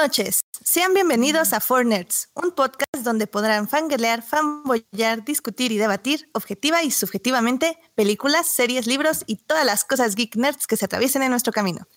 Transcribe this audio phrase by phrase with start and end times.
[0.00, 6.30] Noches, sean bienvenidos a Four Nerds, un podcast donde podrán fangirlear, fanboyar, discutir y debatir
[6.34, 11.24] objetiva y subjetivamente películas, series, libros y todas las cosas geek nerds que se atraviesen
[11.24, 11.88] en nuestro camino.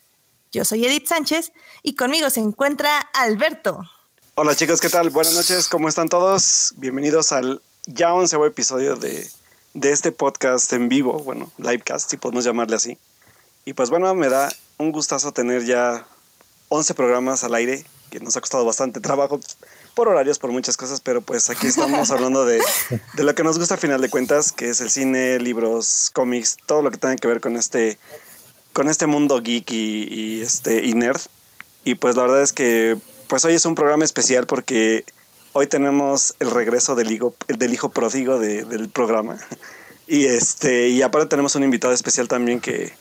[0.51, 1.51] Yo soy Edith Sánchez
[1.83, 3.81] y conmigo se encuentra Alberto.
[4.33, 5.11] Hola chicos, ¿qué tal?
[5.11, 6.73] Buenas noches, ¿cómo están todos?
[6.77, 9.29] Bienvenidos al ya onceavo episodio de,
[9.75, 12.97] de este podcast en vivo, bueno, livecast, si podemos llamarle así.
[13.63, 16.07] Y pues bueno, me da un gustazo tener ya
[16.73, 19.39] 11 programas al aire, que nos ha costado bastante trabajo
[19.95, 22.61] por horarios, por muchas cosas, pero pues aquí estamos hablando de,
[23.15, 26.57] de lo que nos gusta a final de cuentas, que es el cine, libros, cómics,
[26.67, 27.97] todo lo que tenga que ver con este,
[28.73, 31.21] con este mundo geek y, y este, y nerd.
[31.83, 32.97] Y pues la verdad es que
[33.27, 35.05] pues hoy es un programa especial porque
[35.53, 39.37] hoy tenemos el regreso del hijo, del hijo pródigo de, del programa.
[40.07, 42.91] Y este, y aparte tenemos un invitado especial también que,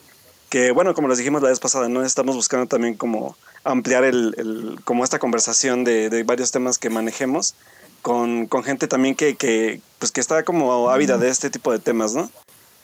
[0.51, 2.05] que, bueno, como les dijimos la vez pasada, ¿no?
[2.05, 6.91] Estamos buscando también como ampliar el, el como esta conversación de, de, varios temas que
[6.91, 7.55] manejemos
[8.03, 11.79] con, con gente también que, que, pues que está como ávida de este tipo de
[11.79, 12.31] temas, ¿no?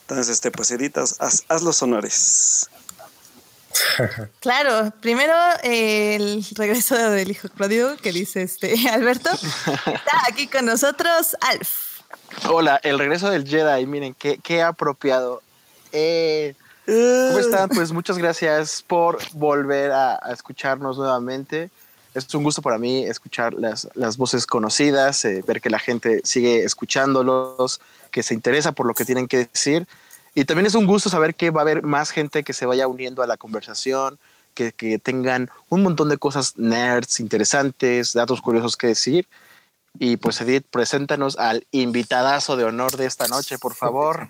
[0.01, 2.69] Entonces, este, pues editas, haz, haz los honores.
[4.39, 9.29] Claro, primero eh, el regreso del hijo Claudio que dice este Alberto.
[9.31, 12.01] Está aquí con nosotros Alf.
[12.49, 15.43] Hola, el regreso del Jedi, miren, qué, qué apropiado.
[15.91, 16.55] Eh,
[16.87, 17.67] ¿Cómo están?
[17.67, 21.69] Pues muchas gracias por volver a, a, escucharnos nuevamente.
[22.13, 26.21] Es un gusto para mí escuchar las, las voces conocidas, eh, ver que la gente
[26.23, 29.85] sigue escuchándolos, que se interesa por lo que tienen que decir.
[30.33, 32.87] Y también es un gusto saber que va a haber más gente que se vaya
[32.87, 34.17] uniendo a la conversación,
[34.53, 39.27] que, que tengan un montón de cosas nerds interesantes, datos curiosos que decir.
[39.99, 44.29] Y pues Edith, preséntanos al invitadazo de honor de esta noche, por favor.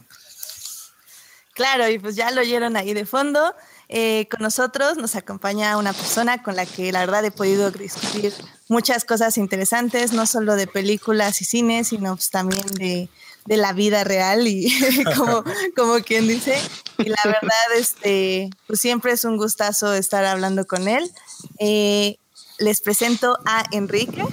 [1.58, 3.56] Claro, y pues ya lo oyeron ahí de fondo.
[3.90, 8.32] Eh, con nosotros nos acompaña una persona con la que la verdad he podido discutir
[8.70, 13.10] muchas cosas interesantes, no solo de películas y cines, sino pues también de,
[13.48, 14.72] de la vida real y
[15.18, 15.44] como,
[15.76, 16.62] como quien dice.
[17.00, 21.12] Y la verdad, este, pues siempre es un gustazo estar hablando con él.
[21.58, 22.18] Eh,
[22.60, 24.24] les presento a Enrique.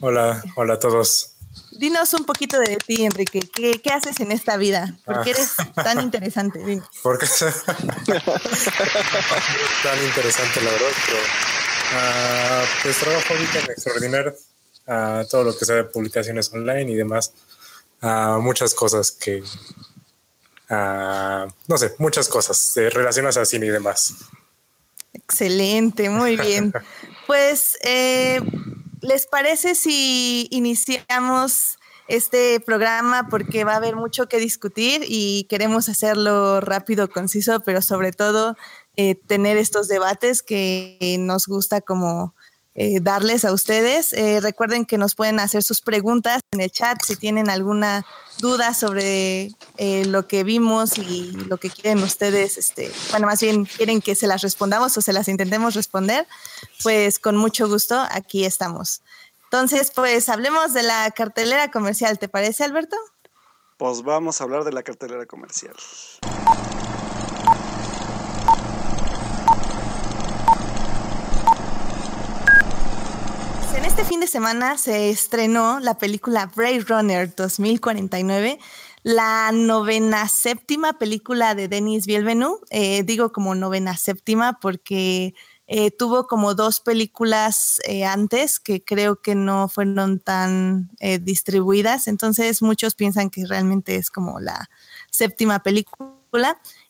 [0.00, 1.39] Hola, hola a todos.
[1.72, 3.40] Dinos un poquito de ti, Enrique.
[3.40, 4.96] ¿Qué, qué haces en esta vida?
[5.04, 6.58] ¿Por qué eres tan interesante?
[6.58, 6.88] Dinos.
[7.02, 7.26] ¿Por qué
[9.82, 10.88] tan interesante, la verdad?
[11.06, 11.18] Pero,
[11.92, 14.34] uh, pues trabajo ahorita en Extraordinaire,
[14.86, 17.32] uh, todo lo que sea de publicaciones online y demás
[18.00, 19.42] a muchas cosas que,
[20.70, 24.14] uh, no sé, muchas cosas eh, relacionadas a cine y demás.
[25.12, 26.72] Excelente, muy bien.
[27.26, 28.40] pues, eh,
[29.00, 31.78] ¿les parece si iniciamos
[32.08, 33.28] este programa?
[33.28, 38.56] Porque va a haber mucho que discutir y queremos hacerlo rápido, conciso, pero sobre todo
[38.96, 42.34] eh, tener estos debates que nos gusta como
[42.74, 44.12] eh, darles a ustedes.
[44.12, 48.06] Eh, recuerden que nos pueden hacer sus preguntas en el chat si tienen alguna
[48.38, 53.64] duda sobre eh, lo que vimos y lo que quieren ustedes, este, bueno, más bien
[53.64, 56.26] quieren que se las respondamos o se las intentemos responder,
[56.82, 59.02] pues con mucho gusto aquí estamos.
[59.44, 62.96] Entonces, pues hablemos de la cartelera comercial, ¿te parece, Alberto?
[63.76, 65.74] Pues vamos a hablar de la cartelera comercial.
[73.80, 78.58] En este fin de semana se estrenó la película Blade Runner 2049,
[79.02, 82.58] la novena séptima película de Denis Villeneuve.
[82.68, 85.34] Eh, digo como novena séptima porque
[85.72, 92.08] eh, tuvo como dos películas eh, antes que creo que no fueron tan eh, distribuidas,
[92.08, 94.68] entonces muchos piensan que realmente es como la
[95.10, 96.10] séptima película.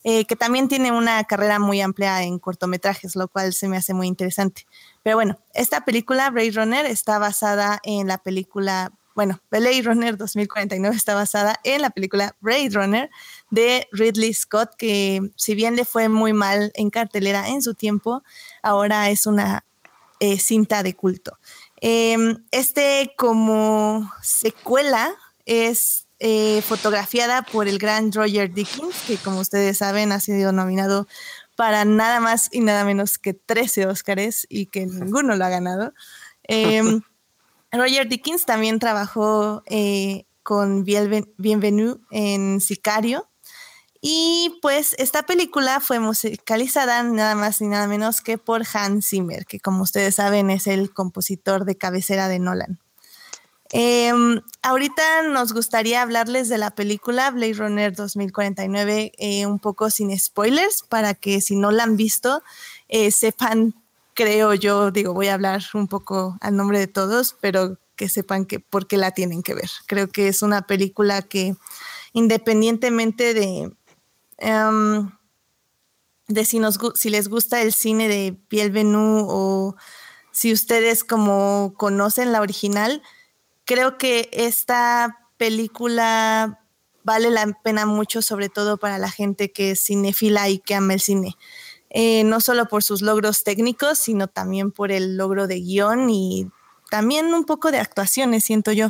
[0.03, 4.05] Que también tiene una carrera muy amplia en cortometrajes, lo cual se me hace muy
[4.05, 4.67] interesante.
[5.03, 10.95] Pero bueno, esta película, Blade Runner, está basada en la película, bueno, Blade Runner 2049
[10.95, 13.09] está basada en la película Blade Runner
[13.49, 18.23] de Ridley Scott, que si bien le fue muy mal en cartelera en su tiempo,
[18.61, 19.65] ahora es una
[20.19, 21.37] eh, cinta de culto.
[21.81, 22.15] Eh,
[22.51, 25.15] este como secuela
[25.45, 31.07] es eh, fotografiada por el gran Roger Dickens, que como ustedes saben ha sido nominado
[31.61, 35.93] para nada más y nada menos que 13 Óscares y que ninguno lo ha ganado.
[36.47, 36.81] Eh,
[37.71, 43.29] Roger Dickens también trabajó eh, con Bienvenue en Sicario.
[44.01, 49.45] Y pues esta película fue musicalizada nada más ni nada menos que por Hans Zimmer,
[49.45, 52.79] que como ustedes saben es el compositor de cabecera de Nolan.
[53.73, 54.11] Eh,
[54.61, 60.83] ahorita nos gustaría hablarles de la película Blade Runner 2049 eh, un poco sin spoilers
[60.89, 62.43] para que si no la han visto
[62.89, 63.73] eh, sepan
[64.13, 68.45] creo yo, digo, voy a hablar un poco al nombre de todos, pero que sepan
[68.45, 69.69] que por qué la tienen que ver.
[69.87, 71.55] Creo que es una película que
[72.13, 73.71] independientemente de,
[74.37, 75.11] em,
[76.27, 79.75] de si, nos, si les gusta el cine de Piel Venú o
[80.31, 83.01] si ustedes como conocen la original,
[83.71, 86.59] creo que esta película
[87.05, 90.93] vale la pena mucho, sobre todo para la gente que es cinéfila y que ama
[90.93, 91.37] el cine.
[91.89, 96.49] Eh, no solo por sus logros técnicos, sino también por el logro de guion y
[96.89, 98.89] también un poco de actuaciones, siento yo.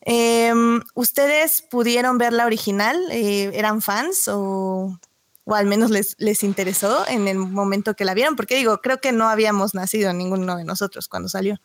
[0.00, 2.98] Em, ¿Ustedes pudieron ver la original?
[3.10, 4.98] Eh, ¿Eran fans o,
[5.44, 8.34] o al menos les, les, interesó en el momento que la vieron?
[8.34, 11.60] Porque digo, creo que no habíamos nacido ninguno de nosotros cuando salió.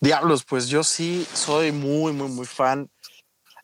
[0.00, 2.90] Diablos, pues yo sí soy muy, muy, muy fan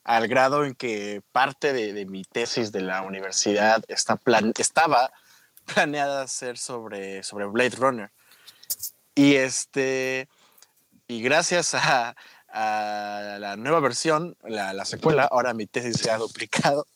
[0.04, 5.10] al grado en que parte de, mi tesis de la universidad está plan, estaba
[5.74, 8.10] planeada ser sobre, sobre Blade Runner.
[9.14, 10.28] Y este,
[11.06, 12.14] y gracias a,
[12.48, 16.86] a la nueva versión, la, la, secuela, ahora mi tesis se ha duplicado.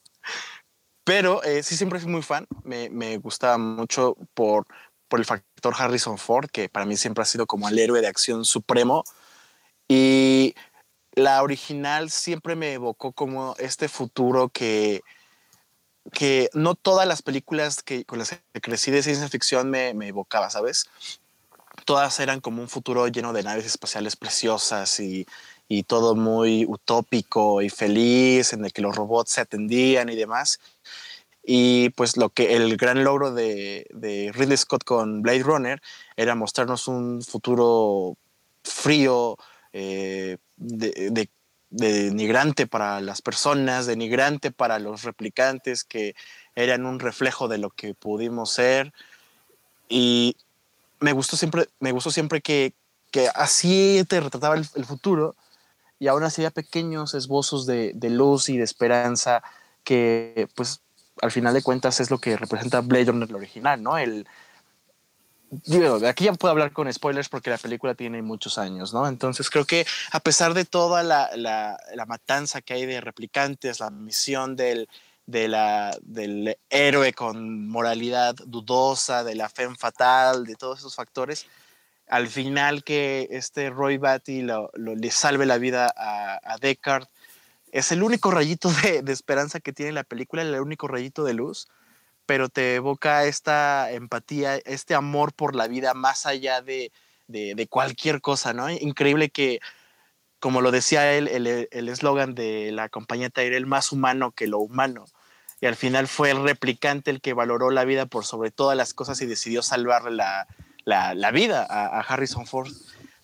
[1.05, 2.47] Pero eh, sí, siempre fui muy fan.
[2.63, 4.67] Me, me gustaba mucho por,
[5.13, 8.07] por el factor Harrison Ford, que para mí siempre ha sido como el héroe de
[8.07, 9.05] acción supremo.
[9.87, 10.55] Y
[11.13, 15.03] la original siempre me evocó como este futuro que,
[16.15, 20.09] que no todas las películas que, con las que crecí de ciencia ficción me, me
[20.09, 20.89] evocaba, ¿sabes?
[21.85, 25.27] Todas eran como un futuro lleno de naves espaciales preciosas y,
[25.69, 30.59] y todo muy utópico y feliz, en el que los robots se atendían y demás.
[31.45, 33.87] Y pues lo que el gran logro de,
[34.35, 35.83] Ridley Scott con Blade Runner
[36.17, 38.17] era mostrarnos un futuro
[38.63, 39.37] frío,
[39.73, 41.29] eh, de, de,
[41.71, 46.15] denigrante para las personas, denigrante para los replicantes que
[46.55, 48.93] eran un reflejo de lo que pudimos ser.
[49.89, 50.37] Y
[51.01, 52.75] me gustó siempre, me gustó siempre que,
[53.11, 55.35] que así te retrataba el, el, futuro
[55.99, 59.43] y aún así había pequeños esbozos de, de, luz y de esperanza
[59.85, 60.81] que pues
[61.23, 63.97] al final de cuentas es lo que representa Blade Runner el original, ¿no?
[63.97, 64.27] El,
[65.51, 69.07] digo, aquí ya puedo hablar con spoilers porque la película tiene muchos años, ¿no?
[69.07, 73.91] Entonces creo que a pesar de toda la, la, matanza que hay de replicantes, la
[73.91, 74.89] misión del,
[75.27, 81.47] del héroe con moralidad dudosa, de la fe fatal, de todos esos factores,
[82.09, 87.07] al final que este Roy Batty lo, le salve la vida a, a Deckard,
[87.73, 91.35] es el único rayito de, de, esperanza que tiene la película, el único rayito de
[91.35, 91.69] luz
[92.27, 96.93] pero te evoca esta empatía, este amor por la vida más allá de,
[97.27, 98.71] de, cualquier cosa, ¿no?
[98.71, 99.61] Increíble que,
[100.39, 105.07] como lo decía él, el eslogan de la compañía Tyrell, más humano que lo humano.
[105.61, 108.95] Y al final fue el replicante el que valoró la vida por sobre todas las
[108.95, 110.49] cosas y decidió salvarle la,
[110.85, 112.73] la, la vida a, Harrison Ford.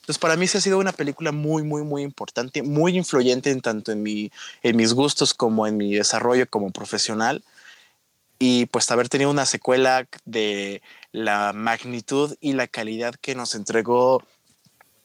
[0.08, 3.60] Entonces, para mí sí ha sido una película muy, muy, muy importante, muy influyente en
[3.60, 4.32] tanto en, mi,
[4.62, 7.44] en mis gustos como en mi desarrollo como profesional
[8.38, 10.80] y pues haber tenido una secuela de
[11.12, 14.22] la magnitud y la calidad que nos entregó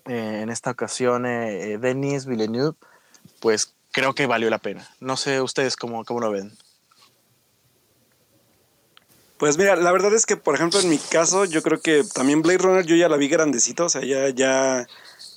[0.06, 2.78] eh, en esta ocasión eh, Denis Villeneuve,
[3.42, 4.90] pues creo que valió la pena.
[5.02, 6.54] No sé ustedes cómo, cómo lo ven.
[9.44, 12.42] Pues mira, la verdad es que, por ejemplo, en mi caso, yo creo que también
[12.42, 14.88] Blade Runner yo ya la vi grandecito, o sea, ya, ya,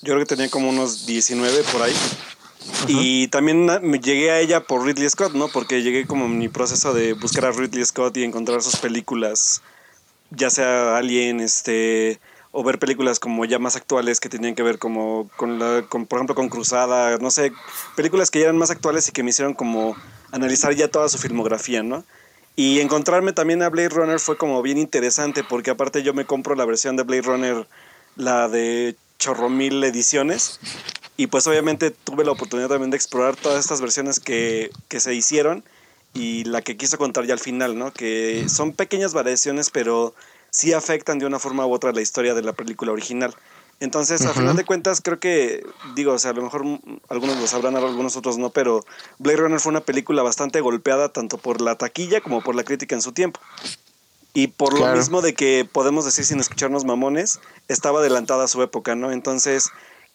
[0.00, 1.92] yo creo que tenía como unos 19 por ahí.
[2.86, 5.48] Y también me llegué a ella por Ridley Scott, ¿no?
[5.48, 9.60] Porque llegué como en mi proceso de buscar a Ridley Scott y encontrar sus películas,
[10.30, 12.20] ya sea Alien, este,
[12.52, 16.06] o ver películas como ya más actuales que tenían que ver como con la, con,
[16.06, 17.50] por ejemplo, con Cruzada, no sé,
[17.96, 19.96] películas que ya eran más actuales y que me hicieron como
[20.30, 22.04] analizar ya toda su filmografía, ¿no?
[22.56, 26.54] Y encontrarme también a Blade Runner fue como bien interesante porque aparte yo me compro
[26.54, 27.66] la versión de Blade Runner,
[28.16, 30.58] la de chorro mil ediciones,
[31.18, 35.14] y pues obviamente tuve la oportunidad también de explorar todas estas versiones que, que, se
[35.14, 35.64] hicieron
[36.14, 37.92] y la que quiso contar ya al final, ¿no?
[37.92, 40.14] Que son pequeñas variaciones, pero
[40.50, 43.34] sí afectan de una forma u otra la historia de la película original.
[43.78, 44.30] Entonces, uh -huh.
[44.30, 45.64] a final de cuentas, creo que,
[45.94, 46.64] digo, o sea, a lo mejor
[47.08, 48.84] algunos lo sabrán, algunos otros no, pero
[49.18, 52.94] Blade Runner fue una película bastante golpeada tanto por la taquilla como por la crítica
[52.94, 53.40] en su tiempo.
[54.32, 54.92] Y por claro.
[54.92, 59.12] lo mismo de que podemos decir sin escucharnos mamones, estaba adelantada a su época, ¿no?
[59.12, 59.70] Entonces,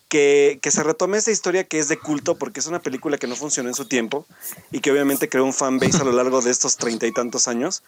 [0.10, 3.28] que, que, se retome esta historia que es de culto, porque es una película que
[3.28, 4.26] no funcionó en su tiempo
[4.72, 7.82] y que obviamente creó un fanbase a lo largo de estos treinta y tantos años.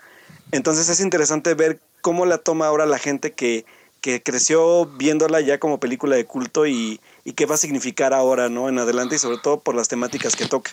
[0.51, 3.65] Entonces es interesante ver cómo la toma ahora la gente que,
[4.03, 8.49] que creció viéndola ya como película de culto y, y, qué va a significar ahora,
[8.49, 8.67] ¿no?
[8.67, 10.71] En adelante y sobre todo por las temáticas que toca.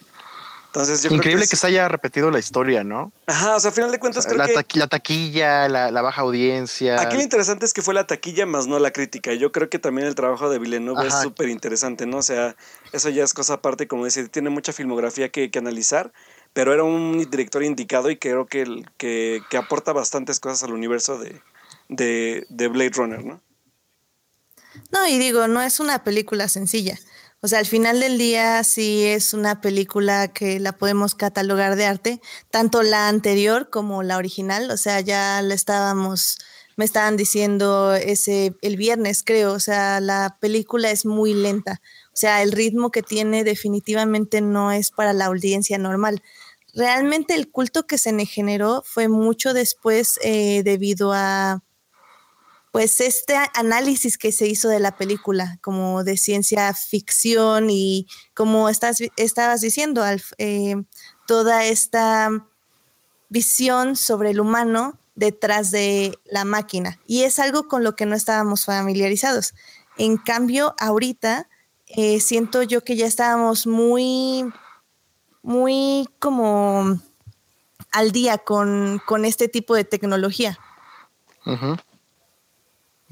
[0.67, 3.13] Entonces, yo Increíble creo que, se haya repetido la historia, ¿no?
[3.27, 4.79] Ajá, o sea, al final de cuentas creo la, que...
[4.81, 7.01] la taquilla, la, la baja audiencia.
[7.01, 9.33] Aquí lo interesante es que fue la taquilla más no la crítica.
[9.35, 11.23] Yo creo que también el trabajo de Villeneuve es Ajá.
[11.23, 12.17] súper interesante, ¿no?
[12.17, 12.57] O sea,
[12.93, 16.13] eso ya es cosa aparte, como decir, tiene mucha filmografía que, que analizar,
[16.53, 21.17] pero era un director indicado y creo que, que, que aporta bastantes cosas al universo
[21.17, 21.41] de,
[21.91, 23.43] de, de Blade Runner, ¿no?
[24.93, 26.99] No, y digo, no es una película sencilla.
[27.43, 31.87] O sea, al final del día sí es una película que la podemos catalogar de
[31.87, 32.21] arte,
[32.51, 34.71] tanto la anterior como la original.
[34.71, 36.39] O sea, ya la estábamos,
[36.77, 39.53] me estaban diciendo ese el viernes, creo.
[39.53, 41.81] O sea, la película es muy lenta.
[42.13, 46.23] O sea, el ritmo que tiene definitivamente no es para la audiencia normal.
[46.75, 51.63] Realmente el culto que se me generó fue mucho después eh, debido a
[52.71, 58.69] pues este análisis que se hizo de la película, como de ciencia ficción y como
[58.69, 60.77] estás, estabas diciendo, Alf, eh,
[61.27, 62.31] toda esta
[63.29, 67.01] visión sobre el humano detrás de la máquina.
[67.07, 69.55] Y es algo con lo que no estábamos familiarizados.
[69.99, 71.49] En cambio, ahorita
[71.89, 74.51] eh, siento yo que ya estábamos muy,
[75.43, 77.01] muy como
[77.91, 80.59] al día con, con este tipo de tecnología.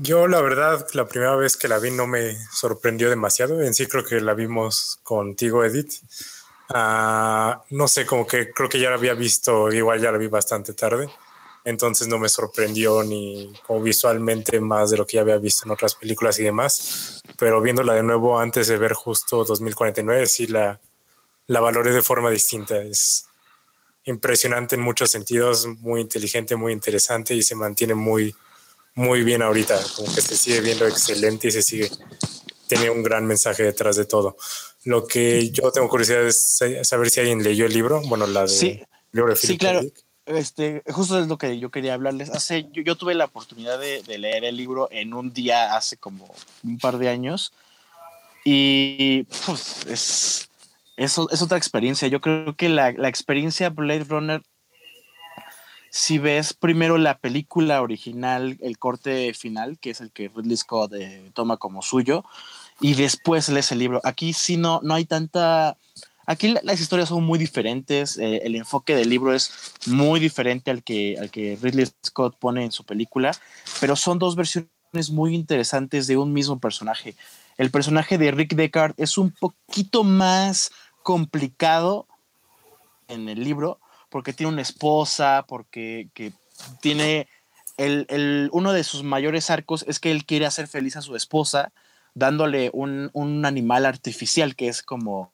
[0.00, 3.61] Yo la verdad, la primera vez que la vi no me sorprendió demasiado.
[3.62, 5.95] En sí creo que la vimos contigo, Edith.
[6.69, 10.28] Ah, no sé, como que creo que ya la había visto, igual ya la vi
[10.28, 11.09] bastante tarde.
[11.64, 13.52] Entonces no me sorprendió ni
[13.83, 17.21] visualmente más de lo que ya había visto en otras películas y demás.
[17.37, 20.81] Pero viéndola de nuevo antes de ver justo 2049, sí la,
[21.49, 22.81] la valoré de forma distinta.
[22.81, 23.26] Es
[24.05, 28.35] impresionante en muchos sentidos, muy inteligente, muy interesante y se mantiene muy,
[28.99, 31.88] muy bien ahorita, como que se sigue viendo excelente y se sigue,
[32.67, 34.37] tiene un gran mensaje detrás de todo.
[34.85, 38.49] Lo que yo tengo curiosidad es saber si alguien leyó el libro, bueno, la de
[38.49, 38.83] Sí.
[39.12, 39.83] libro de Sí, claro.
[39.83, 40.05] Dick.
[40.26, 42.28] Este, justo es lo que yo quería hablarles.
[42.31, 45.97] Hace, yo, yo tuve la oportunidad de, de leer el libro en un día hace
[45.97, 47.52] como un par de años
[48.45, 50.49] y pues, es,
[50.97, 52.09] es, es otra experiencia.
[52.09, 54.43] Yo creo que la, la experiencia Blade Runner,
[55.90, 60.92] si ves primero la película original, el corte final, que es el que Ridley Scott
[60.95, 62.25] eh, toma como suyo,
[62.80, 64.00] y después lees el libro.
[64.04, 65.76] Aquí sí no, no hay tanta...
[66.26, 69.50] Aquí la- las historias son muy diferentes, eh, el enfoque del libro es
[69.87, 73.35] muy diferente al que, al que Ridley Scott pone en su película,
[73.80, 74.68] pero son dos versiones
[75.11, 77.14] muy interesantes de un mismo personaje.
[77.57, 80.71] El personaje de Rick Deckard es un poquito más
[81.02, 82.07] complicado
[83.09, 86.32] en el libro porque tiene una esposa, porque que
[86.80, 87.28] tiene
[87.76, 91.14] el, el- uno de sus mayores arcos es que él quiere hacer feliz a su
[91.16, 91.72] esposa
[92.14, 95.32] dándole un, un animal artificial que es como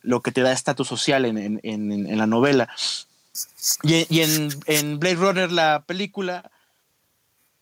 [0.00, 2.68] lo que te da estatus social en, en- en- la novela.
[3.82, 6.50] Y, y en, en Blade Runner, la película,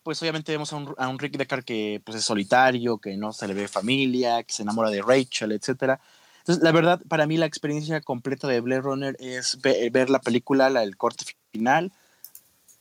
[0.03, 3.33] pues obviamente vemos a un, a un Rick Deckard que pues, es solitario, que no
[3.33, 5.99] se le ve familia, que se enamora de Rachel, etcétera.
[6.43, 10.19] Entonces, la verdad, para mí la experiencia completa de Blade Runner es ve- ver, la
[10.19, 11.91] película, la, el corte final,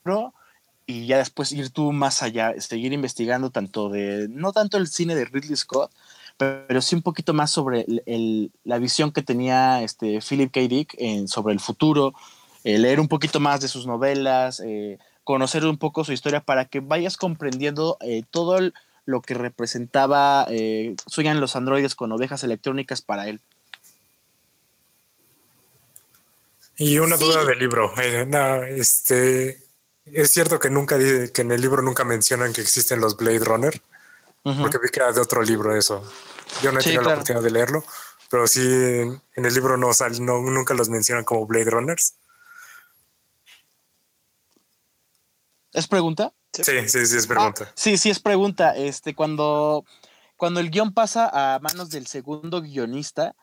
[0.05, 0.35] ¿no?
[0.87, 5.15] y ya después ir tú más allá, seguir investigando tanto de, no tanto el cine
[5.15, 5.93] de Ridley Scott,
[6.37, 10.61] pero, sí un poquito más sobre el- la visión que tenía este Philip K.
[10.63, 10.97] Dick
[11.29, 12.15] sobre el futuro,
[12.65, 16.65] eh, leer un poquito más de sus novelas, eh, conocer un poco su historia para
[16.65, 18.59] que vayas comprendiendo eh, todo
[19.05, 23.41] lo que representaba eh, Sueñan los androides con ovejas electrónicas para él.
[26.77, 27.25] Y una Sí.
[27.25, 27.93] duda del libro.
[28.01, 29.63] eh, no, este,
[30.05, 33.81] es cierto que nunca que en el libro nunca mencionan que existen los Blade Runner,
[34.43, 36.03] porque vi que era de otro libro eso.
[36.63, 37.85] Yo no he Sí, tenido la oportunidad de leerlo,
[38.31, 42.15] pero sí en, en el libro no, sal- no nunca los mencionan como Blade Runners.
[45.73, 46.33] ¿Es pregunta?
[46.53, 47.65] Sí, sí, sí es pregunta.
[47.69, 48.77] Ah, sí, sí es pregunta.
[48.77, 49.87] Este, cuando,
[50.37, 53.35] cuando el guion pasa a manos del segundo guionista,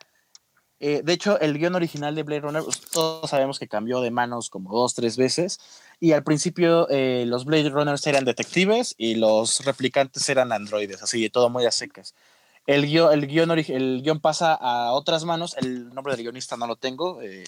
[0.79, 4.11] eh, de hecho, el guion original de Blade Runner, pues, todos sabemos que cambió de
[4.11, 5.59] manos como dos, tres veces.
[5.99, 11.21] Y al principio eh, los Blade Runners eran detectives y los replicantes eran androides, así
[11.21, 12.15] de todo muy a secas.
[12.65, 16.67] El guion, el, guion el guion pasa a otras manos, el nombre del guionista no
[16.67, 17.21] lo tengo.
[17.21, 17.45] eh,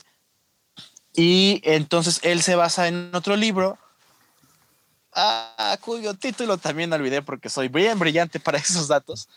[1.13, 3.77] y entonces él se basa en otro libro
[5.13, 9.27] ah, cuyo título también olvidé porque soy bien brillante para esos datos,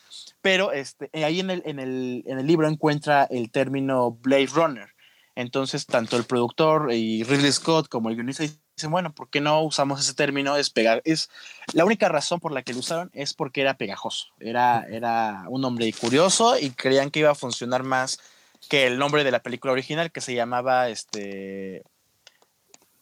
[0.45, 4.91] pero este, eh, ahí en el, libro encuentra el término Blade Runner.
[5.35, 8.45] Entonces, tanto el productor y Ridley Scott como el guionista
[8.77, 10.55] dicen, bueno, ¿por qué no usamos ese término?
[10.59, 11.01] Es pegar.
[11.07, 11.31] Es,
[11.73, 14.27] la única razón por la que lo usaron es porque era pegajoso.
[14.39, 18.21] Era, era un hombre curioso y creían que iba a funcionar más
[18.69, 21.85] que el nombre de la película original, que se llamaba este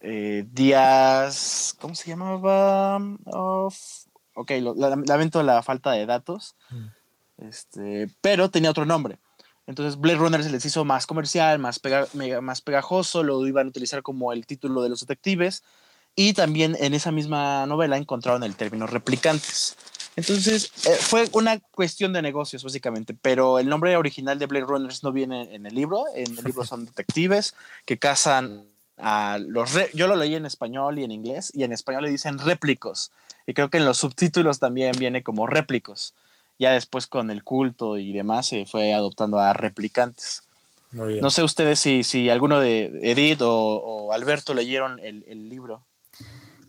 [0.00, 3.00] eh, Días, ¿cómo se llamaba?
[4.34, 7.01] ok, lamento la falta de datos, mm.
[7.49, 9.18] Este, pero tenía otro nombre.
[9.66, 14.32] Entonces Blade Runner se les hizo más comercial, más, pegajoso, lo iban a utilizar como
[14.32, 15.62] el título de los detectives
[16.16, 19.76] y también en esa misma novela encontraron el término replicantes.
[20.16, 25.02] Entonces eh, fue una cuestión de negocios básicamente, pero el nombre original de Blade Runners
[25.04, 27.54] no viene en el libro, en el libro son detectives
[27.87, 28.66] que cazan
[28.99, 29.70] a los...
[29.94, 33.12] Yo lo leí en español y en inglés y en español le dicen réplicos
[33.46, 36.14] y creo que en los subtítulos también viene como réplicos
[36.62, 40.45] ya después con el culto y demás se fue adoptando a replicantes.
[40.92, 45.85] No sé ustedes si, si alguno de Edith o, Alberto leyeron el, libro.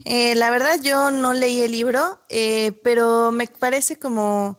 [0.05, 4.57] Eh, la verdad yo no leí el libro, eh, pero me parece como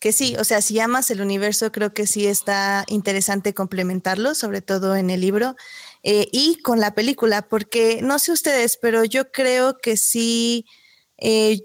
[0.00, 4.60] que sí, o sea, si amas el universo, creo que sí está interesante complementarlo, sobre
[4.60, 5.56] todo en el libro
[6.02, 10.66] eh, y con la película, porque no sé ustedes, pero yo creo que sí,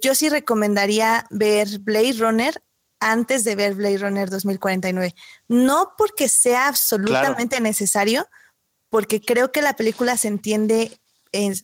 [0.01, 2.63] yo sí recomendaría ver Blade Runner
[3.01, 5.13] antes de ver Blade Runner 2049.
[5.49, 8.27] No porque sea absolutamente necesario,
[8.89, 10.97] porque creo que la película se entiende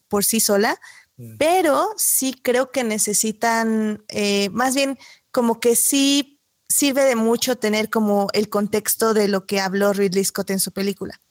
[0.09, 0.79] por sí sola,
[1.15, 1.37] mm.
[1.37, 4.97] pero sí creo que necesitan, eh, más bien
[5.31, 10.25] como que sí sirve de mucho tener como el contexto de lo que habló Ridley
[10.25, 11.21] Scott en su película.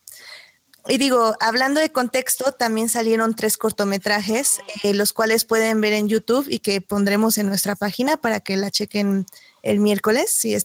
[0.88, 6.08] Y digo, hablando de contexto, también salieron tres cortometrajes, eh, los cuales pueden ver en
[6.08, 9.26] YouTube y que pondremos en nuestra página para que la chequen
[9.66, 10.56] el miércoles, si,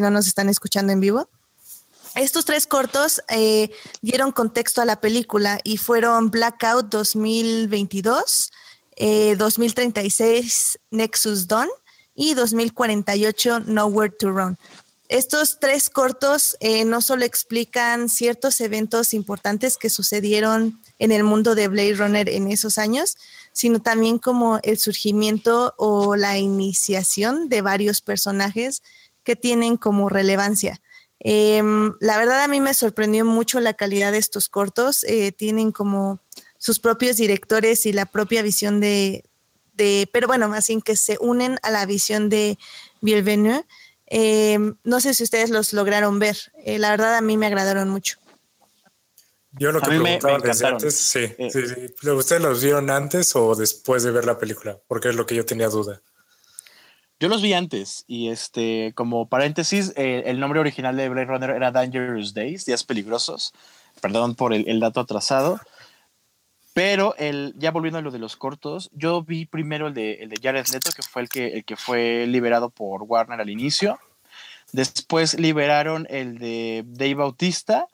[0.00, 1.28] no nos están escuchando en vivo.
[2.14, 3.70] Estos tres cortos eh,
[4.00, 8.52] dieron contexto a la película y fueron Blackout 2022,
[9.36, 11.68] 2036 eh, Nexus Dawn
[12.14, 14.56] y 2048 Nowhere to Run.
[15.08, 21.54] Estos tres cortos eh, no solo explican ciertos eventos importantes que sucedieron en el mundo
[21.54, 23.18] de Blade Runner en esos años,
[23.56, 28.82] sino también como el surgimiento o la iniciación de varios personajes
[29.24, 30.82] que tienen como relevancia.
[31.20, 35.04] Em, la verdad a mí me sorprendió mucho la calidad de estos cortos.
[35.04, 36.20] Eh, tienen como
[36.58, 39.24] sus propios directores y la propia visión de,
[40.12, 42.58] pero bueno, más bien que se unen a la visión de
[43.00, 43.64] Villeneuve
[44.06, 46.36] Em, no sé si ustedes los lograron ver.
[46.64, 48.18] Eh, la verdad a mí me agradaron mucho.
[49.58, 51.48] Yo lo que preguntaba desde antes, sí, eh.
[51.50, 52.10] sí, sí.
[52.10, 54.78] ¿Ustedes los vieron antes o después de ver la película?
[54.86, 56.02] Porque es lo que yo tenía duda.
[57.18, 61.50] Yo los vi antes y este, como paréntesis, eh, el nombre original de Blade Runner
[61.50, 63.54] era Dangerous Days, Días Peligrosos.
[64.02, 65.58] Perdón por el, dato atrasado.
[66.74, 70.28] Pero el, ya volviendo a lo de los cortos, yo vi primero el de, el
[70.28, 73.98] de Jared Leto, que fue el que, el que fue liberado por Warner al inicio.
[74.72, 77.86] Después liberaron el de Dave Bautista.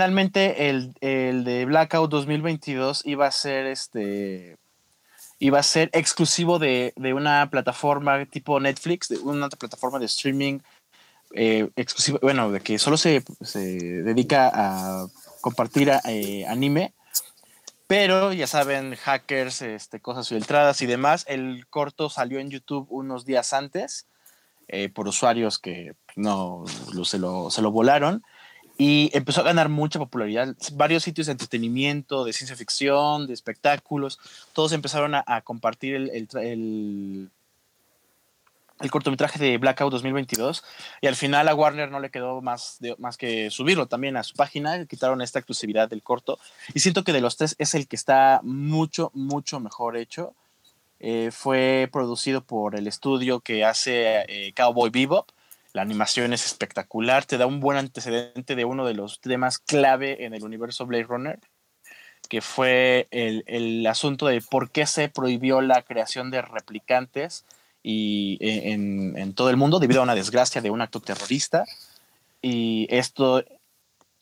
[0.00, 4.56] Finalmente el, el, de Blackout 2022 iba a ser este
[5.38, 10.60] iba a ser exclusivo de, de una plataforma tipo Netflix, de una plataforma de streaming
[11.34, 11.68] eh,
[12.22, 15.06] bueno, de que solo se, se dedica a
[15.42, 16.94] compartir eh, anime
[17.86, 21.26] pero ya saben, hackers, este, cosas filtradas y demás.
[21.28, 24.06] El corto salió en YouTube unos días antes
[24.68, 26.64] eh, por usuarios que no
[27.04, 28.22] se, lo, se lo volaron
[28.80, 30.56] y empezó a ganar mucha popularidad.
[30.72, 34.18] Varios sitios de entretenimiento, de ciencia ficción, de espectáculos,
[34.54, 37.28] todos empezaron a, compartir el, el,
[38.80, 40.64] el cortometraje de Blackout 2022
[41.02, 44.34] y al final a Warner no le quedó más, más que subirlo también a su
[44.34, 46.38] página, quitaron esta exclusividad del corto
[46.72, 50.32] y siento que de los tres es el que está mucho, mucho mejor hecho.
[51.00, 55.28] Eh, fue producido por el estudio que hace eh, Cowboy Bebop.
[55.72, 60.24] La animación es espectacular, te da un buen antecedente de uno de los temas clave
[60.24, 61.38] en el universo Blade Runner,
[62.28, 67.44] que fue el, el asunto de por qué se prohibió la creación de replicantes
[67.82, 71.64] y eh, en, todo el mundo debido a una desgracia de un acto terrorista.
[72.42, 73.44] Y esto,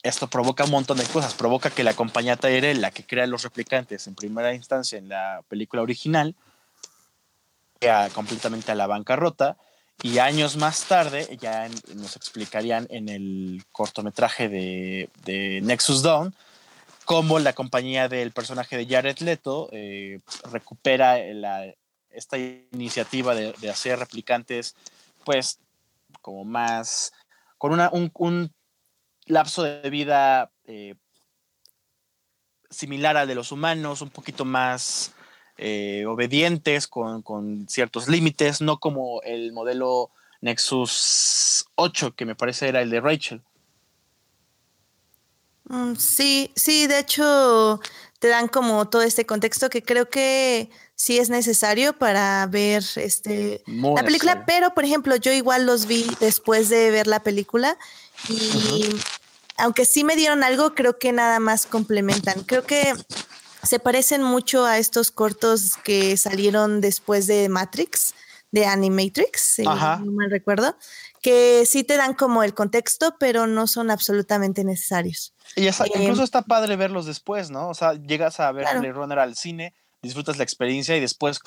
[0.03, 1.33] esto provoca un montón de cosas.
[1.33, 5.43] Provoca que la compañía Tyrell, la que crea los replicantes en primera instancia en la
[5.47, 6.35] película original,
[7.79, 9.57] queda completamente a la bancarrota.
[10.01, 16.33] Y años más tarde, ya nos explicarían en el cortometraje de, Nexus Dawn,
[17.03, 20.19] cómo la compañía del personaje de Jared Leto eh,
[20.51, 21.17] recupera
[22.11, 24.75] esta iniciativa de, hacer replicantes,
[25.25, 25.59] pues,
[26.21, 27.11] como más,
[27.57, 28.53] con un,
[29.25, 30.95] lapso de vida eh,
[32.69, 35.13] similar al de los humanos, un poquito más
[35.61, 40.09] eh, obedientes, con, con, ciertos límites, no como el modelo
[40.41, 43.41] Nexus 8, que me parece era el de Rachel.
[45.65, 47.79] Mm, sí, sí, de hecho
[48.19, 53.61] te dan como todo este contexto que creo que sí es necesario para ver este
[53.65, 57.77] la película, pero por ejemplo, yo igual los vi después de ver la película
[58.27, 58.89] y
[59.57, 62.43] aunque sí me dieron algo, creo que nada más complementan.
[62.43, 62.93] Creo que
[63.63, 68.13] se parecen mucho a estos cortos que salieron después de Matrix,
[68.51, 70.75] de Animatrix, si no mal recuerdo,
[71.21, 75.33] que sí te dan como el contexto, pero no son absolutamente necesarios.
[75.55, 77.69] Y incluso em, está padre verlos después, ¿no?
[77.69, 81.39] O sea, llegas a ver Blade Runner al cine, disfrutas la experiencia y después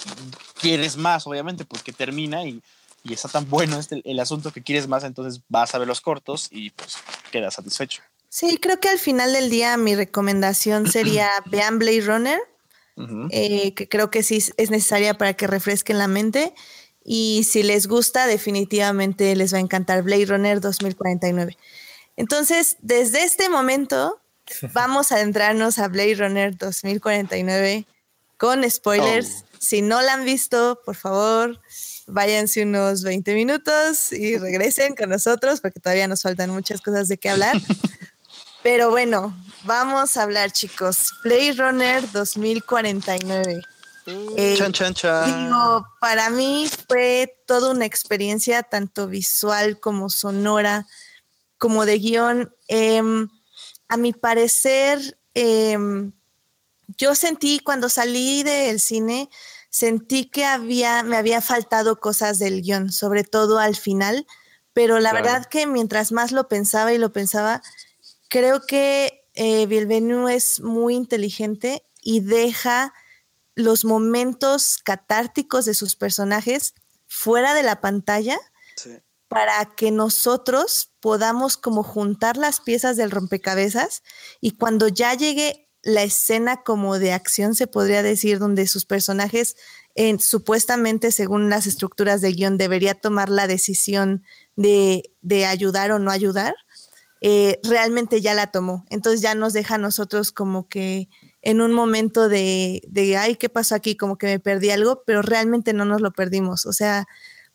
[0.61, 2.62] quieres más, obviamente, porque termina y,
[3.03, 6.01] y está tan bueno este, el asunto que quieres más, entonces vas a ver los
[6.01, 6.98] cortos y pues
[7.31, 8.03] quedas satisfecho.
[8.35, 12.40] Sí, creo que al final del día mi recomendación sería vean Blade Runner,
[13.31, 16.55] eh, que creo que sí es necesaria para que refresquen la mente.
[17.05, 21.59] Y si les gusta, definitivamente les va a encantar Blade Runner 2049.
[22.16, 24.23] Entonces, desde este momento,
[24.73, 27.85] vamos a adentrarnos a Blade Runner 2049
[28.38, 29.42] con spoilers.
[29.42, 29.57] Oh.
[29.59, 31.61] Si no la han visto, por favor,
[32.07, 37.18] váyanse unos 20 minutos y regresen con nosotros porque todavía nos faltan muchas cosas de
[37.18, 37.61] qué hablar.
[38.62, 41.12] Pero bueno, vamos a hablar, chicos.
[41.25, 43.62] Blade Runner 2049.
[44.07, 45.44] Eh, chan, chan, chan.
[45.46, 50.87] Digo, para mí fue toda una experiencia, tanto visual como sonora,
[51.59, 52.55] como de guion.
[52.68, 53.29] Em,
[53.88, 56.12] a mi parecer, em,
[56.98, 59.29] yo sentí cuando salí del cine,
[59.70, 64.27] sentí que había, me había faltado cosas del guion, sobre todo al final,
[64.72, 67.62] pero la verdad que mientras más lo pensaba y lo pensaba,
[68.33, 69.68] creo que eh,
[70.31, 72.95] es muy inteligente y deja
[73.55, 76.73] los momentos catárticos de sus personajes
[77.07, 78.38] fuera de la pantalla
[79.29, 84.03] para que nosotros podamos como juntar las piezas del rompecabezas
[84.40, 89.57] y cuando ya llegue la escena como de acción, se podría decir, donde sus personajes,
[90.21, 94.23] supuestamente según las estructuras de guion, debería tomar la decisión
[94.57, 95.03] de,
[95.47, 96.55] ayudar o no ayudar,
[97.24, 98.85] eh, realmente ya la tomó.
[98.90, 101.08] Entonces ya nos deja a nosotros como que
[101.40, 103.96] en un momento de, de, ay, ¿qué pasó aquí?
[103.96, 106.66] Como que me perdí algo, pero realmente no nos lo perdimos.
[106.66, 107.06] O sea,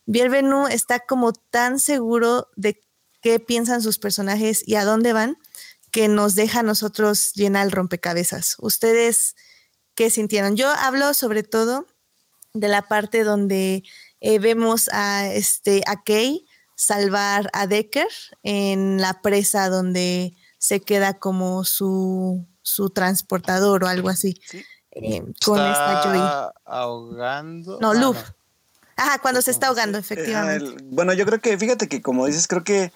[0.06, 2.80] Bienvenu está como tan seguro de
[3.20, 5.36] qué piensan sus personajes y a dónde van,
[5.92, 8.56] que nos deja a nosotros llenar el rompecabezas.
[8.60, 9.36] ¿Ustedes
[9.94, 10.56] qué sintieron?
[10.56, 11.86] Yo hablo sobre todo
[12.54, 13.82] de la parte donde
[14.20, 15.82] eh, vemos a, este,
[16.78, 18.06] salvar a Decker
[18.44, 24.40] en la presa donde se queda como su su transportador o algo así.
[24.92, 26.52] Eh, con esta Joy.
[26.64, 27.78] ahogando.
[27.80, 28.18] No, Luf.
[28.96, 30.82] Ajá, cuando se está ahogando, efectivamente.
[30.84, 32.92] bueno, yo creo que, fíjate que como dices, creo que eh,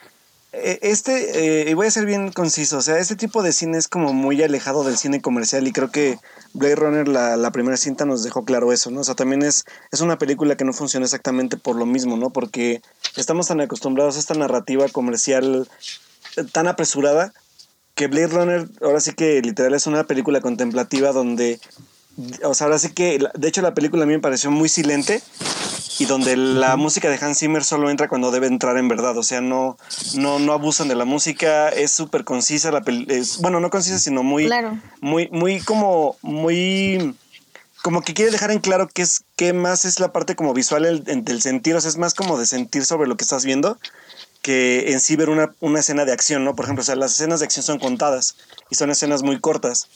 [0.53, 3.89] este, eh, y voy a ser bien conciso, o sea, este tipo de cine es
[3.89, 6.19] como muy alejado del cine comercial y creo que
[6.53, 9.01] Blade Runner, la, la, primera cinta, nos dejó claro eso, ¿no?
[9.01, 12.31] O sea, también es, es una película que no funciona exactamente por lo mismo, ¿no?
[12.31, 12.83] Porque
[13.17, 15.69] estamos tan acostumbrados a esta narrativa comercial
[16.53, 17.33] tan apresurada
[17.95, 21.61] que Blade Runner ahora sí que literal es una película contemplativa donde,
[22.45, 25.23] o sea, ahora sí que, de hecho la película a mí me pareció muy silente
[25.99, 29.23] y donde la música de Hans Zimmer solo entra cuando debe entrar en verdad, o
[29.23, 29.77] sea, no,
[30.15, 34.23] no, no abusan de la música, es súper concisa la película, bueno, no concisa, sino
[34.23, 34.49] muy,
[35.01, 37.15] muy, muy como, muy
[37.83, 41.03] como que quiere dejar en claro qué es qué más es la parte como visual
[41.05, 43.79] del sentir, o sea, es más como de sentir sobre lo que estás viendo
[44.43, 46.57] que en sí ver una, una, escena de acción, ¿no?
[46.57, 48.35] Por ejemplo, o sea, las escenas de acción son contadas
[48.71, 49.87] y son escenas muy cortas.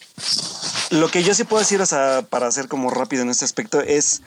[0.90, 3.80] Lo que yo sí puedo decir, o sea, para ser como rápido en este aspecto,
[3.80, 4.22] es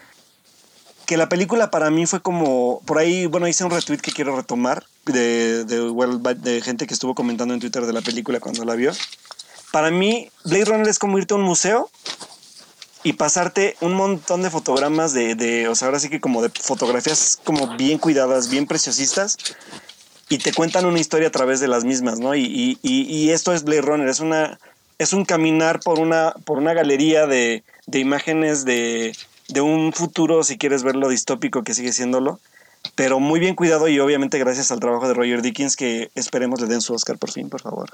[1.09, 4.35] que la película para mí fue como, por ahí, bueno, hice un retweet que quiero
[4.35, 8.75] retomar de, de, de gente que estuvo comentando en Twitter de la película cuando la
[8.75, 8.91] vio.
[9.71, 11.89] Para mí, Blade Runner es como irte a un museo
[13.01, 16.49] y pasarte un montón de fotogramas de, de, o sea, ahora sí que como de
[16.49, 19.35] fotografías como bien cuidadas, bien preciosistas,
[20.29, 22.35] y te cuentan una historia a través de las mismas, ¿no?
[22.35, 24.59] Y, y, esto es Blade Runner, es, una,
[24.99, 29.15] es un caminar por una, por una galería de, de imágenes de,
[29.49, 32.39] de, un futuro, si quieres verlo distópico, que sigue siéndolo,
[32.95, 36.67] pero muy bien cuidado y obviamente gracias al trabajo de Roger Dickens, que esperemos le
[36.67, 37.89] den su Oscar por fin, por favor.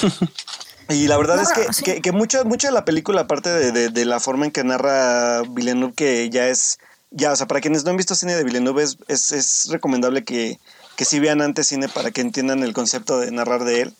[0.88, 4.04] y la verdad es que, que, que, mucho, mucho de la película, aparte de, de,
[4.04, 6.78] la forma en que narra Villeneuve, que ya es,
[7.10, 10.24] ya, o sea, para quienes no han visto cine de Villeneuve, es, es, es recomendable
[10.24, 10.58] que
[10.96, 13.94] que sí vean antes cine para que entiendan el concepto de narrar de él.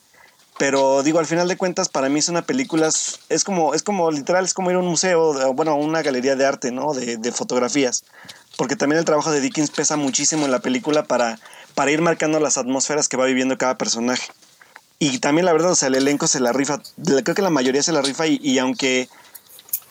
[0.58, 2.88] Pero digo, al final de cuentas, para mí es una película,
[3.28, 6.34] es como, es como literal, es como ir a un museo, bueno, a una galería
[6.34, 6.94] de arte, ¿no?
[6.94, 8.04] De, de, fotografías.
[8.56, 11.38] Porque también el trabajo de Dickens pesa muchísimo en la película para,
[11.74, 14.32] para ir marcando las atmósferas que va viviendo cada personaje.
[14.98, 17.82] Y también la verdad, o sea, el elenco se la rifa, creo que la mayoría
[17.82, 19.10] se la rifa y, aunque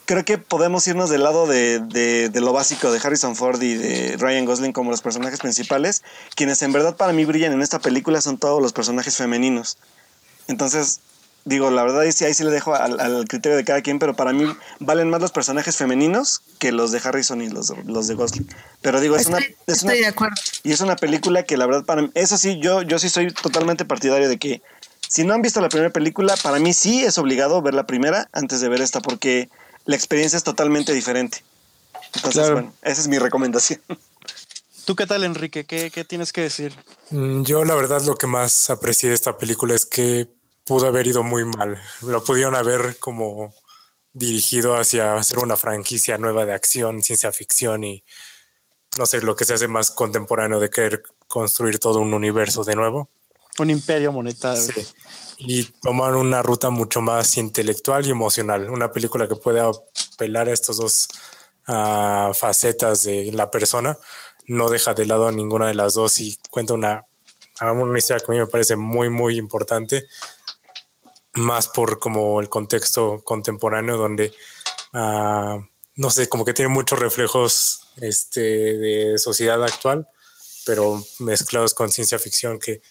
[0.05, 4.17] creo que podemos irnos del lado de, de, lo básico de Harrison Ford y de
[4.17, 6.01] Ryan Gosling como los personajes principales,
[6.35, 9.77] quienes en verdad para mí brillan en esta película son todos los personajes femeninos.
[10.47, 10.99] Entonces,
[11.45, 14.15] digo, la verdad es que ahí sí le dejo al, criterio de cada quien, pero
[14.15, 14.45] para mí
[14.79, 18.47] valen más los personajes femeninos que los de Harrison y los, los de Gosling.
[18.81, 19.39] Pero digo, es una...
[19.67, 20.35] estoy de acuerdo.
[20.63, 23.31] Y es una película que la verdad para mí, eso sí, yo, yo sí soy
[23.31, 24.61] totalmente partidario de que
[25.07, 28.27] si no han visto la primera película, para mí sí es obligado ver la primera
[28.33, 29.49] antes de ver esta, porque
[29.85, 31.43] la experiencia es totalmente diferente.
[32.15, 33.81] Entonces, bueno, esa es mi recomendación.
[34.85, 35.65] ¿Tú qué tal, Enrique?
[35.65, 36.73] ¿Qué, ¿Qué, tienes que decir?
[37.09, 40.27] Mm, yo la verdad lo que más aprecié de esta película es que
[40.65, 41.81] pudo haber ido muy mal.
[42.01, 43.53] Lo pudieron haber como
[44.11, 48.03] dirigido hacia hacer una franquicia nueva de acción, ciencia ficción y
[48.97, 52.75] no sé, lo que se hace más contemporáneo de querer construir todo un universo de
[52.75, 53.09] nuevo.
[53.59, 54.61] Un imperio monetario.
[54.61, 54.87] Sí.
[55.37, 58.69] Y tomar una ruta mucho más intelectual y emocional.
[58.69, 59.69] Una película que pueda
[60.13, 61.07] apelar a estos dos
[61.67, 63.97] ah, facetas de la persona.
[64.47, 67.05] No deja de lado a ninguna de las dos y cuenta una,
[67.61, 70.07] una historia que a mí me parece muy, muy importante
[71.35, 74.33] más por como el contexto contemporáneo donde,
[74.93, 75.61] uh,
[75.95, 78.41] no sé, como que tiene muchos reflejos este,
[78.77, 80.07] de sociedad actual,
[80.65, 82.81] pero mezclados con ciencia ficción que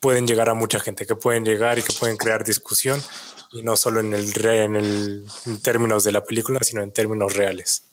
[0.00, 3.00] pueden llegar a mucha gente, que pueden llegar y que pueden crear discusión,
[3.52, 7.34] y no solo en, el, en, el, en términos de la película, sino en términos
[7.34, 7.84] reales.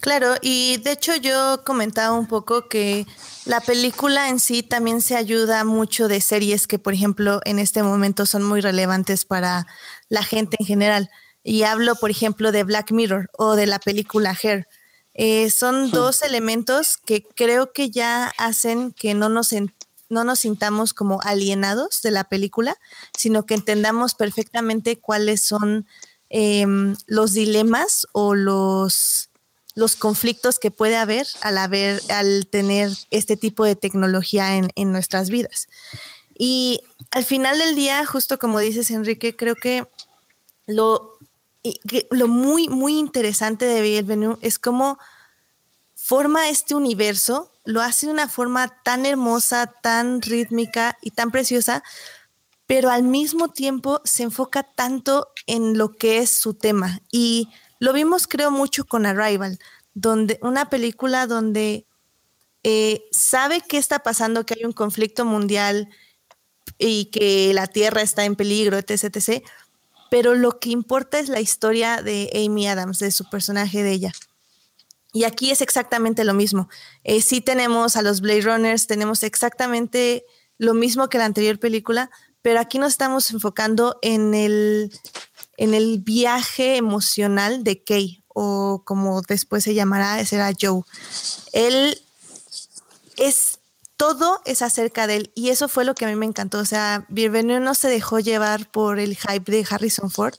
[0.00, 3.06] Claro, y de hecho yo comentaba un poco que
[3.44, 7.82] la película en sí también se ayuda mucho de series que, por ejemplo, en este
[7.82, 9.66] momento son muy relevantes para
[10.08, 11.10] la gente en general.
[11.42, 14.66] Y hablo, por ejemplo, de Black Mirror o de la película Hair.
[15.12, 19.50] Eh, son dos elementos que creo que ya hacen que no nos,
[20.08, 22.76] no nos sintamos como alienados de la película,
[23.16, 25.86] sino que entendamos perfectamente cuáles son
[26.30, 29.29] em, los dilemas o los
[29.74, 35.30] los conflictos que puede haber al haber, al tener este tipo de tecnología en, nuestras
[35.30, 35.68] vidas.
[36.36, 39.86] Y al final del día, justo como dices, Enrique, creo que
[40.66, 41.18] lo,
[42.10, 44.98] lo muy, muy interesante de Bienvenu es cómo
[45.94, 51.84] forma este universo, lo hace de una forma tan hermosa, tan rítmica y tan preciosa,
[52.66, 57.00] pero al mismo tiempo se enfoca tanto en lo que es su tema.
[57.10, 57.48] Y
[57.80, 59.58] lo vimos, creo, mucho con Arrival,
[59.94, 61.86] donde una película donde
[62.62, 65.88] eh, sabe qué está pasando, que hay un conflicto mundial
[66.78, 69.44] y que la Tierra está en peligro, etc, etc.
[70.10, 74.12] Pero lo que importa es la historia de Amy Adams, de su personaje de ella.
[75.12, 76.68] Y aquí es exactamente lo mismo.
[77.02, 80.24] Eh, sí tenemos a los Blade Runners, tenemos exactamente
[80.58, 82.10] lo mismo que la anterior película,
[82.42, 84.92] pero aquí nos estamos enfocando en el
[85.60, 90.84] en el viaje emocional de Kay, o como después se llamará, será Joe.
[91.52, 92.00] Él
[93.18, 93.58] es,
[93.98, 96.60] todo es acerca de él, y eso fue lo que a mí me encantó.
[96.60, 100.36] O sea, Bienvenido no se dejó llevar por el hype de Harrison Ford,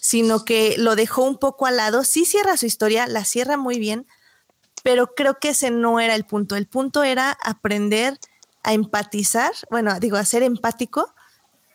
[0.00, 2.02] sino que lo dejó un poco al lado.
[2.02, 4.08] Sí cierra su historia, la cierra muy bien,
[4.82, 6.56] pero creo que ese no era el punto.
[6.56, 8.18] El punto era aprender
[8.64, 11.14] a empatizar, bueno, digo, a ser empático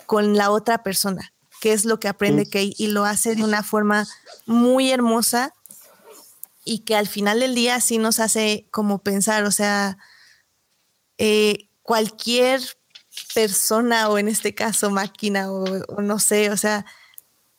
[0.08, 3.62] con la otra persona qué es lo que aprende Kay y lo hace de una
[3.64, 4.08] forma
[4.48, 5.54] muy hermosa
[6.66, 9.98] y que al final del día sí nos hace como pensar, o sea,
[11.20, 12.62] eh, cualquier
[13.36, 16.84] persona o en este caso máquina o, no sé, o sea,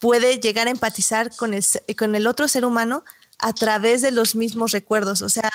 [0.00, 1.64] puede llegar a empatizar con el,
[1.96, 3.04] con el otro ser humano
[3.38, 5.22] a través de los mismos recuerdos.
[5.22, 5.50] O sea,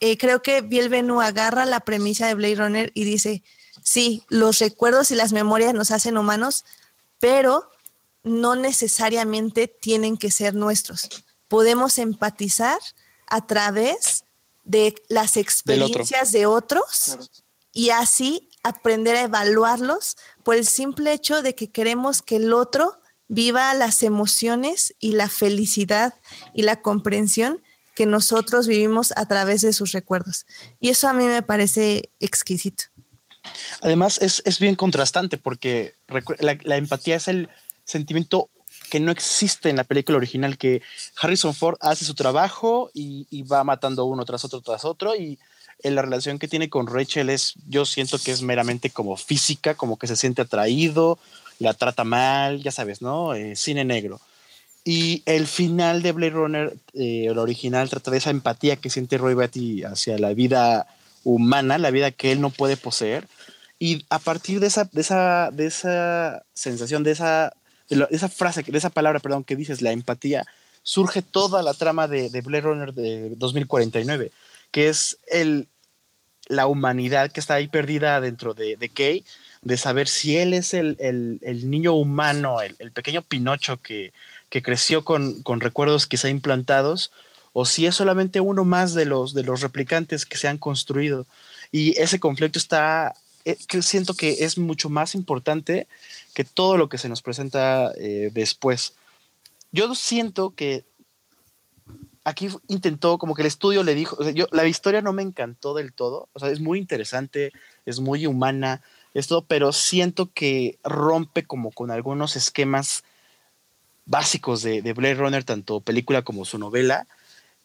[0.00, 3.42] eh, creo que Biel agarra la premisa de Blade Runner y dice,
[3.82, 6.66] sí, los recuerdos y las memorias nos hacen humanos,
[7.24, 7.70] pero
[8.22, 11.08] no necesariamente tienen que ser nuestros.
[11.48, 12.78] Podemos empatizar
[13.26, 14.24] a través
[14.64, 17.30] de las experiencias de otros
[17.72, 23.00] y así aprender a evaluarlos por el simple hecho de que queremos que el otro
[23.28, 26.12] viva las emociones y la felicidad
[26.52, 27.62] y la comprensión
[27.94, 30.44] que nosotros vivimos a través de sus recuerdos.
[30.78, 32.84] Y eso a mí me parece exquisito.
[33.82, 35.94] Además, es, bien contrastante porque
[36.38, 37.48] la, empatía es el
[37.84, 38.48] sentimiento
[38.90, 40.82] que no existe en la película original, que
[41.20, 45.38] Harrison Ford hace su trabajo y, va matando uno tras otro tras otro y
[45.82, 49.98] la relación que tiene con Rachel es, yo siento que es meramente como física, como
[49.98, 51.18] que se siente atraído,
[51.58, 53.34] la trata mal, ya sabes, ¿no?
[53.34, 54.20] Eh, cine negro.
[54.84, 59.34] Y el final de Blade Runner, eh, original, trata de esa empatía que siente Roy
[59.34, 60.86] Batty hacia la vida
[61.24, 63.26] humana, la vida que él no puede poseer.
[63.78, 67.52] Y a partir de esa, de esa, de esa sensación, de esa,
[67.88, 70.44] de esa frase, de esa palabra, perdón, que dices, la empatía,
[70.82, 74.30] surge toda la trama de, de Blade Runner de 2049,
[74.70, 75.66] que es el,
[76.46, 79.24] la humanidad que está ahí perdida dentro de, de Kay,
[79.62, 84.12] de saber si él es el, el, niño humano, el, el, pequeño Pinocho que,
[84.50, 87.10] que creció con, con, recuerdos quizá implantados,
[87.54, 91.24] o si es solamente uno más de los, de los replicantes que se han construido.
[91.70, 93.14] Y ese conflicto está,
[93.44, 95.86] eh, siento que es mucho más importante
[96.34, 98.94] que todo lo que se nos presenta eh, después.
[99.70, 100.84] Yo siento que
[102.24, 104.18] aquí intentó, como que el estudio le dijo,
[104.50, 107.52] la historia no me encantó del todo, o sea, es muy interesante,
[107.86, 108.82] es muy humana,
[109.14, 113.04] esto, pero siento que rompe como con algunos esquemas
[114.06, 117.06] básicos de, de Blade Runner, tanto película como su novela.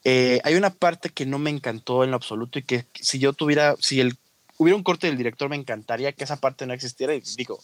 [0.04, 3.34] Eh, hay una parte que no me encantó en lo absoluto y que si yo
[3.34, 4.18] tuviera, si el,
[4.58, 7.14] hubiera un corte del director, me encantaría que esa parte no existiera.
[7.14, 7.60] Y digo,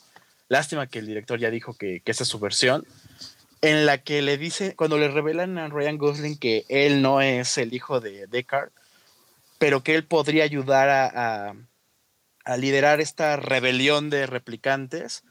[0.50, 2.86] lástima que el director ya dijo que, que esa es su versión,
[3.62, 7.58] en la que le dice, cuando le revelan a Ryan Gosling que él no es
[7.58, 8.72] el hijo de Deckard,
[9.58, 11.56] pero que él podría ayudar a, a,
[12.44, 15.24] a liderar esta rebelión de replicantes.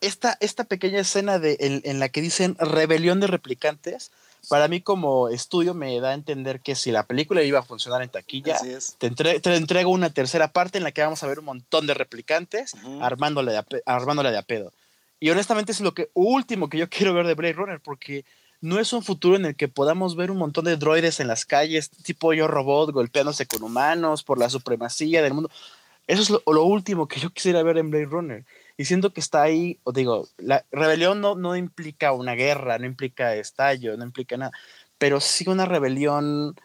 [0.00, 4.12] Esta, esta pequeña escena de, en, en, la que dicen rebelión de replicantes,
[4.48, 8.02] para mí como estudio me da a entender que si la película iba a funcionar
[8.02, 8.58] en taquilla,
[8.98, 11.86] te, entre, te, entrego una tercera parte en la que vamos a ver un montón
[11.86, 13.04] de replicantes uh -huh.
[13.04, 14.72] armándole, de armándole de a pedo.
[15.20, 18.24] Y honestamente es lo que último que yo quiero ver de Blade Runner, porque
[18.60, 21.44] no es un futuro en el que podamos ver un montón de droides en las
[21.44, 25.50] calles, tipo yo robot, golpeándose con humanos por la supremacía del mundo.
[26.06, 28.44] Eso es lo, lo último que yo quisiera ver en Blade Runner.
[28.80, 32.86] Y siento que está ahí, os digo, la rebelión no, no implica una guerra, no
[32.86, 34.52] implica estallo, no implica nada,
[34.96, 36.56] pero sí una rebelión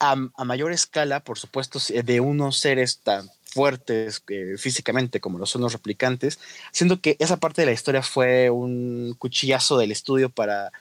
[0.00, 5.46] a, a mayor escala, por supuesto, de unos seres tan fuertes eh, físicamente como lo
[5.46, 6.40] son los replicantes,
[6.72, 10.72] siendo que esa parte de la historia fue un cuchillazo del estudio para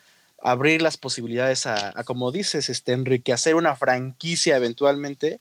[0.42, 5.40] abrir las posibilidades a, como dices, este, enriquecer una franquicia eventualmente.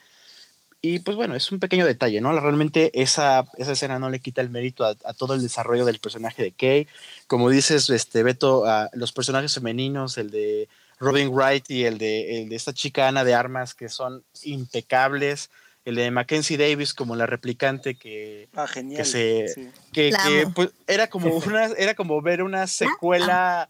[0.84, 2.38] Y pues bueno, es un pequeño detalle, ¿no?
[2.38, 6.00] Realmente esa, esa escena no le quita el mérito a, a, todo el desarrollo del
[6.00, 6.88] personaje de Kay.
[7.28, 10.68] Como dices, este, Beto, a los personajes femeninos, el de
[10.98, 15.50] Robin Wright y el de, el de esta chica Ana de Armas, que son impecables
[15.84, 18.98] el de Mackenzie Davis como la replicante que, ah, genial.
[18.98, 19.68] que se sí.
[19.92, 23.68] que, que pues, era como una era como ver una secuela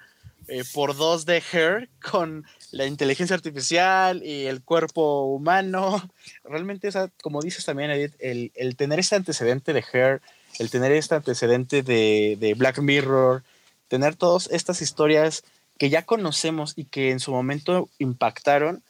[0.52, 6.10] eh, por dos de Her con la inteligencia artificial y el cuerpo humano
[6.44, 10.20] realmente esa como dices también Edith el, el tener este antecedente de Her
[10.58, 13.42] el tener este antecedente de, de Black Mirror
[13.88, 15.44] tener todas estas historias
[15.78, 18.82] que ya conocemos y que en su momento impactaron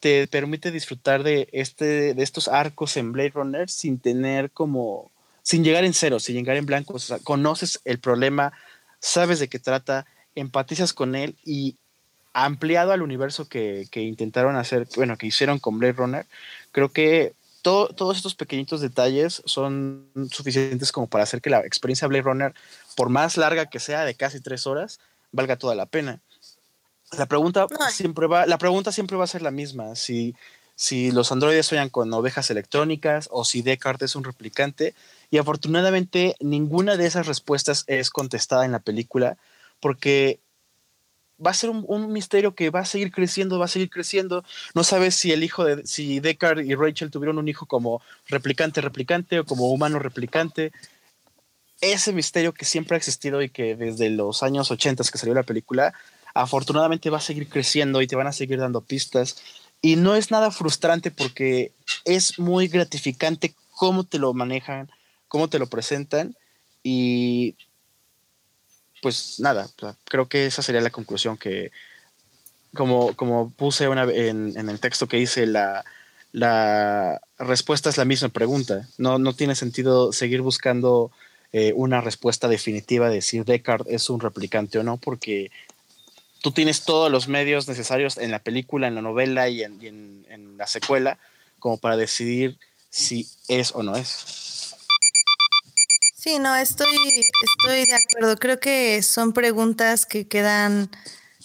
[0.00, 5.10] te permite disfrutar de, este, de estos arcos en Blade Runner sin tener como,
[5.42, 6.94] sin llegar en cero, sin llegar en blanco.
[6.94, 8.52] O sea, conoces el problema,
[8.98, 11.76] sabes de qué trata, empatizas con él y
[12.32, 16.26] ampliado al universo que, que intentaron hacer, bueno, que hicieron con Blade Runner,
[16.72, 22.08] creo que todo, todos estos pequeñitos detalles son suficientes como para hacer que la experiencia
[22.08, 22.54] Blade Runner,
[22.96, 25.00] por más larga que sea, de casi tres horas,
[25.32, 26.20] valga toda la pena.
[27.16, 29.96] La pregunta, siempre va, la pregunta siempre va a ser la misma.
[29.96, 30.34] Si,
[30.76, 34.94] si los androides sueñan con ovejas electrónicas o si Descartes es un replicante.
[35.30, 39.36] Y afortunadamente ninguna de esas respuestas es contestada en la película
[39.80, 40.40] porque
[41.44, 44.44] va a ser un, un, misterio que va a seguir creciendo, va a seguir creciendo.
[44.74, 48.80] No sabes si el hijo de, si Deckard y Rachel tuvieron un hijo como replicante,
[48.80, 50.72] replicante o como humano replicante.
[51.80, 55.42] Ese misterio que siempre ha existido y que desde los años 80 que salió la
[55.42, 55.94] película
[56.34, 59.42] afortunadamente va a seguir creciendo y te van a seguir dando pistas.
[59.82, 61.72] Y no es nada frustrante porque
[62.04, 64.90] es muy gratificante cómo te lo manejan,
[65.28, 66.36] cómo te lo presentan.
[66.82, 67.56] Y
[69.02, 69.68] pues nada,
[70.04, 71.70] creo que esa sería la conclusión que,
[72.74, 75.84] como, como puse una, en, en el texto que hice, la,
[76.32, 78.88] la respuesta es la misma pregunta.
[78.98, 81.10] No, no tiene sentido seguir buscando
[81.52, 85.50] eh, una respuesta definitiva de si Descartes es un replicante o no, porque
[86.42, 90.26] tú tienes todos los medios necesarios en la película, en la novela y y en,
[90.28, 91.18] en la secuela
[91.58, 92.58] como para decidir
[92.88, 94.59] si es o no es.
[96.20, 96.86] Sí, no, estoy,
[97.42, 98.36] estoy de acuerdo.
[98.36, 100.90] Creo que son preguntas que quedan,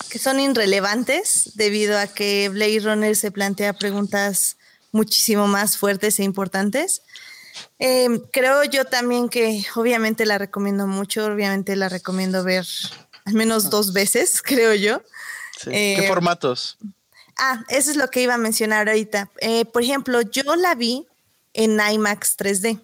[0.10, 4.58] que son irrelevantes debido a que Blade Runner se plantea preguntas
[4.92, 7.04] muchísimo más fuertes e importantes.
[7.80, 12.66] Eh, creo yo también que obviamente la recomiendo mucho, obviamente la recomiendo ver
[13.24, 15.02] al menos dos veces, creo yo.
[15.58, 15.70] Sí.
[15.72, 16.78] Eh, ¿Qué formatos?
[17.38, 19.32] Ah, eso es lo que iba a mencionar ahorita.
[19.40, 21.08] Eh, por ejemplo, yo la vi
[21.54, 22.82] en IMAX 3D.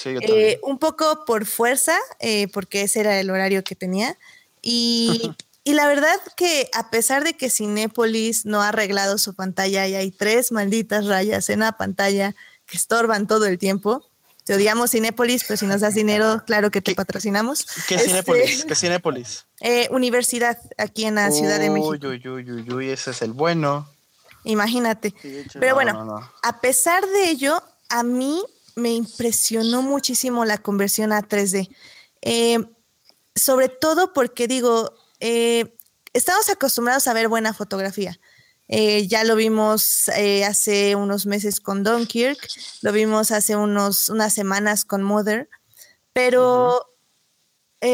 [0.00, 4.16] Sí, yo Eh, un poco por fuerza, eh, porque ese era el horario que tenía.
[4.62, 5.32] Y,
[5.64, 9.94] y la verdad que a pesar de que Cinépolis no ha arreglado su pantalla y
[9.94, 12.34] hay tres malditas rayas en la pantalla
[12.66, 14.04] que estorban todo el tiempo,
[14.44, 17.64] te odiamos Cinépolis, pero si nos das dinero, claro que te ¿Qué- patrocinamos.
[17.88, 18.64] ¿Qué Este, Cinépolis?
[18.64, 19.44] ¿Qué Cinépolis?
[19.60, 21.88] eh, universidad aquí en la Ciudad de México.
[21.90, 23.88] Uy, uy, uy, uy, uy, ese es el bueno.
[24.44, 25.12] Imagínate.
[25.20, 25.58] Sí, de hecho.
[25.60, 26.32] Pero No, bueno, no, no.
[26.42, 28.40] a pesar de ello, a mí
[28.76, 31.68] me impresionó muchísimo la conversión a 3D.
[32.22, 32.58] Eh,
[33.36, 35.76] sobre todo porque digo, eh,
[36.12, 38.18] estamos acostumbrados a ver buena fotografía.
[38.68, 42.38] Eh, ya lo vimos eh, hace unos meses con Dunkirk,
[42.82, 45.48] lo vimos hace unos, unas semanas con Mother,
[46.12, 46.80] pero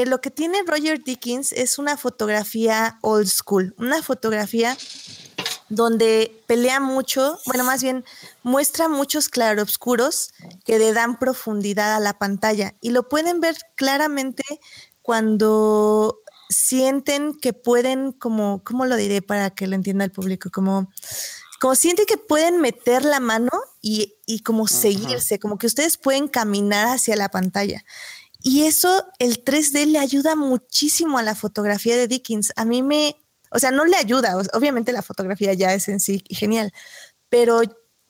[0.06, 4.74] lo que tiene Roger Dickens es una fotografía old school, una fotografía
[5.74, 8.04] donde pelea mucho, bueno, más bien
[8.42, 10.32] muestra muchos claroscuros
[10.66, 14.42] que le dan profundidad a la pantalla y lo pueden ver claramente
[15.00, 16.18] cuando
[16.50, 20.50] sienten que pueden, como, ¿cómo lo diré para que lo entienda el público?
[20.50, 20.90] Como,
[21.58, 23.50] como sienten que pueden meter la mano
[23.80, 27.82] y, y como seguirse, como que ustedes pueden caminar hacia la pantalla.
[28.42, 32.52] Y eso, el 3D le ayuda muchísimo a la fotografía de Dickens.
[32.56, 33.16] A mí me,
[33.52, 36.72] o sea, no le ayuda, obviamente la fotografía ya es en sí genial,
[37.28, 37.62] pero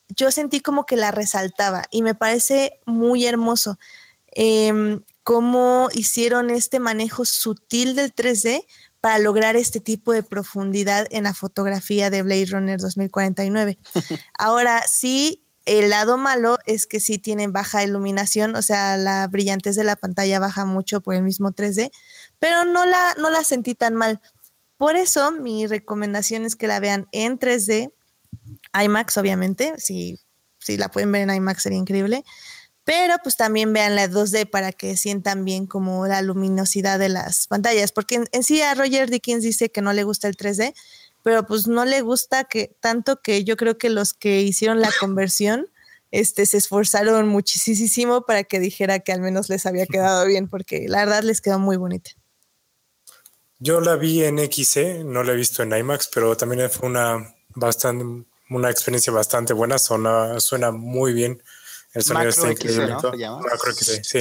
[0.09, 3.79] yo sentí como que la resaltaba y me parece muy hermoso
[4.29, 8.65] em, cómo hicieron este manejo sutil del 3D
[9.01, 13.79] para lograr este tipo de profundidad en la fotografía de Blade Runner 2049.
[14.39, 19.77] Ahora sí, el lado malo es que sí tienen baja iluminación, o sea, la brillantez
[19.77, 21.91] de la pantalla baja mucho por el mismo 3D,
[22.39, 24.21] pero no la, no la sentí tan mal.
[24.83, 27.93] Por eso mi recomendación es que la vean en 3D,
[28.83, 30.19] IMAX obviamente, si,
[30.59, 32.25] si la pueden ver en IMAX sería increíble,
[32.83, 37.47] pero pues también vean la 2D para que sientan bien como la luminosidad de las
[37.47, 40.75] pantallas, porque en, sí a Roger Dickens dice que no le gusta el 3D,
[41.23, 44.91] pero pues no le gusta que tanto que yo creo que los que hicieron la
[44.99, 45.69] conversión
[46.11, 50.87] este, se esforzaron muchísimo para que dijera que al menos les había quedado bien, porque
[50.89, 52.11] la verdad les quedó muy bonita.
[53.65, 57.33] Yo la vi en XC, no la he visto en IMAX, pero también fue una
[57.55, 61.41] bastante una experiencia bastante buena, suena, suena muy bien.
[61.95, 62.89] El sonido Macro está increíble.
[62.89, 63.41] ¿no?
[63.41, 64.19] Macro XC, sí.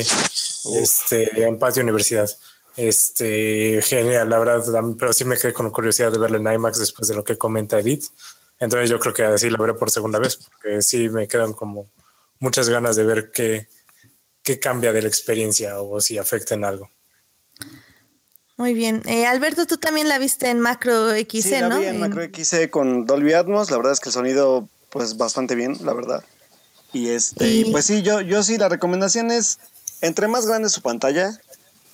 [0.78, 2.30] Este, en Patio Universidad.
[2.78, 4.64] Este, genial, la verdad,
[5.00, 7.80] pero sí me quedé con curiosidad de verla en IMAX después de lo que comenta
[7.80, 8.06] Edith.
[8.60, 11.90] Entonces yo creo que así la veré por segunda vez, porque sí me quedan como
[12.38, 13.68] muchas ganas de ver qué,
[14.44, 16.92] qué cambia de la experiencia o si afecta en algo.
[18.62, 19.02] Muy bien.
[19.08, 21.80] Eh, Alberto, tú también la viste en Macro XC, Sí, la ¿no?
[21.80, 23.72] vi en Macro XC con Dolby Atmos.
[23.72, 26.24] La verdad es que el sonido, pues, bastante bien, la verdad.
[26.94, 29.58] Y este, y pues sí, yo, yo sí, la recomendación es,
[30.02, 31.42] entre más grande su pantalla,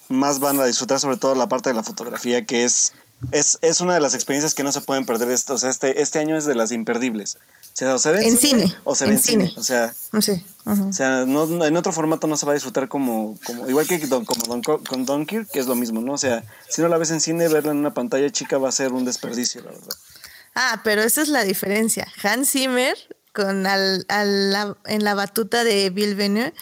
[0.10, 2.92] más van a disfrutar sobre todo la parte de la fotografía, que es,
[3.32, 5.30] es, es una de las experiencias que no se pueden perder.
[5.32, 7.38] Esto, o sea, este, este año es de las imperdibles.
[7.38, 9.48] O sea, o se ve En cine, o se ve en cine.
[9.48, 9.60] cine.
[9.60, 10.44] O sea, Sí.
[10.66, 10.90] ujú.
[10.90, 13.86] o sea no, no- en otro formato no se va a disfrutar como, como igual
[13.88, 16.14] que don, como don, con Dunkirk, que es lo mismo, ¿no?
[16.14, 18.72] O sea, si no la ves en cine, verla en una pantalla chica va a
[18.72, 19.96] ser un desperdicio, la verdad.
[20.56, 22.08] Ah, pero esa es la diferencia.
[22.24, 22.98] Hans Zimmer
[23.34, 26.54] con al, al- la- en la batuta de Bill Venner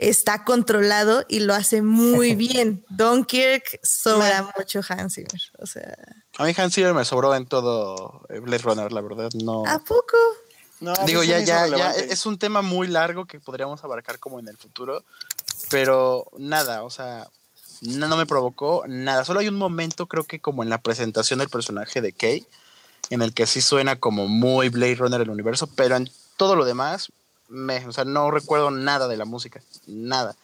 [0.00, 2.84] está controlado y lo hace muy bien.
[2.88, 5.40] Dunkirk sobra mucho Hans Zimmer.
[5.58, 5.94] O sea,
[6.38, 9.30] A mí Hans Zimmer me sobró en todo Blade Runner, la verdad.
[9.34, 9.64] No.
[9.66, 10.16] ¿a poco?
[10.80, 14.48] No, Digo, ya, ya, ya es un tema muy largo que podríamos abarcar como en
[14.48, 15.04] el futuro,
[15.68, 17.28] pero nada, o sea,
[17.82, 19.26] no, no me provocó nada.
[19.26, 22.46] Solo hay un momento, creo que como en la presentación del personaje de Kay,
[23.10, 26.64] en el que sí suena como muy Blade Runner el universo, pero en todo lo
[26.64, 27.12] demás,
[27.50, 30.34] me, o sea, no recuerdo nada de la música, nada.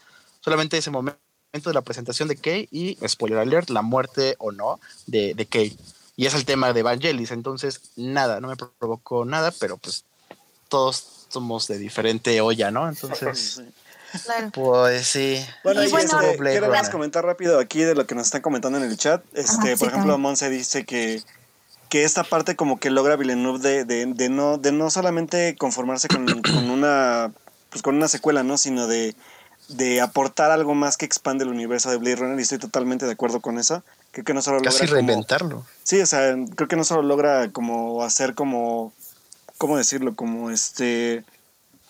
[0.40, 1.18] Solamente ese momento
[1.52, 5.78] de la presentación de Kay y, spoiler alert, la muerte o no de, de Kay.
[6.16, 10.04] Y es el tema de Vangelis, entonces nada, no me provocó nada, pero pues
[10.68, 12.88] todos somos de diferente olla, ¿no?
[12.88, 13.62] Entonces.
[14.24, 14.50] Claro.
[14.52, 15.44] pues sí.
[15.62, 18.78] Bueno, Y y bueno, este, quiero comentar rápido aquí de lo que nos están comentando
[18.78, 19.22] en el chat.
[19.34, 20.16] Este, Ajá, por sí, ejemplo.
[20.16, 21.22] Monse dice que,
[21.88, 26.08] que esta parte como que logra Villeneuve de, de, de no, de no solamente conformarse
[26.08, 27.32] con, con una
[27.70, 28.56] pues con una secuela, ¿no?
[28.58, 29.14] Sino de,
[29.68, 33.12] de aportar algo más que expande el universo de Blade Runner y estoy totalmente de
[33.12, 33.82] acuerdo con eso.
[34.12, 35.66] Creo que no solo Casi logra como- reinventarlo.
[35.82, 38.92] Sí, o sea, creo que no solo logra como hacer como,
[39.58, 40.14] ¿cómo decirlo?
[40.16, 41.24] Como este,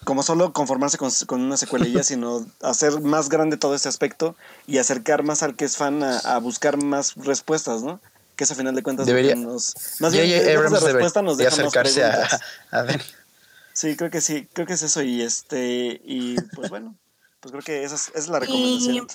[0.05, 4.34] como solo conformarse con, con una secuelilla, sino hacer más grande todo ese aspecto
[4.66, 8.01] y acercar más al que es fan a, a buscar más respuestas, ¿no?
[8.37, 11.39] Que eso a final de cuentas que Debería- nos, más bien, Abrams de respuesta nos
[11.39, 12.41] deja más acercarse a, preguntas.
[12.70, 13.03] a ver.
[13.72, 16.95] Sí, creo que sí, creo que es eso y este, y pues bueno.
[17.41, 19.07] pues creo que esa es, esa es la recomendación.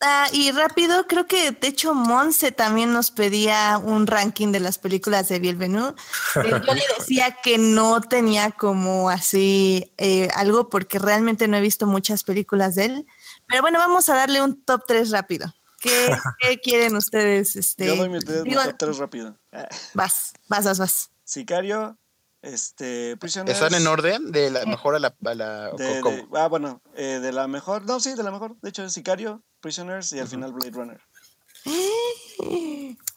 [0.00, 4.78] Ah, y rápido, creo que de hecho Monse también nos pedía un ranking de las
[4.78, 5.94] películas de Bienvenu.
[6.34, 11.86] Yo le decía que no tenía como así eh, algo porque realmente no he visto
[11.86, 13.06] muchas películas de él.
[13.48, 15.54] Pero bueno, vamos a darle un top 3 rápido.
[15.84, 17.56] ¿Qué, qué quieren ustedes?
[17.56, 19.36] Este, Yo doy mi, digo- top 3 rápido.
[19.94, 21.10] Vas, vas, vas, vas.
[21.24, 21.96] Sicario,
[22.42, 23.54] este, Prisoners.
[23.60, 24.32] ¿Están en orden?
[24.32, 25.14] De la mejor a la.
[25.24, 27.84] A la o de- ah, bueno, eh, de la mejor.
[27.84, 28.56] No, sí, de la mejor.
[28.62, 31.00] De hecho, Sicario, Prisoners y al final Blade Runner.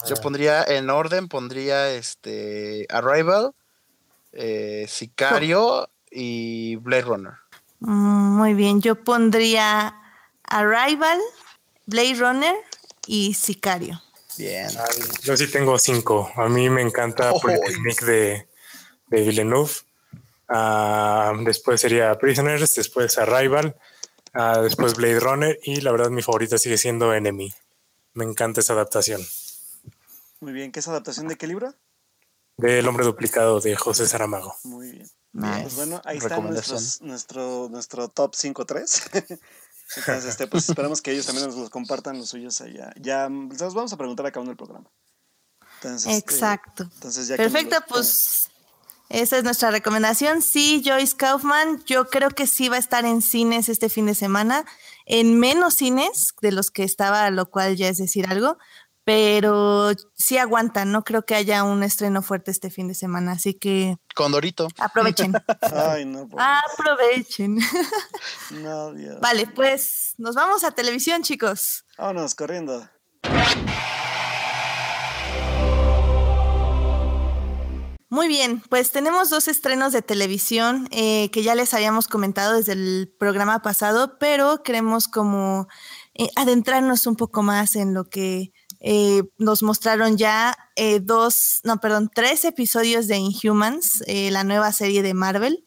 [0.07, 3.51] Yo pondría en orden, pondría este Arrival,
[4.31, 7.33] eh, Sicario y Blade Runner.
[7.79, 9.93] Mm, Muy bien, yo pondría
[10.43, 11.19] Arrival,
[11.87, 12.55] Blade Runner
[13.07, 14.01] y Sicario.
[14.37, 14.67] Bien.
[14.67, 16.31] Ay, Yo sí tengo cinco.
[16.35, 17.39] A mí me encanta Oh.
[17.39, 18.47] Polytechnic de,
[19.07, 19.71] de Villeneuve.
[20.47, 23.75] Ah, después sería Prisoners, después Arrival,
[24.33, 27.51] ah, después Blade Runner y la verdad mi favorita sigue siendo Enemy.
[28.13, 29.21] Me encanta esa adaptación
[30.39, 31.73] Muy bien, ¿qué es adaptación de qué libro?
[32.59, 34.55] del hombre duplicado de José Saramago.
[34.63, 35.07] Muy bien.
[35.33, 35.61] Nice.
[35.61, 39.39] Pues bueno, ahí está nuestros- nuestro, nuestro top 5-3.
[39.95, 42.91] Entonces, este, pues esperamos que ellos también nos los compartan los suyos allá.
[42.99, 44.89] Ya los vamos a preguntar en el programa.
[45.75, 46.83] Entonces, este, Exacto.
[46.83, 48.49] entonces ya Perfecto, pues
[49.09, 50.41] esa es nuestra recomendación.
[50.41, 54.15] Sí, Joyce Kaufman, yo creo que sí va a estar en cines este fin de
[54.15, 54.65] semana,
[55.05, 58.57] en menos cines de los que estaba, lo cual ya es decir algo,
[59.07, 63.53] pero sí aguantan, no creo que haya un estreno fuerte este fin de semana, así
[63.53, 64.67] que Condorito.
[64.79, 65.31] aprovechen,
[65.61, 66.59] Ay, no, Ah.
[66.73, 67.57] aprovechen.
[68.51, 69.17] no, Dios.
[69.21, 71.85] Vale, pues nos vamos a televisión, chicos.
[71.97, 72.85] Vámonos, corriendo.
[78.09, 82.73] Muy bien, pues tenemos dos estrenos de televisión eh, que ya les habíamos comentado desde
[82.73, 85.67] el programa pasado, pero queremos como
[86.13, 91.79] eh, adentrarnos un poco más en lo que eh, nos mostraron ya eh, dos, no,
[91.79, 95.65] perdón, tres episodios de Inhumans, eh, la nueva serie de Marvel,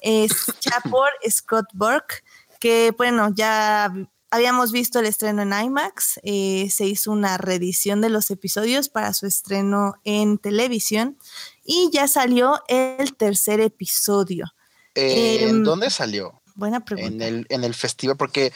[0.00, 2.22] hecha por Scott Burke,
[2.60, 3.92] que bueno, ya
[4.30, 9.12] habíamos visto el estreno en IMAX, eh, se hizo una reedición de los episodios para
[9.12, 11.18] su estreno en televisión
[11.64, 14.46] y ya salió el tercer episodio.
[14.94, 16.40] Eh, Em, ¿En dónde salió?
[16.54, 17.26] Buena En pregunta.
[17.26, 18.52] el, en el festival, porque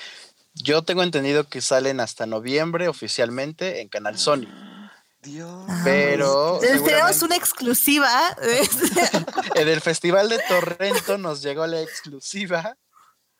[0.63, 4.47] yo tengo entendido que salen hasta noviembre oficialmente en Canal Sony.
[5.23, 5.67] Dios.
[5.69, 8.11] Ah, pero tenemos una exclusiva.
[9.57, 12.77] En el festival de Torrento nos llegó la exclusiva.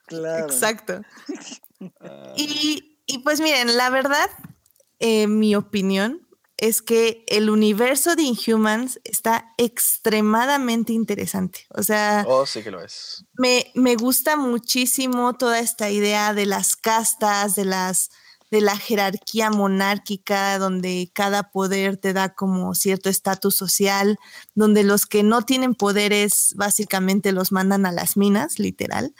[0.07, 0.47] Claro.
[0.47, 1.03] Exacto.
[2.01, 4.31] Ah, Y, y pues miren, la verdad,
[4.99, 6.26] eh, mi opinión
[6.59, 11.67] es que el universo de Inhumans está extremadamente interesante.
[11.71, 13.25] O sea, oh, sí que lo es.
[13.35, 18.11] me, me gusta muchísimo toda esta idea de las castas, de las
[18.51, 24.19] de la jerarquía monárquica, donde cada poder te da como cierto estatus social,
[24.55, 29.15] donde los que no tienen poderes básicamente los mandan a las minas, literal.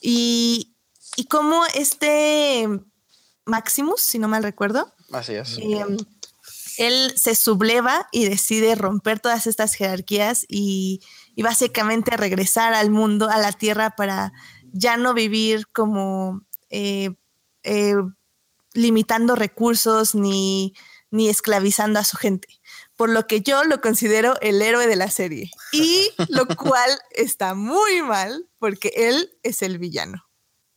[0.00, 0.74] Y,
[1.16, 2.66] y como este
[3.44, 5.58] Maximus, si no mal recuerdo, Así es.
[5.58, 5.84] eh,
[6.80, 11.02] él se subleva y decide romper todas estas jerarquías y,
[11.34, 14.32] y básicamente regresar al mundo, a la tierra, para
[14.72, 17.10] ya no vivir como eh,
[17.64, 17.96] eh,
[18.72, 20.72] limitando recursos ni,
[21.10, 22.48] ni esclavizando a su gente.
[22.96, 25.50] Por lo que yo lo considero el héroe de la serie.
[25.72, 30.24] Y lo cual está muy mal porque él es el villano.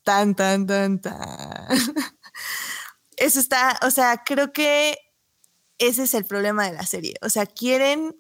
[0.04, 1.68] Tan, tan, tan, tan.
[3.16, 4.98] Eso está, o sea, creo que
[5.80, 7.16] ese es el problema de la serie.
[7.22, 8.16] O sea, quieren,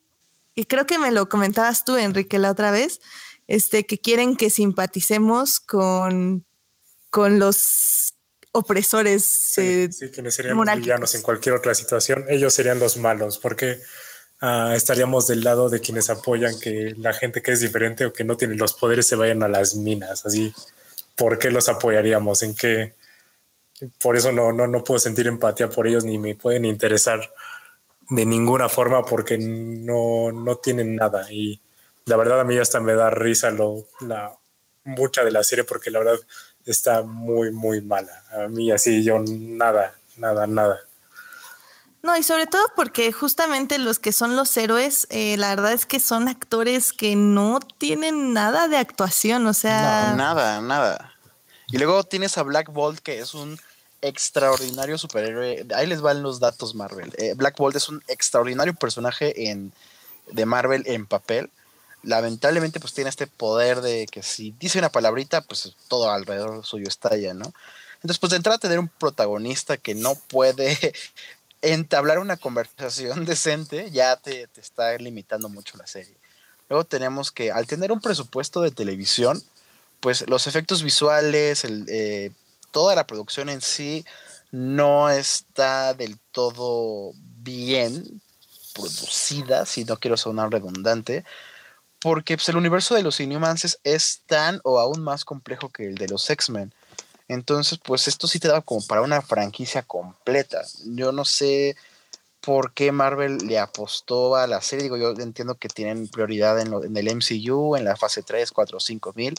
[0.55, 2.99] y creo que me lo comentabas tú, Enrique, la otra vez,
[3.47, 6.45] este, que quieren que simpaticemos con,
[7.09, 8.13] con los
[8.51, 9.57] opresores.
[9.57, 13.79] eh, Sí, quienes serían los villanos en cualquier otra situación, ellos serían los malos, porque
[14.41, 18.23] ah, estaríamos del lado de quienes apoyan que la gente que es diferente o que
[18.23, 20.25] no tiene los poderes se vayan a las minas.
[20.25, 20.53] Así,
[21.15, 22.43] ¿por qué los apoyaríamos?
[22.43, 22.93] ¿En qué?
[24.01, 27.19] Por eso no, no, no puedo sentir empatía por ellos ni me pueden interesar
[28.09, 31.31] de ninguna forma porque no, no tienen nada.
[31.31, 31.61] Y
[32.05, 34.37] la verdad a mí hasta me da risa lo, la,
[34.83, 36.19] mucha de la serie porque la verdad
[36.65, 38.23] está muy, muy mala.
[38.31, 40.79] A mí así yo nada, nada, nada.
[42.01, 45.85] No, y sobre todo porque justamente los que son los héroes, eh, la verdad es
[45.85, 50.09] que son actores que no tienen nada de actuación, o sea...
[50.11, 51.13] No, nada, nada.
[51.69, 53.57] Y luego tienes a Black Bolt, que es un
[54.03, 55.65] extraordinario superhéroe.
[55.73, 57.13] Ahí les van los datos Marvel.
[57.17, 59.73] Eh, Black Bolt es un extraordinario personaje en,
[60.31, 61.49] de Marvel en papel.
[62.03, 66.87] lamentablemente pues tiene este poder de que si dice una palabrita, pues todo alrededor suyo
[66.87, 67.53] estalla, ¿no?
[67.95, 70.77] Entonces, pues de entrada tener un protagonista que no puede
[71.61, 76.15] entablar una conversación decente, ya te, te está limitando mucho la serie.
[76.69, 79.41] Luego tenemos que, al tener un presupuesto de televisión,
[80.01, 82.31] pues los efectos visuales, el, eh,
[82.73, 84.03] toda la producción en sí
[84.51, 88.21] no está del todo bien
[88.73, 91.23] producida, si no quiero sonar redundante,
[91.99, 95.95] porque pues, el universo de los Inhumans es tan o aún más complejo que el
[95.95, 96.73] de los X-Men.
[97.27, 100.63] Entonces, pues esto sí te da como para una franquicia completa.
[100.85, 101.77] Yo no sé
[102.41, 104.83] por qué Marvel le apostó a la serie.
[104.83, 108.79] Digo, yo entiendo que tienen prioridad en, en el MCU, en la fase 3, 4,
[108.79, 109.35] 5 mil,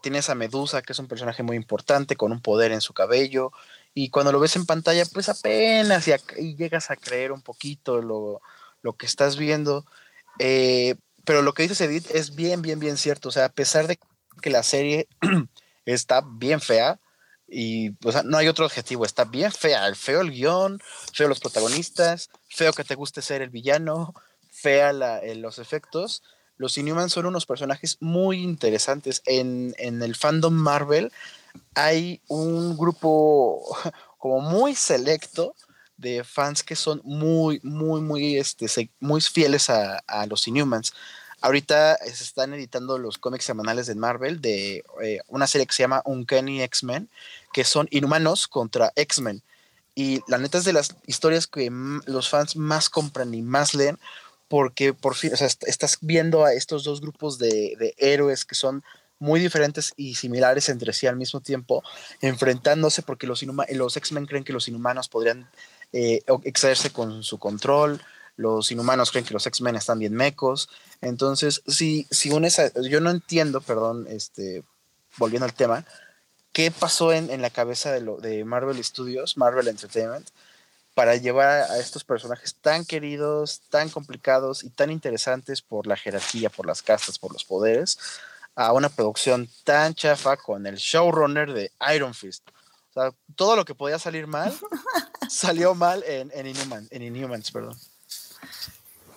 [0.00, 3.52] tienes a Medusa, que es un personaje muy importante, con un poder en su cabello,
[3.94, 8.40] y cuando lo ves en pantalla, pues apenas y, llegas a creer un poquito lo,
[8.98, 9.86] que estás viendo.
[10.38, 13.30] Eh, pero lo que dices, Edith, es bien, bien, bien cierto.
[13.30, 13.98] O sea, a pesar de
[14.42, 15.08] que la serie
[15.86, 17.00] está bien fea,
[17.48, 17.92] y
[18.24, 20.80] no hay otro objetivo, está bien fea, feo el guion,
[21.12, 24.14] feo los protagonistas, feo que te guste ser el villano,
[24.50, 26.22] fea los efectos,
[26.56, 29.22] los Inhumans son unos personajes muy interesantes.
[29.26, 31.12] En, el fandom Marvel
[31.74, 33.62] hay un grupo
[34.18, 35.54] como muy selecto
[35.96, 40.92] de fans que son muy, muy, muy, este, muy fieles a, los Inhumans.
[41.40, 45.82] Ahorita se están editando los cómics semanales de Marvel de eh, una serie que se
[45.82, 47.10] llama Uncanny X-Men,
[47.52, 49.42] que son inhumanos contra X-Men.
[49.94, 51.70] Y la neta es de las historias que
[52.06, 53.98] los fans más compran y más leen,
[54.48, 58.82] porque por fin, o sea, estás viendo a estos dos grupos de, héroes que son
[59.18, 61.82] muy diferentes y similares entre sí al mismo tiempo,
[62.20, 65.48] enfrentándose porque los, los X-Men creen que los inhumanos podrían
[65.92, 68.00] eh, excederse con su control,
[68.36, 70.68] los inhumanos creen que los X-Men están bien mecos,
[71.00, 74.62] entonces, si, si unes yo no entiendo, perdón, este,
[75.16, 75.84] volviendo al tema,
[76.52, 80.28] qué pasó en, en la cabeza de, lo, de Marvel Studios, Marvel Entertainment,
[80.96, 86.48] para llevar a estos personajes tan queridos, tan complicados y tan interesantes por la jerarquía,
[86.48, 87.98] por las castas, por los poderes,
[88.54, 92.48] a una producción tan chafa con el showrunner de Iron Fist.
[92.88, 94.58] O sea, todo lo que podía salir mal,
[95.28, 97.78] salió mal en, en, Inhumans, perdón.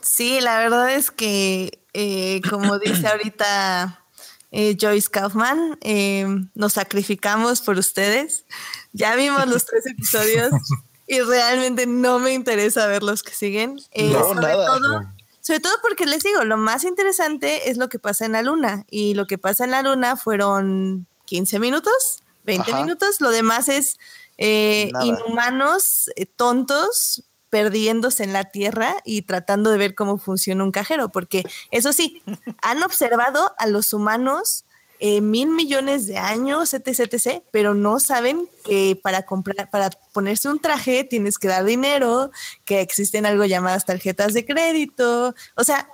[0.02, 4.04] Sí, la verdad es que, eh, como dice ahorita
[4.52, 8.44] eh, Joyce Kaufman, eh, nos sacrificamos por ustedes.
[8.92, 10.52] Ya vimos los tres episodios
[11.10, 13.80] y realmente no me interesa ver los que siguen.
[13.92, 15.02] Eh, sobre Todo,
[15.42, 18.86] sobre todo porque les digo, lo más interesante es lo que pasa en la luna.
[18.92, 23.22] Y lo que pasa en la luna fueron 15 minutos, 20 minutos.
[23.22, 23.98] Lo demás es
[24.38, 30.72] eh, inhumanos, eh, tontos, perdiéndose en la Tierra y tratando de ver cómo funciona un
[30.72, 31.10] cajero.
[31.10, 32.22] Porque eso sí,
[32.62, 34.64] han observado a los humanos
[35.00, 40.50] eh, mil millones de años, etc, etc, pero no saben que para comprar, para ponerse
[40.50, 42.32] un traje tienes que dar dinero,
[42.66, 45.34] que existen algo llamadas tarjetas de crédito.
[45.56, 45.88] O sea,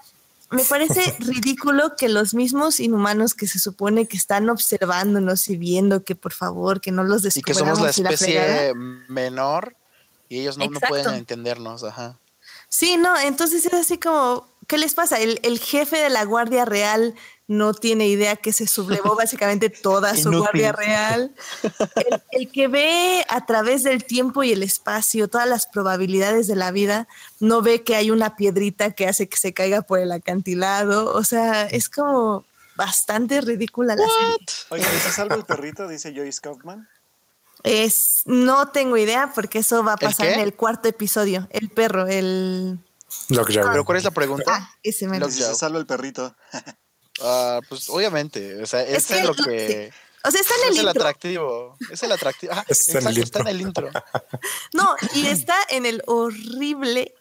[0.49, 6.03] me parece ridículo que los mismos inhumanos que se supone que están observándonos y viendo
[6.03, 7.61] que por favor que no los descubramos.
[7.61, 8.73] Y que somos la especie
[9.07, 9.75] menor
[10.29, 12.19] y ellos no, pueden entendernos, ajá.
[12.69, 15.19] Sí, no, entonces es así como, ¿qué les pasa?
[15.19, 17.15] El, el jefe de la Guardia Real
[17.47, 21.33] no tiene idea que se sublevó básicamente toda su guardia real.
[22.31, 26.71] El, que ve a través del tiempo y el espacio todas las probabilidades de la
[26.71, 27.07] vida,
[27.39, 31.13] no ve que hay una piedrita que hace que se caiga por el acantilado.
[31.13, 32.45] O sea, es como
[32.75, 34.45] bastante ridícula la serie.
[34.69, 35.87] Oye, ¿se salva el perrito?
[35.87, 36.87] Dice Joyce Kaufman.
[37.63, 41.47] Es, no tengo idea porque eso va a pasar en el cuarto episodio.
[41.49, 42.77] El perro, el...
[43.27, 44.51] ¿Pero cuál es la pregunta?
[44.53, 46.35] Ah, ese me Se salva el perrito.
[47.21, 49.89] Ah, pues obviamente, o sea, es, es lo que...
[50.25, 51.77] O sea, está en el es el atractivo.
[51.89, 52.53] Es el atractivo.
[52.67, 52.99] está,
[53.39, 53.89] en el intro.
[54.73, 57.15] No, y está en el horrible,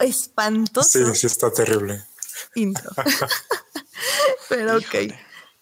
[0.00, 0.88] espantoso.
[0.90, 2.04] Sí, sí, está terrible.
[2.56, 2.90] Intro.
[4.50, 4.94] Pero ok.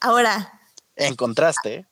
[0.00, 0.60] Ahora.
[0.96, 1.86] En contraste.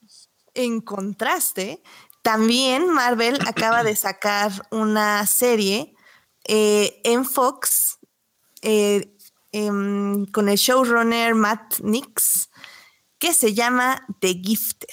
[0.55, 1.81] En contraste,
[2.23, 5.95] también Marvel acaba de sacar una serie
[6.45, 7.99] eh, en Fox
[8.63, 9.13] eh,
[9.53, 12.49] Em, con el showrunner Matt Nix
[13.19, 14.89] que se llama The Gifted.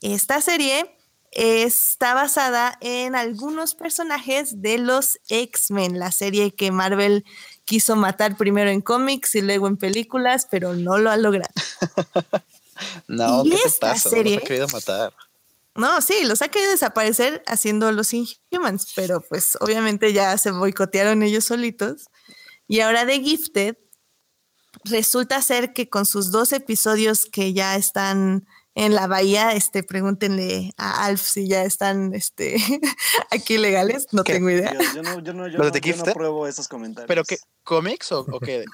[0.00, 0.96] Esta serie
[1.30, 7.24] está basada en algunos personajes de los X-Men, la serie que Marvel
[7.64, 11.54] quiso matar primero en cómics y luego en películas, pero no lo ha logrado.
[13.06, 15.12] no, ¿qué te Serie, los ha querido matar.
[15.76, 21.22] No, sí, los ha querido desaparecer haciendo los Inhumans, pero pues obviamente ya se boicotearon
[21.22, 22.06] ellos solitos.
[22.68, 23.76] Y ahora The Gifted
[24.84, 28.46] resulta ser que con sus dos episodios que ya están
[28.76, 32.56] en la bahía, este, pregúntenle a Alf si ya están este,
[33.30, 34.72] aquí legales, no tengo idea.
[34.94, 37.08] Yo, no, yo, no, yo, no, yo no pruebo esos comentarios.
[37.08, 37.38] ¿Pero qué?
[37.62, 38.64] ¿Cómics o, o qué?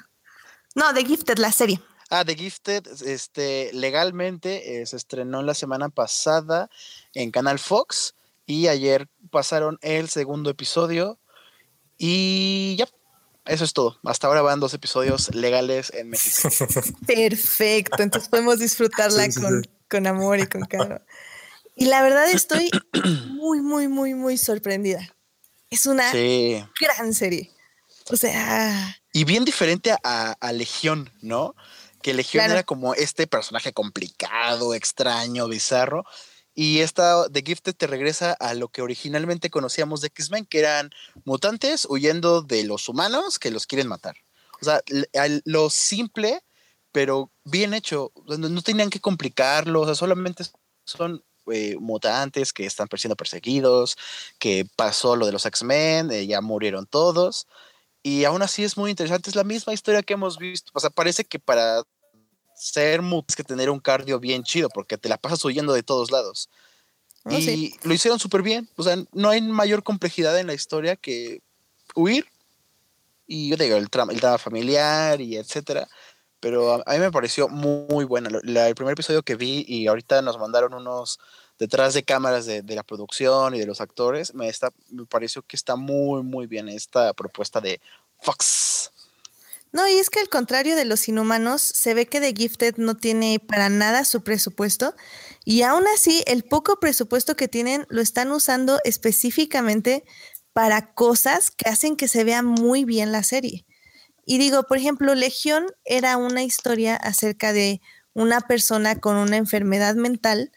[0.74, 1.80] no, The Gifted, la serie.
[2.12, 6.68] Ah, The Gifted, este, legalmente eh, se estrenó la semana pasada
[7.14, 11.20] en Canal Fox y ayer pasaron el segundo episodio
[11.98, 12.88] y ya,
[13.46, 14.00] eso es todo.
[14.04, 16.48] Hasta ahora van dos episodios legales en México.
[17.06, 19.28] Perfecto, entonces podemos disfrutarla
[19.88, 21.02] con, amor y con calma.
[21.76, 22.70] Y la verdad estoy
[23.28, 25.14] muy, muy, muy, muy sorprendida.
[25.70, 27.52] Es una gran serie.
[28.10, 28.96] O sea...
[29.12, 31.54] Y bien diferente a, a Legión, ¿no?
[32.02, 36.04] Que Legión era como este personaje complicado, extraño, bizarro.
[36.54, 40.90] Y esta The Gifted te regresa a lo que originalmente conocíamos de X-Men, que eran
[41.24, 44.16] mutantes huyendo de los humanos que los quieren matar.
[44.60, 44.82] O sea,
[45.44, 46.42] lo simple,
[46.92, 48.12] pero bien hecho.
[48.26, 50.44] No tenían que complicarlo, o sea, solamente
[50.84, 53.96] son eh, mutantes que están siendo perseguidos,
[54.38, 57.46] que pasó lo de los X-Men, eh, ya murieron todos.
[58.02, 60.70] Y aún así es muy interesante, es la misma historia que hemos visto.
[60.74, 61.82] O sea, parece que para
[62.54, 65.82] ser mut es que tener un cardio bien chido, porque te la pasas huyendo de
[65.82, 66.48] todos lados.
[67.24, 68.68] Ah, y lo hicieron súper bien.
[68.76, 71.42] O sea, no hay mayor complejidad en la historia que
[71.94, 72.26] huir.
[73.26, 75.88] Y yo digo, el, trama, el drama familiar y etcétera.
[76.40, 78.30] Pero a, mí me pareció muy, buena.
[78.30, 81.20] el primer episodio que vi y ahorita nos mandaron unos
[81.60, 85.56] detrás de cámaras de, la producción y de los actores, me, está, me pareció que
[85.56, 87.80] está muy, muy bien esta propuesta de
[88.18, 88.90] Fox.
[89.70, 92.96] No, y es que al contrario de los inhumanos, se ve que The Gifted no
[92.96, 94.96] tiene para nada su presupuesto
[95.44, 100.04] y aún así el poco presupuesto que tienen lo están usando específicamente
[100.52, 103.66] para cosas que hacen que se vea muy bien la serie.
[104.24, 107.80] Y digo, por ejemplo, Legión era una historia acerca de
[108.12, 110.50] una persona con una enfermedad mental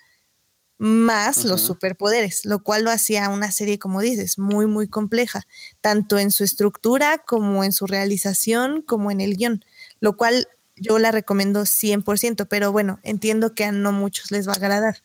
[0.78, 5.44] más los superpoderes, lo cual lo hacía una serie, como dices, muy, muy compleja,
[5.82, 9.64] tanto en su estructura como en su realización, como en el guion,
[10.00, 14.54] lo cual yo la recomiendo 100%, pero bueno, entiendo que a no muchos les va
[14.54, 15.02] a agradar.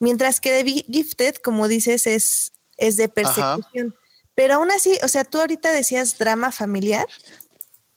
[0.00, 3.94] Mientras que The Gifted, como dices, es, es de persecución.
[4.34, 7.06] Pero aún así, o sea, tú ahorita decías drama familiar,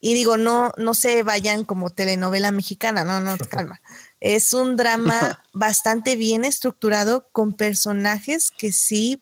[0.02, 3.80] y digo, no, no se vayan como telenovela mexicana, no, no, calma.
[4.22, 9.22] Es un drama bastante bien estructurado con personajes que sí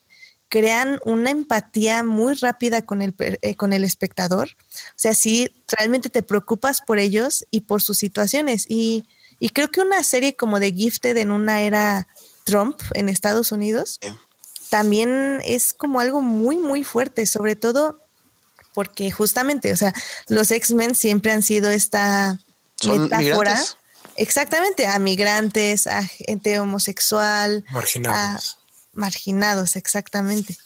[0.50, 4.50] crean una empatía muy rápida con el, eh, con el espectador.
[4.50, 8.66] O sea, sí, realmente te preocupas por ellos y por sus situaciones.
[8.68, 9.06] Y,
[9.40, 12.08] y creo que una serie como The Gifted en una era
[12.44, 14.00] Trump en Estados Unidos
[14.70, 18.00] también es como algo muy, muy fuerte, sobre todo
[18.74, 19.94] porque justamente, o sea,
[20.28, 22.40] los X-Men siempre han sido esta
[22.86, 23.60] metáfora.
[24.20, 27.64] Exactamente, a migrantes, a gente homosexual.
[27.72, 28.58] Marginados.
[28.92, 30.58] marginados, exactamente.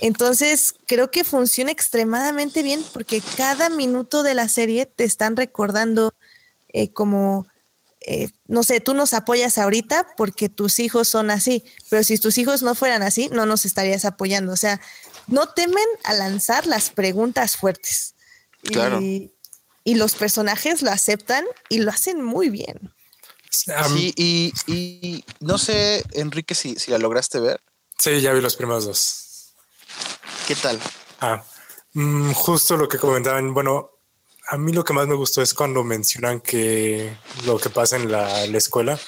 [0.00, 6.14] Entonces, creo que funciona extremadamente bien porque cada minuto de la serie te están recordando
[6.68, 7.48] eh, como,
[8.02, 12.38] eh, no sé, tú nos apoyas ahorita porque tus hijos son así, pero si tus
[12.38, 14.52] hijos no fueran así, no nos estarías apoyando.
[14.52, 14.80] O sea,
[15.26, 18.14] no temen a lanzar las preguntas fuertes.
[18.62, 19.00] Claro.
[19.00, 19.32] Y,
[19.94, 22.92] los personajes lo aceptan y lo hacen muy bien.
[23.50, 24.12] Sí,
[24.66, 27.60] y, no sé, Enrique, si, si, la lograste ver.
[27.96, 29.54] Sí, ya vi los primeros dos.
[30.46, 30.78] ¿Qué tal?
[31.20, 31.42] Ah,
[31.94, 33.54] mm, justo lo que comentaban.
[33.54, 33.92] Bueno,
[34.48, 38.10] a mí lo que más me gustó es cuando mencionan que lo que pasa en
[38.10, 38.98] la, la escuela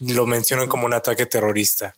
[0.00, 1.94] lo mencionan como un ataque terrorista.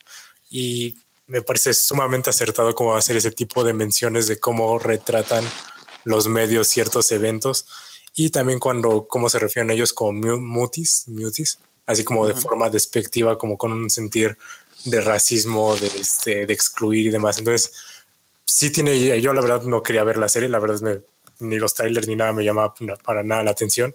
[0.51, 5.45] Y me parece sumamente acertado cómo hacer ese tipo de menciones de cómo retratan
[6.05, 7.67] los medios ciertos eventos
[8.17, 13.39] y también cuando cómo se refieren ellos como mutis, mutis así como de forma despectiva,
[13.39, 14.37] como con un sentir
[14.87, 17.39] de racismo, de, este, de excluir y demás.
[17.39, 17.73] Entonces,
[18.45, 21.03] sí tiene, yo la verdad no quería ver la serie, la verdad me,
[21.47, 23.95] ni los trailers ni nada me llamaba para nada la atención,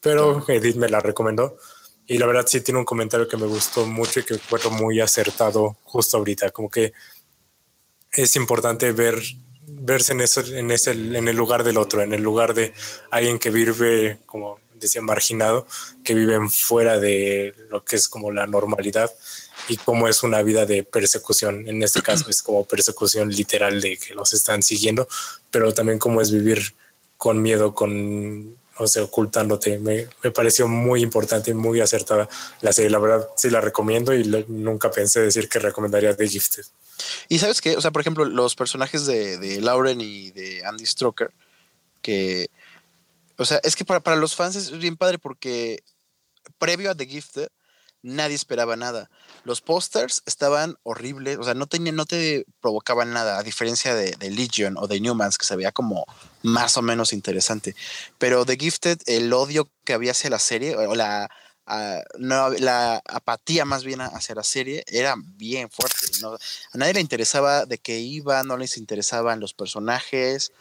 [0.00, 1.58] pero Edith me la recomendó
[2.06, 5.00] y la verdad sí tiene un comentario que me gustó mucho y que fue muy
[5.00, 6.92] acertado justo ahorita, como que
[8.12, 9.20] es importante ver
[9.66, 12.72] verse en eso, en ese, en el lugar del otro, en el lugar de
[13.10, 15.66] alguien que vive, como decía, marginado,
[16.04, 19.10] que viven fuera de lo que es como la normalidad
[19.68, 21.68] y cómo es una vida de persecución.
[21.68, 25.08] En este caso es como persecución literal de que los están siguiendo,
[25.50, 26.74] pero también cómo es vivir
[27.16, 29.78] con miedo, con o sea, ocultándote.
[29.78, 32.28] Me, me, pareció muy importante y muy acertada
[32.60, 32.90] la serie.
[32.90, 36.64] La verdad, sí la recomiendo y nunca pensé decir que recomendaría The Gifted.
[37.28, 40.86] Y sabes que, o sea, por ejemplo, los personajes de, de, Lauren y de Andy
[40.86, 41.32] Stroker,
[42.02, 42.50] que
[43.38, 45.82] O sea, es que para, para los fans es bien padre porque
[46.58, 47.48] previo a The Gifted,
[48.02, 49.10] nadie esperaba nada.
[49.44, 54.12] Los pósters estaban horribles, o sea, no, tenían, no te provocaban nada, a diferencia de,
[54.12, 56.06] de, Legion o de Newmans, que se veía como
[56.42, 57.74] más o menos interesante.
[58.18, 61.28] Pero The Gifted, el odio que había hacia la serie, o la,
[61.66, 66.06] uh, la apatía más bien hacia la serie, era bien fuerte.
[66.72, 70.52] A nadie le interesaba de qué iba, no les interesaban los personajes.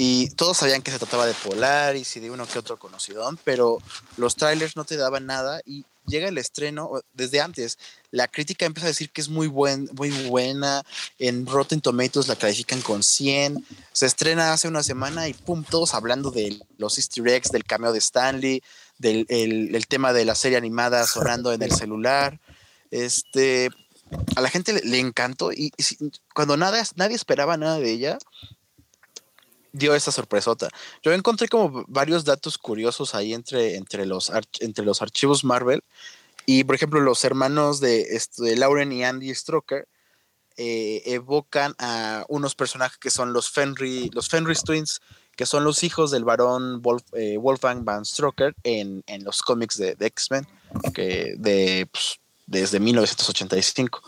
[0.00, 3.78] Y todos sabían que se trataba de Polaris y de uno que otro conocidón, pero
[4.16, 7.78] los trailers no te daban nada y llega el estreno desde antes.
[8.10, 10.82] La crítica empieza a decir que es muy, buen, muy buena.
[11.18, 13.64] En Rotten Tomatoes la califican con 100.
[13.92, 17.92] Se estrena hace una semana y pum, todos hablando de los easter eggs, del cameo
[17.92, 18.62] de Stanley,
[18.98, 22.40] del el, el tema de la serie animada sonando en el celular.
[22.90, 23.70] Este,
[24.36, 28.18] a la gente le, le encantó y, y, cuando nada, nadie esperaba nada de ella,
[29.72, 30.68] dio esa sorpresota.
[31.02, 35.82] Yo encontré como varios datos curiosos ahí entre, entre, los, entre los archivos Marvel.
[36.46, 39.86] Y, por ejemplo, los hermanos de, de Lauren y Andy Stroker
[40.56, 45.00] eh, evocan a unos personajes que son los Fenry, los Fenris Twins,
[45.38, 49.78] que son los hijos del varón Wolf, eh, Wolfgang Van Stroker en, en los cómics
[49.78, 50.48] de, de X-Men,
[50.92, 52.18] que de, pues,
[52.48, 54.02] desde 1985.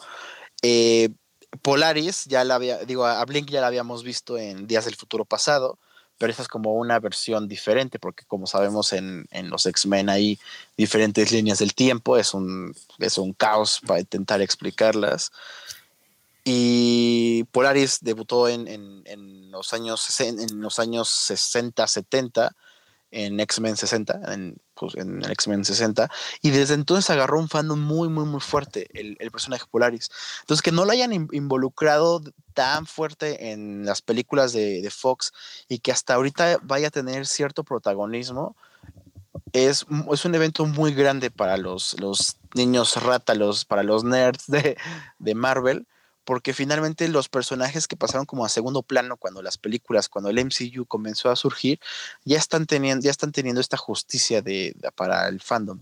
[0.61, 1.11] Eh,
[1.63, 5.25] Polaris, ya la había, digo, a Blink ya la habíamos visto en Días del Futuro
[5.25, 5.79] Pasado,
[6.19, 10.37] pero esta es como una versión diferente, porque como sabemos en, en los X-Men hay
[10.77, 15.31] diferentes líneas del tiempo, es un, es un caos para intentar explicarlas.
[16.45, 22.57] Y Polaris debutó en, en, en los, años, en los años 60, 70
[23.11, 26.11] en X-Men 60, en, pues, en X-Men 60,
[26.43, 30.11] y desde entonces agarró un fandom muy, muy, muy fuerte, el, el personaje Polaris.
[30.41, 32.23] Entonces, que no lo hayan in involucrado
[32.55, 35.33] tan fuerte en las películas de, de, Fox
[35.69, 38.57] y que hasta ahorita vaya a tener cierto protagonismo,
[39.53, 44.47] es, es un evento muy grande para los, los niños rata, los, para los nerds
[44.47, 44.77] de,
[45.19, 45.87] de Marvel
[46.25, 50.45] porque finalmente los personajes que pasaron como a segundo plano cuando las películas, cuando el
[50.45, 51.81] MCU comenzó a surgir,
[52.25, 55.81] ya están teniendo, ya están teniendo esta justicia de, de, para el fandom.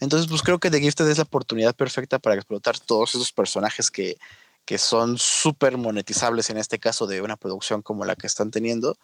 [0.00, 3.90] Entonces, pues creo que The Gifted es la oportunidad perfecta para explotar todos esos personajes
[3.90, 4.18] que,
[4.64, 8.98] que son súper monetizables en este caso de una producción como la que están teniendo.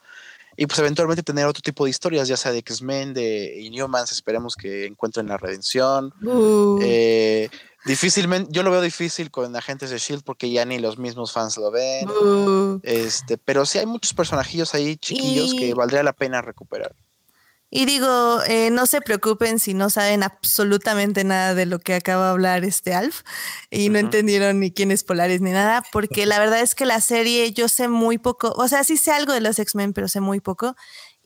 [0.57, 4.55] Y pues eventualmente tener otro tipo de historias, ya sea de X-Men, de Inhumans, esperemos
[4.55, 6.13] que encuentren la redención.
[6.23, 6.79] Uh.
[6.83, 7.49] Eh,
[7.85, 11.57] Difícilmente, yo lo veo difícil con agentes de Shield porque ya ni los mismos fans
[11.57, 12.09] lo ven.
[12.09, 12.81] Uh.
[12.83, 15.59] Este, pero sí hay muchos personajillos ahí chiquillos y...
[15.59, 16.95] que valdría la pena recuperar.
[17.75, 22.27] Y digo, eh, no se preocupen si no saben absolutamente nada de lo que acaba
[22.27, 23.23] de hablar este Alf
[23.71, 23.93] y uh -huh.
[23.93, 27.51] no entendieron ni quién es Polaris ni nada, porque la verdad es que la serie
[27.53, 30.41] yo sé muy poco, o sea, sí sé algo de los X-Men, pero sé muy
[30.41, 30.77] poco.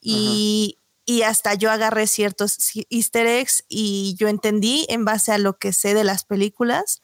[0.01, 2.59] Y, uh -huh y hasta yo agarré ciertos
[2.91, 7.01] easter eggs y yo entendí en base a lo que sé de las películas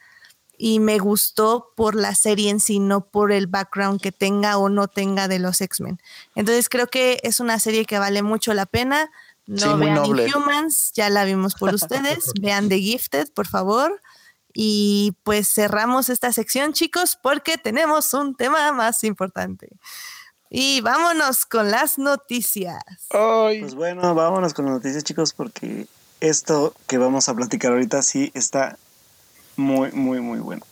[0.59, 4.68] y me gustó por la serie en sí, no por el background que tenga o
[4.68, 6.00] no tenga de los X-Men.
[6.34, 9.11] Entonces creo que es una serie que vale mucho la pena.
[9.46, 10.05] No sí, vean.
[10.05, 12.32] Inhumans, ya la vimos por ustedes.
[12.40, 14.00] vean The Gifted, por favor.
[14.55, 19.68] Y pues cerramos esta sección, chicos, porque tenemos un tema más importante.
[20.55, 22.84] Y vámonos con las noticias.
[23.09, 23.61] Ay.
[23.61, 25.86] Pues bueno, vámonos con las noticias, chicos, porque
[26.20, 28.76] esto que vamos a platicar ahorita sí está
[29.57, 30.62] muy, muy, muy bueno.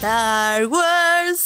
[0.00, 0.99] Star Wars,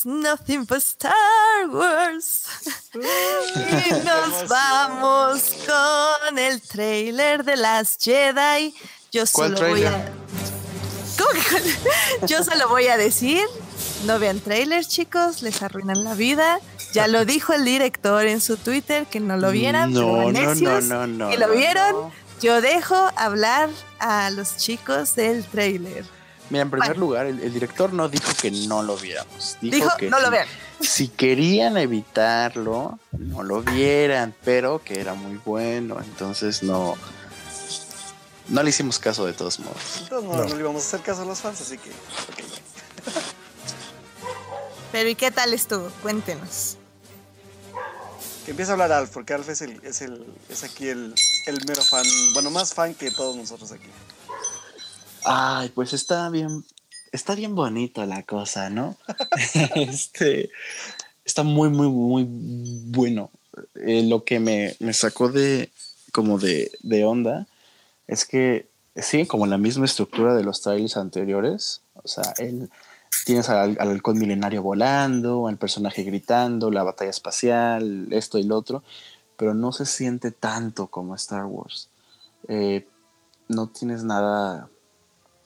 [0.04, 2.46] nothing but Star Wars.
[2.94, 8.74] y nos vamos con el trailer de las Jedi.
[9.12, 10.12] Yo solo voy a.
[11.18, 13.44] ¿Cómo que Yo solo voy a decir.
[14.06, 16.60] No vean trailers, chicos, les arruinan la vida.
[16.92, 20.80] Ya lo dijo el director en su Twitter que no lo vieran, no, no, no,
[20.80, 22.12] no, no, y lo vieron.
[22.40, 26.04] Yo dejo hablar a los chicos del trailer.
[26.50, 27.00] Mira, en primer bueno.
[27.00, 29.56] lugar, el, el, director no dijo que no lo viéramos.
[29.60, 30.48] Dijo, dijo que no si, lo vean.
[30.80, 35.98] Si querían evitarlo, no lo vieran, pero que era muy bueno.
[36.00, 36.96] Entonces no.
[38.48, 40.00] No le hicimos caso de todos modos.
[40.02, 40.48] De todos modos, no.
[40.48, 41.90] no le íbamos a hacer caso a los fans, así que.
[42.32, 42.46] Okay.
[44.92, 45.88] pero ¿y qué tal estuvo?
[46.02, 46.76] Cuéntenos.
[48.44, 51.14] Que empiece a hablar Alf, porque Alf es, el, es, el, es aquí el,
[51.46, 53.88] el mero fan, bueno, más fan que todos nosotros aquí.
[55.24, 56.64] Ay, pues está bien,
[57.12, 58.96] está bien bonito la cosa, ¿no?
[59.74, 60.50] este,
[61.24, 63.30] está muy, muy, muy bueno.
[63.76, 65.70] Eh, lo que me, me, sacó de,
[66.12, 67.46] como de, de onda
[68.06, 68.66] es que
[68.96, 71.80] siguen como la misma estructura de los trailers anteriores.
[72.02, 72.70] O sea, el,
[73.24, 78.56] tienes al, al halcón milenario volando, al personaje gritando, la batalla espacial, esto y lo
[78.56, 78.82] otro,
[79.36, 81.88] pero no se siente tanto como Star Wars.
[82.48, 82.86] Eh,
[83.48, 84.68] no tienes nada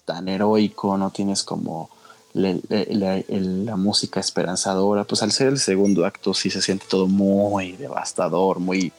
[0.08, 1.90] tan heroico, no tienes como
[2.32, 5.04] la, música esperanzadora.
[5.04, 8.90] Pues al ser el segundo acto sí se siente todo muy devastador, muy,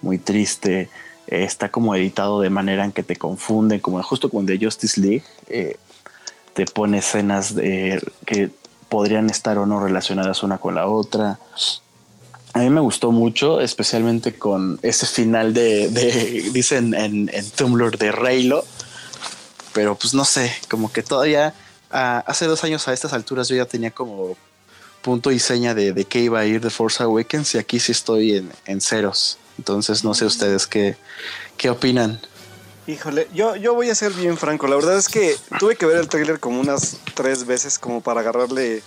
[0.00, 0.88] muy triste.
[1.26, 4.98] Eh, está como editado de manera en que te confunden, como justo como de Justice
[4.98, 5.24] League.
[5.48, 5.76] Eh,
[6.54, 8.50] te pone escenas que
[8.88, 11.38] podrían estar o no relacionadas una con la otra.
[12.54, 15.88] A mí me gustó mucho, especialmente con ese final de,
[16.54, 18.64] dicen en, en Tumblr de Reylo,
[19.76, 21.52] pero pues no sé, como que todavía
[21.90, 24.34] hace dos años a estas alturas yo ya tenía como
[25.02, 27.92] punto y seña de, de qué iba a ir de Force Awakens y aquí sí
[27.92, 29.36] estoy en, en ceros.
[29.58, 30.96] Entonces no sé ustedes qué,
[31.58, 32.18] qué opinan.
[32.86, 34.66] Híjole, yo, yo voy a ser bien franco.
[34.66, 38.20] La verdad es que tuve que ver el trailer como unas tres veces como para
[38.20, 38.82] agarrarle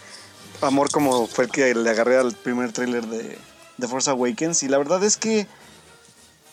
[0.62, 3.38] amor como fue el que le agarré al primer trailer de,
[3.78, 4.64] de Force Awakens.
[4.64, 5.46] Y la verdad es que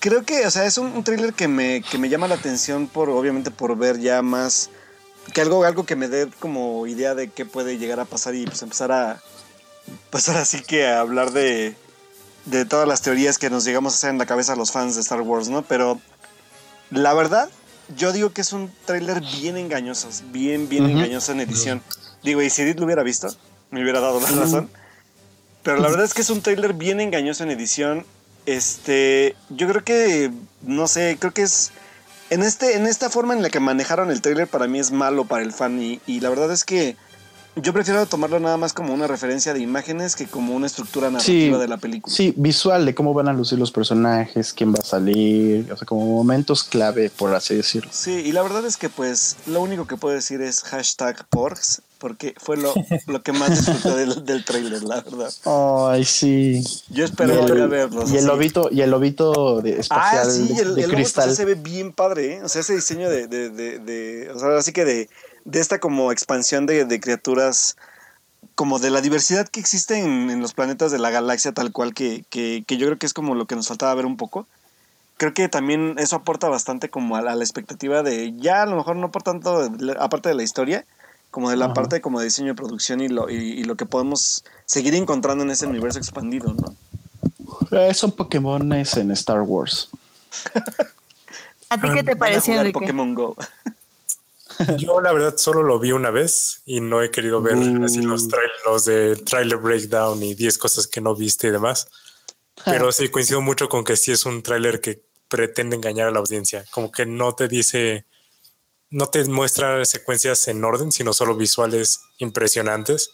[0.01, 3.11] creo que, o sea, es un, trailer que me, que me llama la atención por,
[3.11, 4.71] obviamente, por ver ya más,
[5.33, 8.45] que algo, algo que me dé como idea de qué puede llegar a pasar y
[8.45, 9.21] pues empezar a,
[10.11, 11.75] pues ahora sí que a hablar de,
[12.45, 15.01] de todas las teorías que nos llegamos a hacer en la cabeza los fans de
[15.01, 15.63] Star Wars, ¿no?
[15.63, 16.01] Pero
[16.91, 17.51] la verdad,
[17.97, 21.83] yo digo que es un tráiler bien engañoso, bien, bien engañoso en edición.
[22.23, 23.29] Digo, y si Edith lo hubiera visto,
[23.71, 24.71] me hubiera dado la razón.
[25.63, 28.07] Pero la verdad es que es un tráiler bien engañoso en edición.
[28.47, 30.33] Este, yo creo que,
[30.63, 31.73] no sé, creo que es...
[32.31, 35.27] En, este, en esta forma en la que manejaron el tráiler para mí es malo
[35.27, 36.97] para el fan y, y la verdad es que
[37.57, 41.57] yo prefiero tomarlo nada más como una referencia de imágenes que como una estructura narrativa
[41.57, 42.15] de la película.
[42.15, 45.87] Sí, visual de cómo van a lucir los personajes, quién va a salir, o sea,
[45.87, 47.91] como momentos clave, por así decirlo.
[47.95, 51.81] Sí, y la verdad es que pues lo único que puedo decir es hashtag Porks,
[51.99, 52.75] porque fue lo,
[53.07, 55.33] lo que más disfruté del, del trailer, la verdad.
[55.91, 56.65] Ay, sí.
[56.91, 58.11] Yo espero volver a verlos.
[58.11, 61.35] Y el lobito, y el lobito de espacial ah, sí, de, el, de el cristal.
[61.35, 62.43] se ve bien padre, ¿eh?
[62.43, 65.09] O sea, ese diseño de, de, de, de o sea, así que de
[65.47, 67.77] de esta como expansión de, de criaturas,
[68.55, 71.95] como de la diversidad que existe en, en, los planetas de la galaxia tal cual,
[71.95, 74.47] que, que, que, yo creo que es como lo que nos faltaba ver un poco.
[75.17, 78.67] Creo que también eso aporta bastante como a la, a la expectativa de, ya a
[78.67, 80.85] lo mejor no por tanto, aparte de la historia,
[81.37, 81.75] como de la Ajá.
[81.75, 85.45] parte como de diseño de producción y lo, y, y, lo que podemos seguir encontrando
[85.45, 86.75] en ese universo expandido, ¿no?
[87.79, 89.91] Eh, son Pokémones en Star Wars.
[91.69, 92.73] ¿A ti qué te pareció, Enrique?
[92.73, 93.37] Pokémon Go.
[94.79, 97.85] Yo la verdad solo lo vi una vez y no he querido ver mm.
[97.85, 98.27] así los,
[98.65, 101.87] los de trailer breakdown y 10 cosas que no viste y demás.
[102.65, 106.21] Pero sí coincido mucho con que sí es un tráiler que pretende engañar a la
[106.21, 108.07] audiencia, como que no te dice,
[108.91, 113.11] no te muestra secuencias en orden, sino solo visuales impresionantes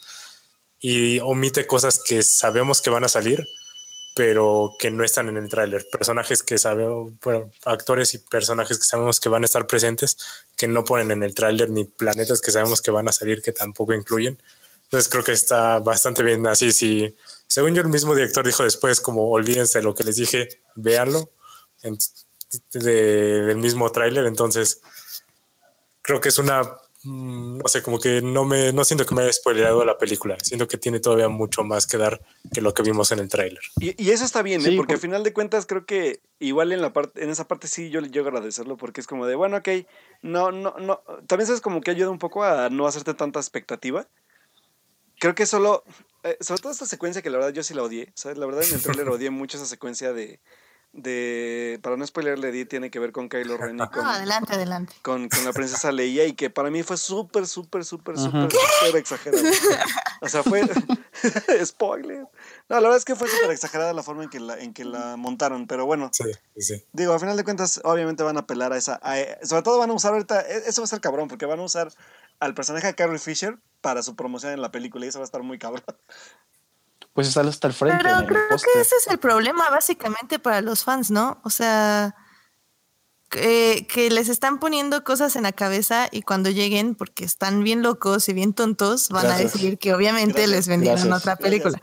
[0.78, 3.46] y omite cosas que sabemos que van a salir,
[4.14, 5.86] pero que no están en el tráiler.
[5.90, 10.18] Personajes que sabemos, bueno, actores y personajes que sabemos que van a estar presentes,
[10.56, 13.52] que no ponen en el tráiler, ni planetas que sabemos que van a salir, que
[13.52, 14.42] tampoco incluyen.
[14.84, 16.72] Entonces creo que está bastante bien así.
[16.72, 17.16] Si,
[17.46, 21.30] según yo, el mismo director dijo después, como olvídense de lo que les dije, véanlo
[22.74, 24.26] del mismo tráiler.
[24.26, 24.82] Entonces
[26.02, 26.62] creo que es una
[27.04, 30.36] no sé, como que no me, no siento que me haya spoileado la película.
[30.40, 32.20] Siento que tiene todavía mucho más que dar
[32.52, 33.62] que lo que vimos en el tráiler.
[33.80, 34.64] Y, y, eso está bien, ¿eh?
[34.64, 34.98] sí, porque por...
[34.98, 38.00] al final de cuentas creo que igual en la parte, en esa parte sí yo
[38.00, 39.68] llego a agradecerlo porque es como de, bueno, ok,
[40.22, 44.06] no, no, no, también sabes como que ayuda un poco a no hacerte tanta expectativa.
[45.18, 45.84] Creo que solo,
[46.22, 48.38] eh, sobre todo esta secuencia que la verdad yo sí la odié, ¿sabes?
[48.38, 50.40] La verdad en el tráiler odié mucho esa secuencia de,
[50.92, 54.54] de para no spoilerle di tiene que ver con Kylo Ren y con, no, adelante,
[54.54, 54.94] adelante.
[55.02, 58.96] Con, con, la princesa Leia y que para mí fue súper, súper, súper, súper, súper
[58.96, 59.42] exagerado.
[60.20, 60.62] O sea, fue
[61.64, 62.26] spoiler.
[62.68, 64.84] No, la verdad es que fue súper exagerada la forma en que la, en que
[64.84, 66.10] la montaron, pero bueno.
[66.12, 66.24] Sí,
[66.58, 66.84] sí.
[66.92, 69.00] Digo, al final de cuentas, obviamente van a apelar a esa.
[69.02, 71.60] A, sobre todo van a usar ahorita, e, eso va a ser cabrón, porque van
[71.60, 71.92] a usar
[72.38, 75.26] al personaje de Carrie Fisher para su promoción en la película y eso va a
[75.26, 75.84] estar muy cabrón
[77.12, 78.02] pues está hasta el frente.
[78.02, 81.40] Pero creo que ese es el problema básicamente para los fans, ¿no?
[81.44, 82.14] O sea,
[83.28, 87.82] que, que, les están poniendo cosas en la cabeza y cuando lleguen, porque están bien
[87.82, 89.54] locos y bien tontos, van gracias.
[89.54, 90.50] a decir que obviamente gracias.
[90.50, 91.20] les vendieron gracias.
[91.20, 91.80] otra película.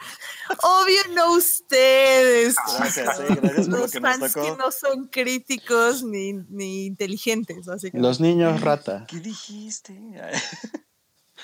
[0.61, 2.55] Obvio no ustedes.
[2.77, 4.45] Gracias, eh, gracias por los lo que fans nos tocó.
[4.45, 8.07] que no son críticos ni, ni inteligentes, básicamente.
[8.07, 9.05] Los niños rata.
[9.07, 9.99] ¿Qué dijiste?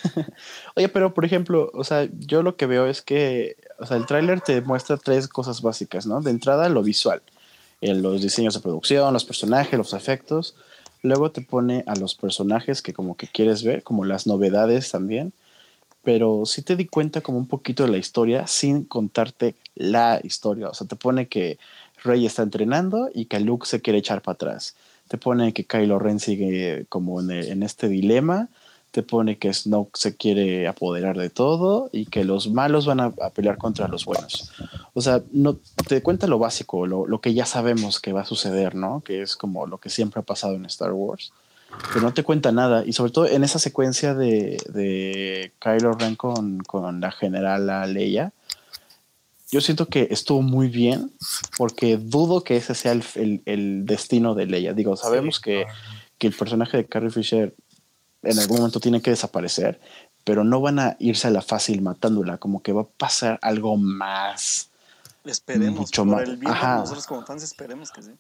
[0.76, 4.06] Oye, pero por ejemplo, o sea, yo lo que veo es que, o sea, el
[4.06, 6.22] tráiler te muestra tres cosas básicas, ¿no?
[6.22, 7.22] De entrada, lo visual.
[7.82, 10.56] los diseños de producción, los personajes, los efectos.
[11.02, 15.34] Luego te pone a los personajes que como que quieres ver, como las novedades también.
[16.04, 20.70] Pero sí te di cuenta como un poquito de la historia sin contarte la historia.
[20.70, 21.58] O sea, te pone que
[22.04, 24.76] Rey está entrenando y que Luke se quiere echar para atrás.
[25.08, 28.50] Te pone que Kylo Ren sigue como en, en este dilema
[28.96, 33.12] te pone que Snoke se quiere apoderar de todo y que los malos van a,
[33.12, 34.54] pelear contra los buenos.
[34.94, 38.74] O sea, no te cuenta lo básico, lo, que ya sabemos que va a suceder,
[38.74, 39.02] ¿no?
[39.02, 41.34] Que es como lo que siempre ha pasado en Star Wars.
[41.90, 42.86] Pero no te cuenta nada.
[42.86, 48.32] Y sobre todo en esa secuencia de, de Kylo Ren con, con la general Leia,
[49.52, 51.12] yo siento que estuvo muy bien
[51.58, 54.74] porque dudo que ese sea el, el, destino de Leia.
[54.74, 55.66] Digo, sabemos que,
[56.18, 57.54] que el personaje de Carrie Fisher
[58.26, 59.80] en algún momento tiene que desaparecer,
[60.24, 63.78] pero no van a irse a la fácil matándola, como que va a pasar algo
[63.78, 64.70] más.
[65.24, 66.24] Esperemos, mucho por más.
[66.24, 68.12] el bien nosotros como fans esperemos que sí.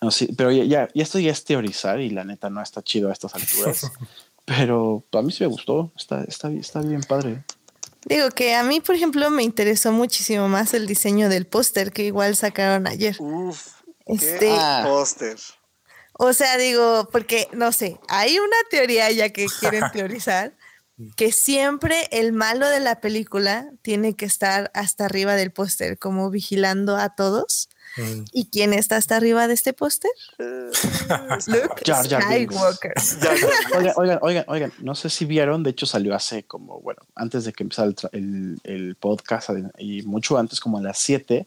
[0.00, 3.10] No, sí, pero ya, ya, esto ya es teorizar y la neta no está chido
[3.10, 3.90] a estas alturas.
[4.44, 7.44] pero a mí sí me gustó, está, está, está bien padre.
[8.06, 12.04] Digo que a mí, por ejemplo, me interesó muchísimo más el diseño del póster que
[12.04, 13.16] igual sacaron ayer.
[13.18, 14.84] Uf, este ah.
[14.86, 15.38] póster.
[16.14, 20.54] O sea, digo, porque no sé, hay una teoría ya que quieren teorizar
[21.16, 26.30] que siempre el malo de la película tiene que estar hasta arriba del póster, como
[26.30, 27.68] vigilando a todos.
[27.96, 28.24] Mm.
[28.32, 30.10] ¿Y quién está hasta arriba de este póster?
[30.38, 32.94] Luke Skywalker.
[33.76, 37.44] oigan, oigan, oigan, oigan, no sé si vieron, de hecho salió hace como, bueno, antes
[37.44, 41.46] de que empezara el, el, podcast y mucho antes, como a las 7.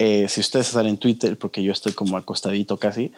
[0.00, 3.12] Eh, si ustedes están en Twitter, porque yo estoy como acostadito casi,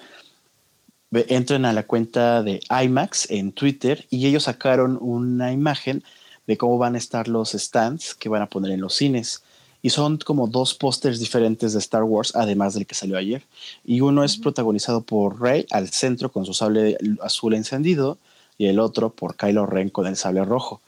[1.13, 6.05] entren a la cuenta de IMAX en Twitter y ellos sacaron una imagen
[6.47, 9.43] de cómo van a estar los stands que van a poner en los cines.
[9.83, 13.43] Y son como dos pósters diferentes de Star Wars, además del que salió ayer.
[13.85, 18.19] Y uno es protagonizado por Rey al centro con su sable azul encendido
[18.59, 20.83] y el otro por Kylo Ren con el sable rojo.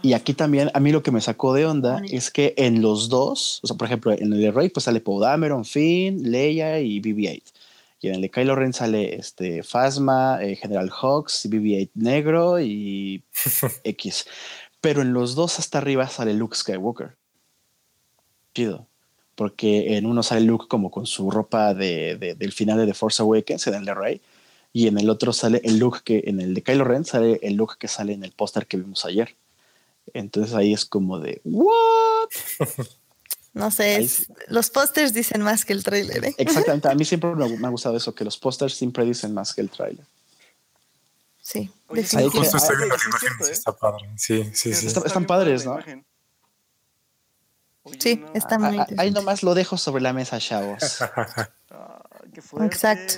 [0.00, 3.08] Y aquí también, a mí lo que me sacó de onda es que en los
[3.08, 6.80] dos, o sea, por ejemplo, en el de Rey, pues sale Poe Dameron, Finn, Leia
[6.80, 7.42] y BB-8.
[8.00, 13.24] Y en el de Kylo Ren sale este, Phasma, eh, General Hawks, BB-8 negro y
[13.84, 14.26] X.
[14.80, 17.16] Pero en los dos hasta arriba sale Luke Skywalker.
[18.54, 18.86] Chido.
[19.34, 23.22] Porque en uno sale Luke como con su ropa de, del final de The Force
[23.22, 24.20] Awakens, en el de Rey.
[24.72, 27.54] Y en el otro sale el look que, en el de Kylo Ren sale el
[27.54, 29.36] look que sale en el póster que vimos ayer.
[30.14, 32.28] Entonces ahí es como de, ¿what?
[33.58, 34.08] No sé,
[34.46, 36.24] los pósters dicen más que el tráiler.
[36.26, 36.34] ¿eh?
[36.38, 39.62] Exactamente, a mí siempre me, ha gustado eso, que los pósters siempre dicen más que
[39.62, 40.06] el tráiler.
[41.42, 42.38] Sí, definitivamente.
[42.38, 44.08] Justo estoy viendo la imagen, está padre.
[44.16, 44.86] Sí, sí, sí.
[44.86, 45.76] están padres, ¿no?
[47.98, 51.00] sí, está muy Ahí nomás lo dejo sobre la mesa, chavos.
[52.60, 53.14] Exacto.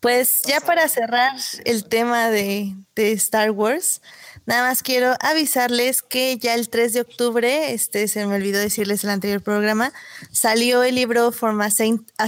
[0.00, 4.00] Pues ya para cerrar el tema de, de Star Wars,
[4.46, 9.02] Nada más quiero avisarles que ya el 3 de octubre, este se me olvidó decirles
[9.02, 9.92] el anterior programa,
[10.30, 11.68] salió el libro From a,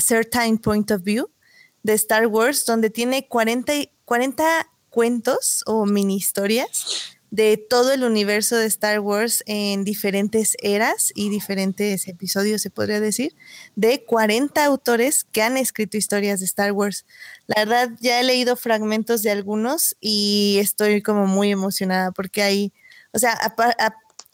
[0.01, 1.31] Certain Point of View
[1.85, 3.73] de Star Wars, donde tiene 40,
[4.05, 11.13] 40 cuentos o mini historias de todo el universo de Star Wars en diferentes eras
[11.15, 13.37] y diferentes episodios, se podría decir,
[13.77, 17.05] de 40 autores que han escrito historias de Star Wars.
[17.49, 22.73] La verdad, ya he leído fragmentos de algunos y estoy como muy emocionada porque hay,
[23.13, 23.39] o sea,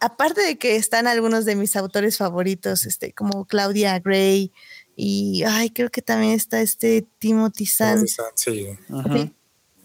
[0.01, 4.53] aparte de que están algunos de mis autores favoritos, este, como Claudia Gray
[4.97, 8.05] y, ay, creo que también está este Timothy Zahn.
[8.35, 8.77] Sí.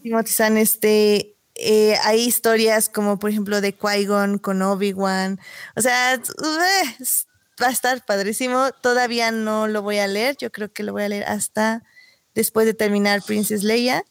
[0.02, 5.40] Timothy Zahn, este eh, hay historias como por ejemplo de Qui-Gon con Obi-Wan.
[5.76, 6.20] O sea,
[7.62, 8.72] va a estar padrísimo.
[8.82, 10.36] Todavía no lo voy a leer.
[10.38, 11.84] Yo creo que lo voy a leer hasta
[12.36, 14.04] después de terminar Princess Leia.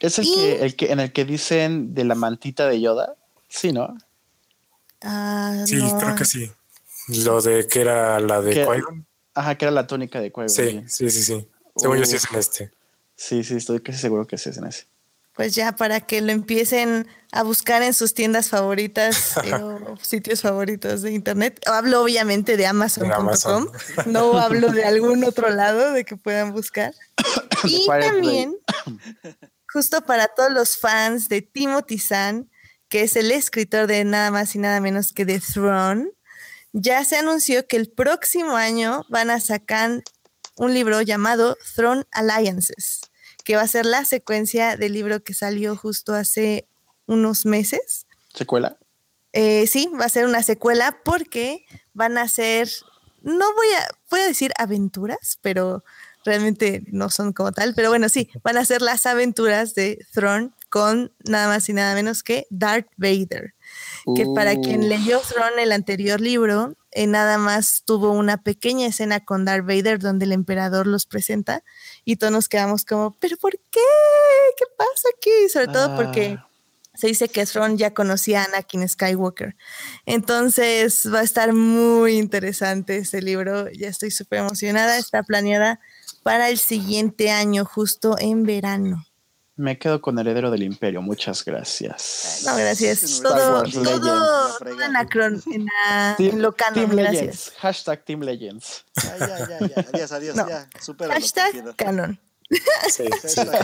[0.00, 3.14] ¿Es el, que, el que en el que dicen de la mantita de Yoda?
[3.48, 3.96] Sí, ¿no?
[5.02, 6.50] Ah, sí, creo que sí.
[7.24, 9.04] Lo de que era la de Qui-Gon.
[9.34, 10.48] Ajá, que era la túnica de Qui-Gon.
[10.48, 11.48] Sí, sí, sí, sí.
[11.76, 12.72] Según yo sí es en este.
[13.16, 14.86] Sí, sí, estoy casi seguro que sí es en ese
[15.34, 20.40] pues ya para que lo empiecen a buscar en sus tiendas favoritas eh, o sitios
[20.40, 21.60] favoritos de internet.
[21.66, 23.66] Hablo obviamente de Amazon.com,
[24.06, 26.94] no hablo de algún otro lado de que puedan buscar.
[27.66, 28.58] Y también,
[29.72, 32.50] justo para todos los fans de Timothy Zahn,
[32.90, 36.10] que es el escritor de nada más y nada menos que The Throne,
[36.74, 40.02] ya se anunció que el próximo año van a sacar
[40.56, 43.00] un libro llamado Throne Alliances
[43.44, 46.66] que va a ser la secuencia del libro que salió justo hace
[47.06, 48.06] unos meses.
[48.34, 48.78] ¿Secuela?
[49.32, 52.68] Eh, sí, va a ser una secuela porque van a ser,
[53.22, 55.84] no voy a, voy a decir aventuras, pero
[56.24, 60.54] realmente no son como tal, pero bueno, sí, van a ser las aventuras de Thrawn
[60.70, 63.54] con nada más y nada menos que Darth Vader.
[64.16, 69.20] Que para quien leyó Thrawn el anterior libro, eh, nada más tuvo una pequeña escena
[69.24, 71.62] con Darth Vader donde el emperador los presenta
[72.04, 73.80] y todos nos quedamos como, ¿pero por qué?
[74.56, 75.48] ¿Qué pasa aquí?
[75.52, 76.48] Sobre todo porque Ah.
[76.94, 79.56] se dice que Thrawn ya conocía a Anakin Skywalker.
[80.06, 83.68] Entonces va a estar muy interesante ese libro.
[83.72, 84.96] Ya estoy súper emocionada.
[84.96, 85.80] Está planeada
[86.22, 89.04] para el siguiente año, justo en verano.
[89.56, 91.00] Me quedo con Heredero del Imperio.
[91.00, 92.42] Muchas gracias.
[92.44, 93.20] No, gracias.
[93.22, 94.02] Todo, Wars todo, Legends.
[94.58, 97.14] Todo en, la cron- en la- Team- en lo canon, Team gracias.
[97.22, 97.52] Legends.
[97.58, 98.84] Hashtag Team Legends.
[99.02, 99.80] Ya, ya, ya, ya.
[99.92, 100.48] Adiós, adiós, No.
[100.48, 100.68] ya.
[100.80, 102.18] Supéralo, Hashtag canon.
[102.90, 103.04] Sí,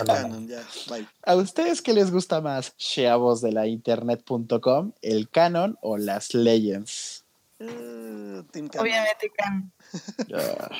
[0.07, 0.49] canon.
[0.49, 0.63] ya.
[0.89, 1.07] Bye.
[1.25, 2.77] ¿A ustedes qué les gusta más?
[2.77, 7.25] Cheavos de la internet.com, el canon o las Legends?
[7.59, 8.87] Eh, Team Canon.
[8.87, 9.73] Obviamente canon.
[10.35, 10.71] Ah,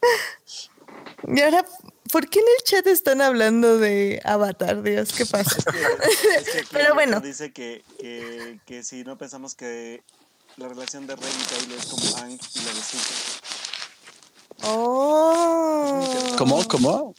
[1.28, 1.64] Y ahora,
[2.12, 4.82] ¿por qué en el chat están hablando de Avatar?
[4.82, 5.56] Dios, ¿qué pasa?
[6.38, 7.20] Es que, es Pero bueno.
[7.20, 10.02] Dice que, que, que si no pensamos que
[10.56, 13.14] la relación de Rey y Kylo es como Ang y la de Zuko.
[14.62, 16.34] Oh.
[16.38, 16.66] ¿Cómo?
[16.68, 17.14] ¿Cómo?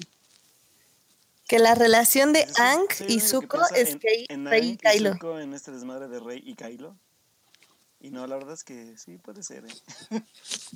[1.48, 5.14] Que la relación de Ang sí, y Zuko es en- que en Rey y Kylo.
[5.14, 6.98] Zuko en este desmadre de Rey y Kylo.
[7.99, 9.66] Y no, la verdad es que sí puede ser.
[9.66, 10.22] ¿eh?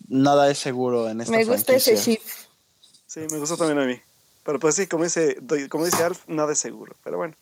[0.08, 2.49] Nada es seguro en esta Me gusta ese franquicia.
[3.10, 4.00] Sí, me gustó también a mí.
[4.44, 5.36] Pero pues sí, como dice,
[5.70, 6.96] como dice Alf, nada es seguro.
[7.04, 7.36] Pero bueno,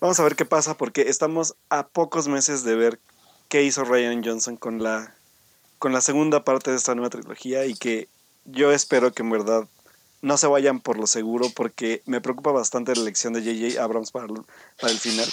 [0.00, 3.00] vamos a ver qué pasa porque estamos a pocos meses de ver
[3.48, 5.14] qué hizo Ryan Johnson con la,
[5.78, 8.08] con la segunda parte de esta nueva trilogía y que
[8.44, 9.66] yo espero que en verdad
[10.20, 14.10] no se vayan por lo seguro porque me preocupa bastante la elección de JJ Abrams
[14.10, 15.28] para, para el final.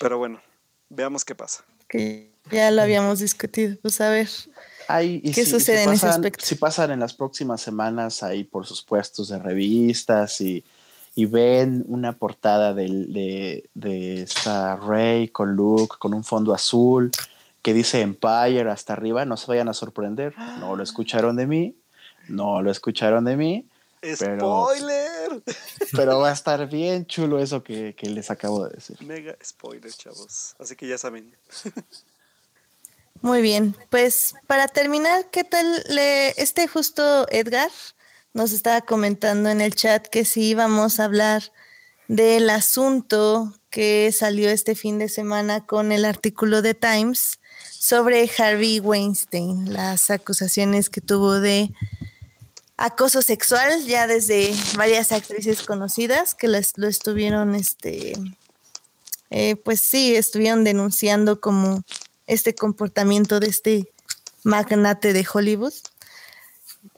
[0.00, 0.42] Pero bueno,
[0.88, 1.64] veamos qué pasa.
[1.88, 3.76] Que ya lo habíamos discutido.
[3.82, 4.28] Pues a ver.
[5.02, 6.44] Y ¿Qué si- sucede si en ese pasan- aspecto?
[6.46, 10.64] Si pasan en las próximas semanas ahí por sus puestos de revistas y,
[11.14, 17.10] y ven una portada de, de esta Rey con Luke, con un fondo azul
[17.60, 20.34] que dice Empire hasta arriba, no se vayan a sorprender.
[20.60, 21.74] No lo escucharon de mí,
[22.28, 23.66] no lo escucharon de mí,
[24.00, 25.42] Pero- ¡Spoiler!
[25.92, 28.96] pero va a estar bien chulo eso que, que les acabo de decir.
[29.02, 30.54] Mega spoiler, chavos.
[30.58, 31.34] Así que ya saben.
[33.22, 33.74] Muy bien.
[33.90, 35.84] Pues para terminar, ¿qué tal?
[35.88, 37.70] Le, este justo Edgar
[38.32, 41.42] nos estaba comentando en el chat que si íbamos a hablar
[42.06, 47.38] del asunto que salió este fin de semana con el artículo de Times
[47.70, 51.70] sobre Harvey Weinstein, las acusaciones que tuvo de
[52.76, 58.12] acoso sexual ya desde varias actrices conocidas que las- lo estuvieron, este,
[59.30, 61.82] eh, pues sí, estuvieron denunciando como
[62.28, 63.92] este comportamiento de este
[64.44, 65.72] magnate de Hollywood.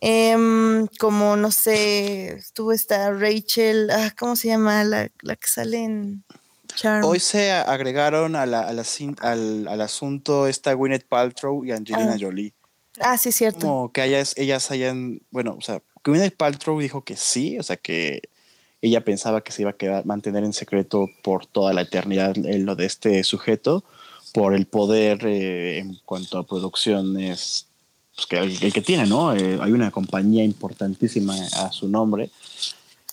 [0.03, 4.85] Em, como no sé, estuvo esta Rachel, ah, ¿cómo se llama?
[4.85, 6.25] La, la que sale en
[6.75, 7.05] Charm.
[7.05, 11.73] Hoy se agregaron a la- a la cin- al, al asunto esta Gwyneth Paltrow y
[11.73, 12.19] Angelina Ah.
[12.21, 12.53] Jolie.
[13.01, 13.61] ah, sí, cierto.
[13.67, 17.77] como que ellas, ellas hayan, bueno, o sea, Gwyneth Paltrow dijo que sí, o sea,
[17.77, 18.23] que
[18.83, 22.65] ella pensaba que se iba a quedar, mantener en secreto por toda la eternidad en
[22.67, 23.85] lo de este sujeto,
[24.33, 27.67] por el poder eh, en cuanto a producciones
[28.15, 29.35] pues, que, el que tiene, ¿no?
[29.35, 32.31] Eh, hay una compañía importantísima a su nombre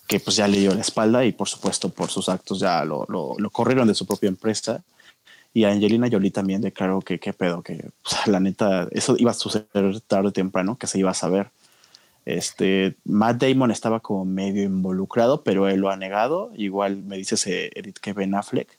[0.06, 3.04] que pues ya le dio la espalda y por supuesto por sus actos ya lo,
[3.08, 4.82] lo, lo corrieron de su propia empresa.
[5.52, 9.34] Y Angelina Jolie también declaró que qué pedo, que sea, la neta, eso iba a
[9.34, 11.50] suceder tarde o temprano, que se iba a saber.
[12.24, 16.52] Este, Matt Damon estaba como medio involucrado, pero él lo ha negado.
[16.56, 18.77] Igual me dice ese Edith que Ben Affleck.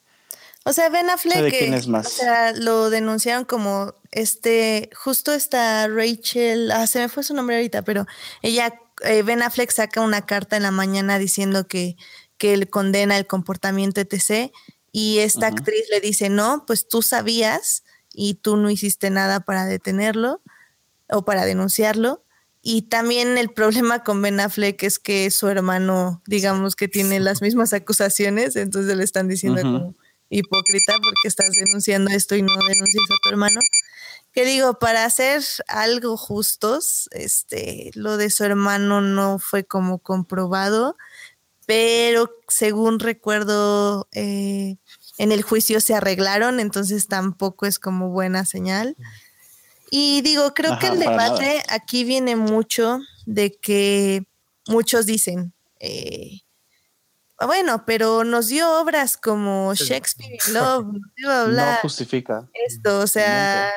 [0.66, 2.08] O sea, Ben Affleck, ¿Sabe quién eh, es más?
[2.08, 7.56] o sea, lo denunciaron como este, justo esta Rachel, ah, se me fue su nombre
[7.56, 8.06] ahorita, pero
[8.42, 11.96] ella, eh, Ben Affleck saca una carta en la mañana diciendo que,
[12.38, 14.52] que él condena el comportamiento etc.
[14.92, 17.84] Y esta actriz le dice, no, pues tú sabías
[18.14, 20.42] y tú no hiciste nada para detenerlo
[21.10, 22.24] o para denunciarlo.
[22.62, 27.42] Y también el problema con Ben Affleck es que su hermano, digamos que tiene las
[27.42, 29.96] mismas acusaciones, entonces le están diciendo como
[30.30, 33.60] hipócrita porque estás denunciando esto y no denuncias a tu hermano.
[34.32, 40.96] Que digo, para hacer algo justos, este, lo de su hermano no fue como comprobado,
[41.66, 44.78] pero según recuerdo, eh,
[45.18, 48.96] en el juicio se arreglaron, entonces tampoco es como buena señal.
[49.92, 54.24] Y digo, creo que el debate aquí viene mucho de que
[54.68, 56.42] muchos dicen, eh,
[57.46, 60.88] bueno, pero nos dio obras como Shakespeare in Love,
[61.18, 62.50] No hablar justifica.
[62.54, 63.72] esto, o sea,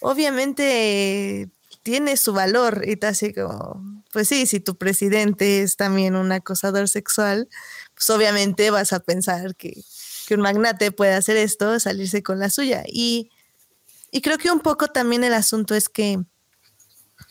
[0.00, 1.50] obviamente
[1.82, 3.82] tiene su valor y te así como,
[4.12, 7.48] pues sí, si tu presidente es también un acosador sexual,
[7.94, 9.82] pues obviamente vas a pensar que,
[10.26, 12.84] que un magnate puede hacer esto, salirse con la suya.
[12.86, 13.30] Y,
[14.10, 16.18] y creo que un poco también el asunto es que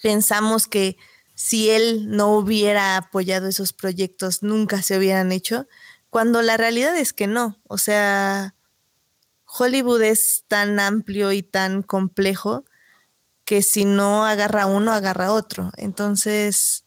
[0.01, 0.97] pensamos que
[1.41, 5.65] si él no hubiera apoyado esos proyectos, nunca se hubieran hecho,
[6.11, 7.57] cuando la realidad es que no.
[7.67, 8.53] O sea,
[9.47, 12.63] Hollywood es tan amplio y tan complejo
[13.43, 15.71] que si no agarra uno, agarra otro.
[15.77, 16.83] Entonces,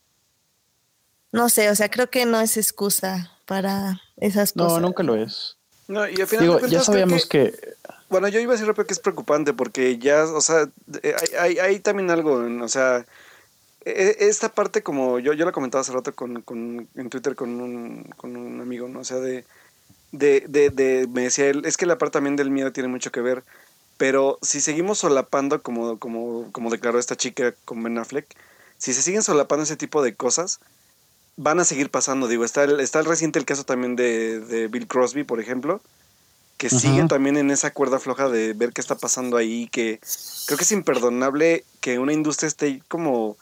[1.33, 4.75] no sé, o sea, creo que no es excusa para esas cosas.
[4.75, 5.57] No, nunca lo es.
[5.89, 7.75] No, y al final ya sabíamos que,
[8.09, 10.71] Bueno, yo iba a decir rápido que es preocupante porque ya, o sea,
[11.41, 13.05] hay, hay, también algo, o sea,
[13.85, 18.05] esta parte como yo, yo lo comentaba hace rato con, con, en Twitter con un,
[18.17, 19.01] con un amigo, ¿no?
[19.01, 19.45] O sea, de,
[20.13, 23.13] de, de, de, me decía él, es que la parte también del miedo tiene mucho
[23.13, 23.45] que ver
[23.97, 28.27] pero si seguimos solapando, como, como, como declaró esta chica con Ben Affleck,
[28.79, 30.61] si se siguen solapando ese tipo de cosas,
[31.37, 32.27] van a seguir pasando.
[32.27, 35.81] Digo, está el, está el reciente el caso también de, de Bill Crosby, por ejemplo,
[36.57, 40.01] que sigue también en esa cuerda floja de ver qué está pasando ahí, que
[40.47, 43.37] creo que es imperdonable que una industria esté como,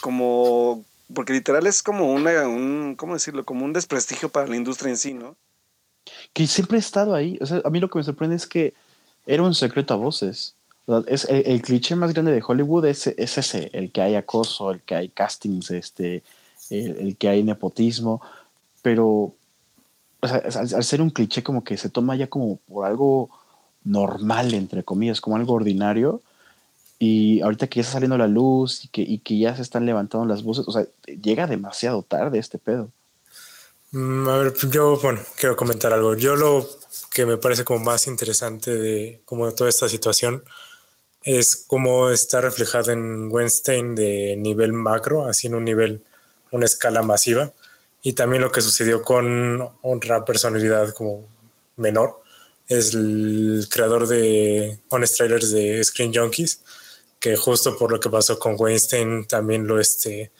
[0.00, 3.44] como, porque literal es como una, un, ¿cómo decirlo?
[3.44, 5.36] Como un desprestigio para la industria en sí, ¿no?
[6.32, 7.38] Que siempre ha estado ahí.
[7.40, 8.74] O sea, a mí lo que me sorprende es que
[9.26, 10.54] era un secreto a voces.
[11.06, 14.82] Es el, cliché más grande de Hollywood es, es, ese, el que hay acoso, el
[14.82, 16.22] que hay castings, este,
[16.68, 18.20] el, que hay nepotismo,
[18.82, 19.32] pero
[20.20, 23.30] al, ser un cliché como que se toma ya como por algo
[23.82, 26.20] normal, entre comillas, como algo ordinario,
[26.98, 29.86] y ahorita que ya está saliendo la luz y que, y que ya se están
[29.86, 32.90] levantando las voces, o sea, llega demasiado tarde este pedo.
[33.90, 36.16] Mm, a ver, yo, bueno, quiero comentar algo.
[36.16, 36.68] Yo lo
[37.12, 40.42] que me parece como más interesante de como toda esta situación
[41.22, 46.02] es cómo está reflejado en Weinstein de nivel macro, así en un nivel,
[46.50, 47.52] una escala masiva,
[48.02, 51.26] y también lo que sucedió con otra personalidad como
[51.76, 52.20] menor,
[52.68, 56.60] es el creador de Honest Trailers de Screen Junkies,
[57.24, 60.30] que justo por lo que pasó con Weinstein también lo este,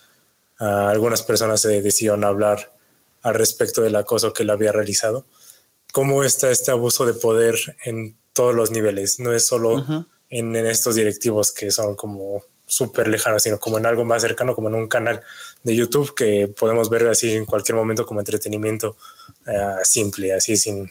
[0.58, 2.74] algunas personas se decidieron hablar
[3.22, 5.24] al respecto del acoso que él había realizado
[5.92, 7.54] cómo está este abuso de poder
[7.86, 9.18] en todos los niveles.
[9.18, 9.82] No es solo
[10.28, 14.68] en, estos directivos que son como súper lejanos, sino como en algo más cercano, como
[14.68, 15.22] en un canal
[15.62, 18.98] de YouTube que podemos ver así en cualquier momento como entretenimiento
[19.46, 20.90] eh, simple, así sin...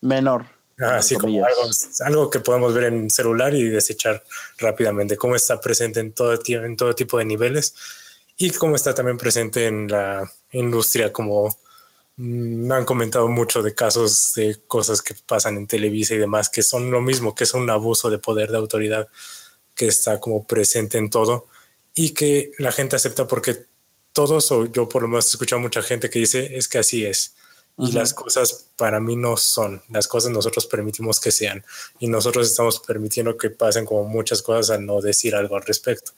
[0.00, 0.55] Menor.
[0.78, 1.70] Así como algo,
[2.00, 4.22] algo, que podemos ver en celular y desechar
[4.58, 7.74] rápidamente, cómo está presente en todo, en todo tipo de niveles
[8.36, 11.56] y cómo está también presente en la industria como
[12.16, 16.62] me han comentado mucho de casos de cosas que pasan en Televisa y demás, que
[16.62, 19.08] son lo mismo, que es un abuso de poder de autoridad
[19.74, 21.48] que está como presente en todo
[21.94, 23.66] y que la gente acepta porque
[24.12, 27.04] todos, o yo por lo menos he escuchado mucha gente que dice, es que así
[27.04, 27.34] es.
[27.78, 31.62] Y las cosas para mí no son, las cosas nosotros permitimos que sean
[31.98, 36.12] y nosotros estamos permitiendo que pasen como muchas cosas al no decir algo al respecto.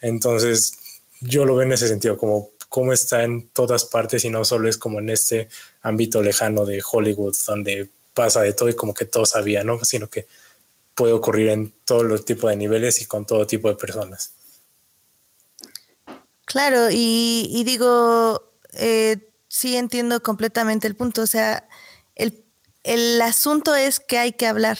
[0.00, 0.78] Entonces,
[1.20, 4.68] yo lo veo en ese sentido, como cómo está en todas partes y no solo
[4.68, 5.48] es como en este
[5.82, 9.84] ámbito lejano de Hollywood donde pasa de todo y como que todo sabía, ¿no?
[9.84, 10.26] Sino que
[10.94, 14.32] puede ocurrir en todos los tipos de niveles y con todo tipo de personas.
[16.44, 19.18] Claro, y, digo, eh,
[19.54, 21.68] sí entiendo completamente el punto, o sea,
[22.16, 22.44] el,
[22.82, 24.78] el asunto es que hay que hablar.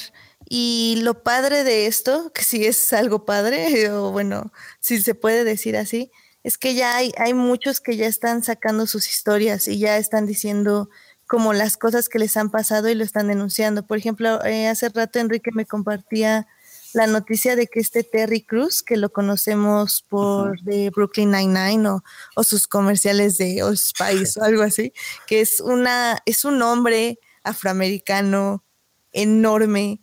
[0.49, 5.45] Y lo padre de esto, que si es algo padre, o bueno, si se puede
[5.45, 6.11] decir así,
[6.43, 10.27] es que ya hay, hay muchos que ya están sacando sus historias y ya están
[10.27, 10.91] diciendo
[11.29, 13.87] como las cosas que les han pasado y lo están denunciando.
[13.87, 16.49] Por ejemplo, eh, hace rato Enrique me compartía
[16.95, 22.05] la noticia de que este Terry Cruz, que lo conocemos por de Brooklyn Nine-Nine o,
[22.37, 24.93] o, sus comerciales de Old Spice o algo así,
[25.27, 28.65] que es, una, es un hombre afroamericano
[29.13, 30.01] enorme,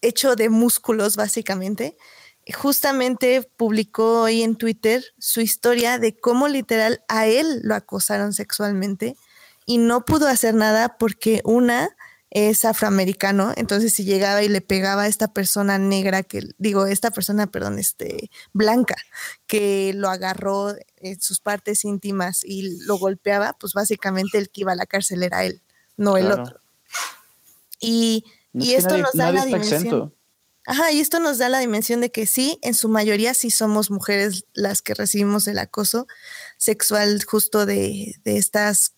[0.00, 1.96] hecho de músculos básicamente,
[2.52, 9.16] justamente publicó hoy en Twitter su historia de cómo literal a él lo acosaron sexualmente
[9.66, 11.88] y no pudo hacer nada porque una
[12.34, 17.12] es afroamericano, entonces si llegaba y le pegaba a esta persona negra que digo, esta
[17.12, 18.96] persona, perdón, este blanca
[19.46, 24.72] que lo agarró en sus partes íntimas y lo golpeaba, pues básicamente el que iba
[24.72, 25.62] a la cárcel era él,
[25.96, 26.60] no el otro.
[27.78, 30.12] Y, esto nos da la dimensión.
[30.66, 33.90] Ajá, y esto nos da la dimensión de que sí, en su mayoría sí somos
[33.90, 36.06] mujeres las que recibimos el acoso
[36.56, 38.93] sexual justo de, estas,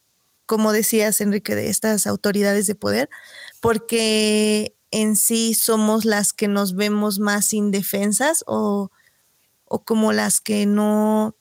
[0.46, 3.10] como decías, Enrique, de estas autoridades de poder,
[3.60, 8.90] porque en sí somos las que nos vemos más indefensas o,
[9.64, 11.36] o como las que no,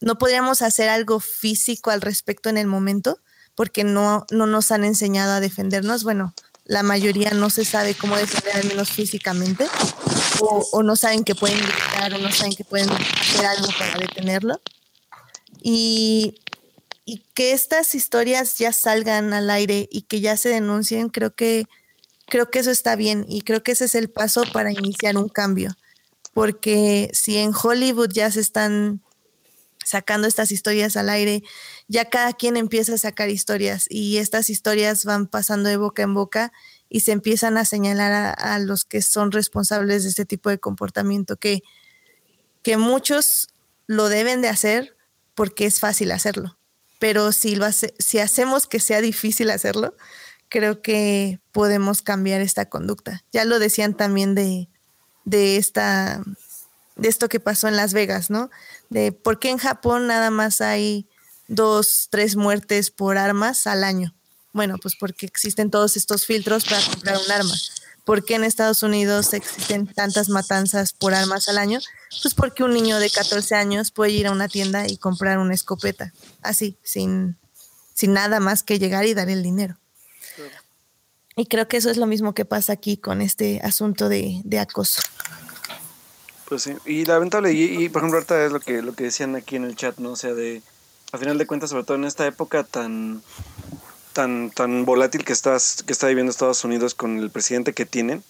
[0.00, 3.18] no podríamos hacer algo físico al respecto en el momento
[3.54, 6.02] porque no, no nos han enseñado a defendernos.
[6.02, 6.34] Bueno,
[6.64, 9.66] la mayoría no se sabe cómo defender al menos físicamente
[10.40, 14.60] o, no saben que pueden gritar o no saben que pueden hacer algo para detenerlo.
[15.62, 16.34] Y,
[17.04, 21.66] y que estas historias ya salgan al aire y que ya se denuncien, creo que,
[22.26, 25.28] creo que eso está bien y creo que ese es el paso para iniciar un
[25.28, 25.76] cambio.
[26.32, 29.02] Porque si en Hollywood ya se están
[29.84, 31.42] sacando estas historias al aire,
[31.88, 36.14] ya cada quien empieza a sacar historias y estas historias van pasando de boca en
[36.14, 36.52] boca
[36.88, 41.36] y se empiezan a señalar a, los que son responsables de este tipo de comportamiento,
[41.36, 41.62] que,
[42.62, 43.48] que muchos
[43.86, 44.96] lo deben de hacer
[45.34, 46.56] porque es fácil hacerlo,
[46.98, 49.94] pero si, lo hace, si hacemos que sea difícil hacerlo,
[50.48, 53.24] creo que podemos cambiar esta conducta.
[53.32, 54.68] Ya lo decían también de,
[55.24, 56.22] de esta
[56.96, 58.50] de esto que pasó en Las Vegas, ¿no?
[58.88, 61.08] De por qué en Japón nada más hay
[61.48, 64.14] dos, tres muertes por armas al año.
[64.52, 67.54] Bueno, pues porque existen todos estos filtros para comprar un arma.
[68.04, 71.80] ¿Por qué en Estados Unidos existen tantas matanzas por armas al año?
[72.22, 75.54] Pues porque un niño de 14 años puede ir a una tienda y comprar una
[75.54, 76.12] escopeta,
[76.42, 77.38] así, sin,
[77.94, 79.78] sin nada más que llegar y dar el dinero.
[81.36, 84.58] Y creo que eso es lo mismo que pasa aquí con este asunto de, de
[84.58, 85.00] acoso.
[86.48, 89.34] Pues sí, y lamentable, y, y, por ejemplo ahorita es lo que, lo que decían
[89.34, 90.10] aquí en el chat, ¿no?
[90.10, 90.62] O sea, de,
[91.10, 93.22] a final de cuentas, sobre todo en esta época tan,
[94.14, 98.24] tan, tan volátil que, estás, que está viviendo Estados Unidos con el presidente que tienen,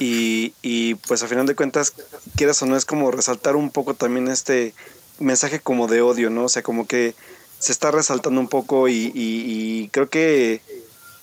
[0.00, 1.92] y, y pues a final de cuentas,
[2.34, 4.74] quieras o no, es como resaltar un poco también este
[5.20, 6.46] mensaje como de odio, ¿no?
[6.46, 7.14] O sea, como que
[7.60, 10.60] se está resaltando un poco y, y creo que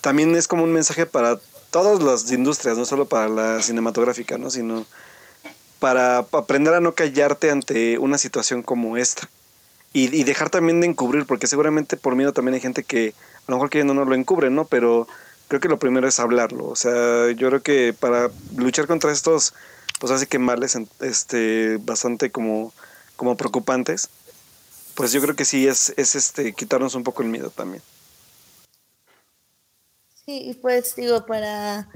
[0.00, 1.38] también es como un mensaje para
[1.70, 4.50] todas las industrias, no solo para la cinematográfica, ¿no?
[4.50, 4.86] Sino
[5.82, 9.28] para aprender a no callarte ante una situación como esta.
[9.94, 13.14] Y, dejar también de encubrir, porque seguramente por miedo también hay gente que
[13.46, 14.64] a lo mejor que no, lo encubre, ¿no?
[14.66, 15.06] Pero
[15.48, 16.68] creo que lo primero es hablarlo.
[16.68, 19.54] O sea, yo creo que para luchar contra estos,
[20.00, 22.72] pues así que males, este, bastante como,
[23.16, 24.08] como preocupantes,
[24.94, 27.82] pues yo creo que sí es, es este, quitarnos un poco el miedo también.
[30.24, 31.88] Sí, y pues digo, para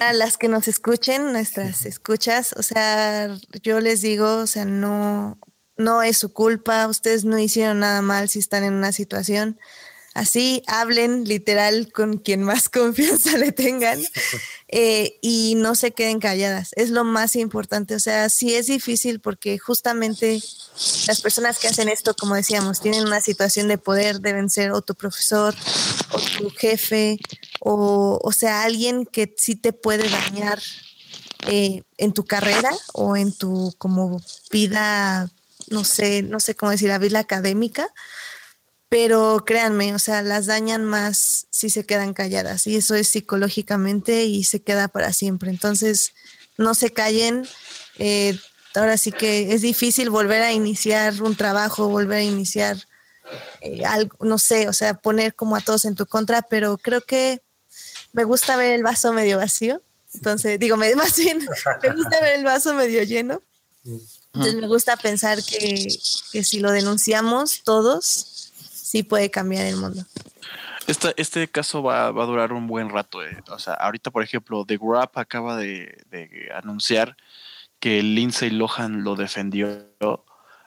[0.00, 5.38] a las que nos escuchen, nuestras escuchas, o sea, yo les digo, o sea, no,
[5.76, 9.58] no es su culpa, ustedes no hicieron nada mal si están en una situación
[10.14, 14.00] así, hablen literal con quien más confianza le tengan
[14.68, 19.20] eh, y no se queden calladas, es lo más importante, o sea, sí es difícil
[19.20, 20.40] porque justamente
[21.06, 24.82] las personas que hacen esto, como decíamos, tienen una situación de poder, deben ser o
[24.82, 25.54] tu profesor
[26.12, 27.18] o tu jefe
[27.60, 30.60] o, o sea, alguien que sí te puede dañar
[31.46, 34.20] eh, en tu carrera o en tu como
[34.50, 35.30] vida,
[35.68, 37.88] no sé, no sé cómo decir, la vida académica,
[38.88, 44.24] pero créanme, o sea, las dañan más si se quedan calladas y eso es psicológicamente
[44.24, 45.50] y se queda para siempre.
[45.50, 46.12] Entonces,
[46.56, 47.46] no se callen.
[47.98, 48.38] Eh,
[48.74, 52.76] ahora sí que es difícil volver a iniciar un trabajo, volver a iniciar
[53.60, 57.00] eh, algo, no sé, o sea, poner como a todos en tu contra, pero creo
[57.00, 57.42] que
[58.12, 59.82] me gusta ver el vaso medio vacío.
[60.14, 61.46] Entonces, digo, me, más bien,
[61.82, 63.42] me gusta ver el vaso medio lleno.
[64.32, 65.88] Entonces, me gusta pensar que,
[66.42, 68.33] si lo denunciamos todos,
[68.94, 70.04] sí puede cambiar el mundo.
[70.86, 73.24] Este, este caso va, va a durar un buen rato.
[73.24, 73.42] Eh.
[73.50, 77.16] O sea, ahorita, por ejemplo, The Grap acaba de, de anunciar
[77.80, 79.84] que Lindsay Lohan lo defendió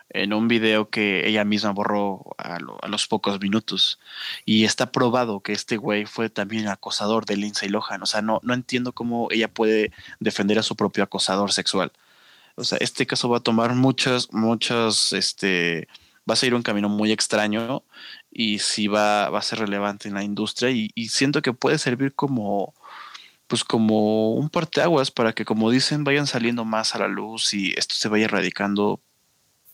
[0.09, 3.97] en un video que ella misma borró a, los pocos minutos.
[4.43, 8.03] Y está probado que este güey fue también acosador de Lindsay Lohan.
[8.03, 11.93] O sea, no, no entiendo cómo ella puede defender a su propio acosador sexual.
[12.55, 15.87] O sea, este caso va a tomar muchas, muchas, este,
[16.29, 17.83] va a seguir un camino muy extraño
[18.31, 21.77] y sí va, va a ser relevante en la industria y, y siento que puede
[21.77, 22.73] servir como,
[23.47, 27.73] pues como un parteaguas para que, como dicen, vayan saliendo más a la luz y
[27.77, 29.01] esto se vaya erradicando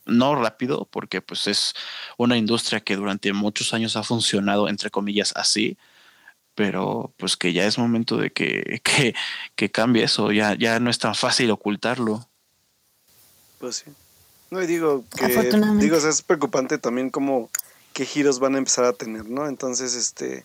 [0.06, 1.74] no rápido, porque pues es
[2.18, 5.78] una industria que durante muchos años ha funcionado, entre comillas, así,
[6.56, 8.82] pero pues que ya es momento de que,
[9.56, 12.28] que, cambie eso, ya, ya no es tan fácil ocultarlo.
[13.60, 13.92] Pues sí.
[14.52, 15.28] No, y digo que
[15.80, 17.50] digo, es preocupante también como
[17.94, 19.48] qué giros van a empezar a tener, ¿no?
[19.48, 20.44] Entonces, este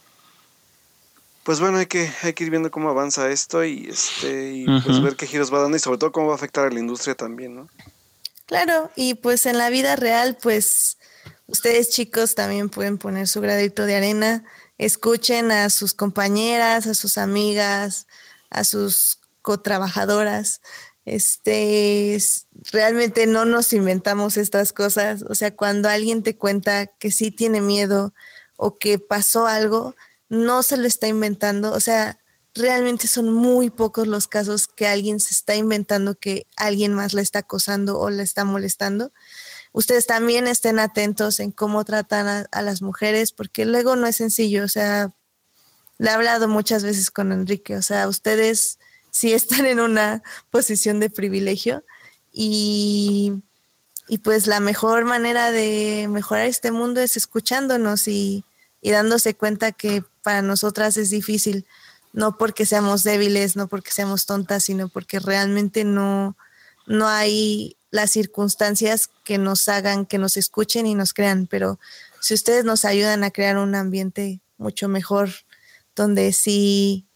[1.49, 5.03] pues bueno, hay que, hay que ir viendo cómo avanza esto y este y pues
[5.03, 7.15] ver qué giros va dando y sobre todo cómo va a afectar a la industria
[7.15, 7.71] también, ¿no?
[8.45, 10.99] Claro, y pues en la vida real, pues
[11.47, 14.45] ustedes chicos también pueden poner su gradito de arena,
[14.77, 18.07] escuchen a sus compañeras, a sus amigas,
[18.51, 20.61] a sus cotrabajadoras,
[21.09, 22.19] Este,
[22.71, 25.23] realmente no nos inventamos estas cosas.
[25.23, 28.13] O sea, cuando alguien te cuenta que sí tiene miedo
[28.57, 29.97] o que pasó algo,
[30.29, 31.73] no se lo está inventando.
[31.73, 32.19] O sea,
[32.55, 37.23] realmente son muy pocos los casos que alguien se está inventando que alguien más le
[37.23, 39.13] está acosando o le está molestando.
[39.73, 44.17] Ustedes también estén atentos en cómo tratan a, a las mujeres, porque luego no es
[44.17, 44.65] sencillo.
[44.65, 45.15] O sea,
[45.97, 47.77] le he hablado muchas veces con Enrique.
[47.77, 48.79] O sea, ustedes
[49.19, 51.85] sí están en una posición de privilegio
[52.33, 53.33] y,
[54.09, 58.45] y pues la mejor manera de mejorar este mundo es escuchándonos y,
[58.81, 61.67] y dándose cuenta que para nosotras es difícil,
[62.13, 66.37] no porque seamos débiles, no porque seamos tontas, sino porque realmente no,
[66.87, 71.81] no hay las circunstancias que nos hagan, que nos escuchen y nos crean, pero
[72.21, 75.31] si ustedes nos ayudan a crear un ambiente mucho mejor,
[75.97, 77.07] donde sí,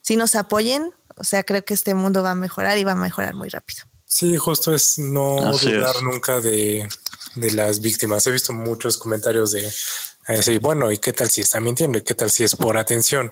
[0.00, 2.96] sí nos apoyen, o sea, creo que este mundo va a mejorar y va a
[2.96, 3.82] mejorar muy rápido.
[4.04, 6.88] Sí, justo es no dudar nunca de,
[7.36, 8.26] las víctimas.
[8.26, 9.70] He visto muchos comentarios de
[10.26, 11.98] decir, bueno, ¿y qué tal si está mintiendo?
[11.98, 13.30] ¿Y qué tal si es por atención?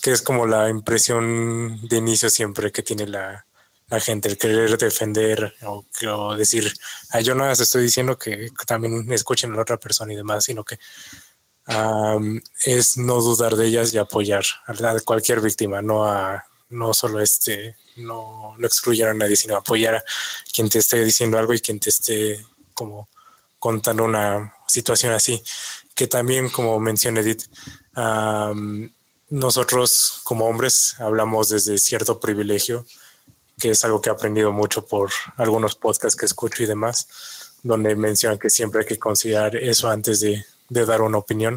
[0.00, 3.44] Que es como la impresión de inicio siempre que tiene la,
[4.00, 6.72] gente, el querer defender o, decir,
[7.22, 10.64] yo no les estoy diciendo que también escuchen a la otra persona y demás, sino
[10.64, 10.78] que
[12.64, 17.76] es no dudar de ellas y apoyar a cualquier víctima, no a no solo este,
[17.96, 20.04] no, no excluyera a nadie, sino apoyar a
[20.52, 22.44] quien te esté diciendo algo y quien te esté
[22.74, 23.08] como
[23.58, 25.42] contando una situación así.
[25.94, 27.44] Que también, como menciona Edith,
[29.28, 32.86] nosotros como hombres hablamos desde cierto privilegio,
[33.58, 37.06] que es algo que he aprendido mucho por algunos podcasts que escucho y demás,
[37.62, 41.56] donde mencionan que siempre hay que considerar eso antes de, de dar una opinión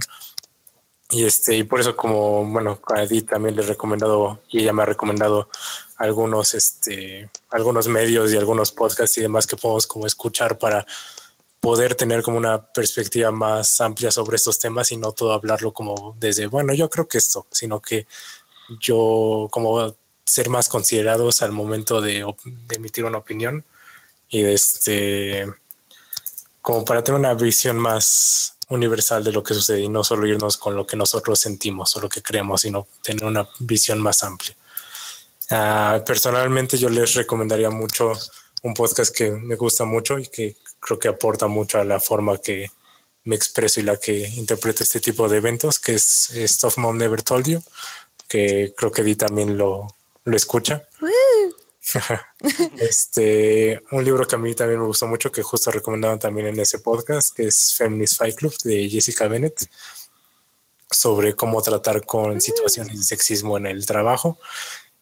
[1.09, 4.73] y este, y por eso como, bueno, a Edith también le he recomendado, y ella
[4.73, 5.49] me ha recomendado
[5.97, 10.85] algunos, este, algunos medios y algunos podcasts y demás que podemos como escuchar para
[11.59, 16.15] poder tener como una perspectiva más amplia sobre estos temas y no todo hablarlo como
[16.19, 18.07] desde, bueno, yo creo que esto, sino que
[18.79, 19.95] yo como
[20.25, 23.63] ser más considerados al momento de, de emitir una opinión
[24.29, 25.47] y este,
[26.61, 30.57] como para tener una visión más universal de lo que sucede y no solo irnos
[30.57, 34.55] con lo que nosotros sentimos o lo que creemos, sino tener una visión más amplia.
[35.51, 38.13] Ah, personalmente yo les recomendaría mucho
[38.63, 42.37] un podcast que me gusta mucho y que creo que aporta mucho a la forma
[42.37, 42.71] que
[43.23, 47.21] me expreso y la que interpreto este tipo de eventos, que es Stuff Mom Never
[47.21, 47.63] Told You,
[48.27, 49.87] que creo que Di también lo,
[50.23, 50.87] lo escucha.
[52.77, 56.59] Este, un libro que a mí también me gustó mucho, que justo recomendaban también en
[56.59, 59.69] ese podcast, que es Feminist Fight Club de Jessica Bennett,
[60.89, 64.39] sobre cómo tratar con situaciones de sexismo en el trabajo.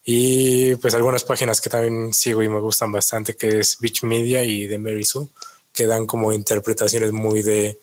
[0.04, 4.44] Y pues algunas páginas que también sigo y me gustan bastante, que es Beach Media
[4.44, 5.28] y de Mary Sue,
[5.72, 7.78] que dan como interpretaciones muy de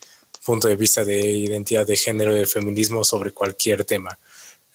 [0.45, 4.17] punto de vista de identidad de género, de feminismo sobre cualquier tema.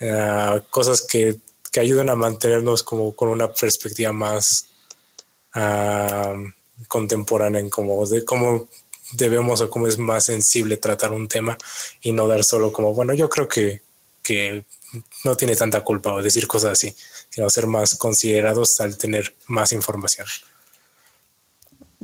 [0.00, 1.36] Ah, cosas que
[1.76, 4.68] que ayudan a mantenernos como con una perspectiva más
[6.88, 8.66] contemporánea en cómo, de cómo
[9.12, 11.58] debemos o cómo es más sensible tratar un tema
[12.00, 13.82] y no dar solo como, bueno, yo creo que,
[14.22, 14.64] que
[15.22, 16.96] no tiene tanta culpa o decir cosas así,
[17.28, 20.26] sino ser más considerados al tener más información.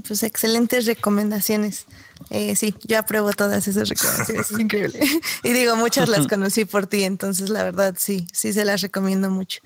[0.07, 1.87] Pues excelentes recomendaciones.
[2.31, 5.01] Eh, sí, yo apruebo todas esas recomendaciones, es increíble.
[5.43, 9.31] y digo, muchas las conocí por ti, entonces la verdad sí, sí se las recomiendo
[9.31, 9.61] mucho.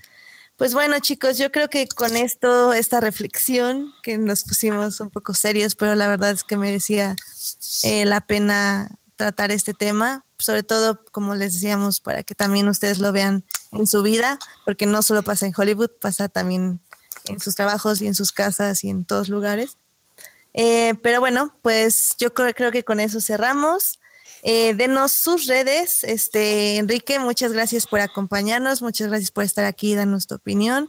[0.57, 5.35] Pues bueno, chicos, yo creo que con esto, esta reflexión, que nos pusimos un poco
[5.35, 7.15] serios, pero la verdad es que merecía
[7.83, 12.99] eh, la pena tratar este tema, sobre todo, como les decíamos, para que también ustedes
[12.99, 16.81] lo vean en su vida, porque no solo pasa en Hollywood, pasa también
[17.25, 19.77] en sus trabajos y en sus casas y en todos lugares.
[20.57, 24.01] Eh, pero bueno, pues yo creo, creo que con eso cerramos.
[24.43, 26.03] Eh, denos sus redes.
[26.03, 30.89] Este, Enrique, muchas gracias por acompañarnos, muchas gracias por estar aquí y darnos tu opinión.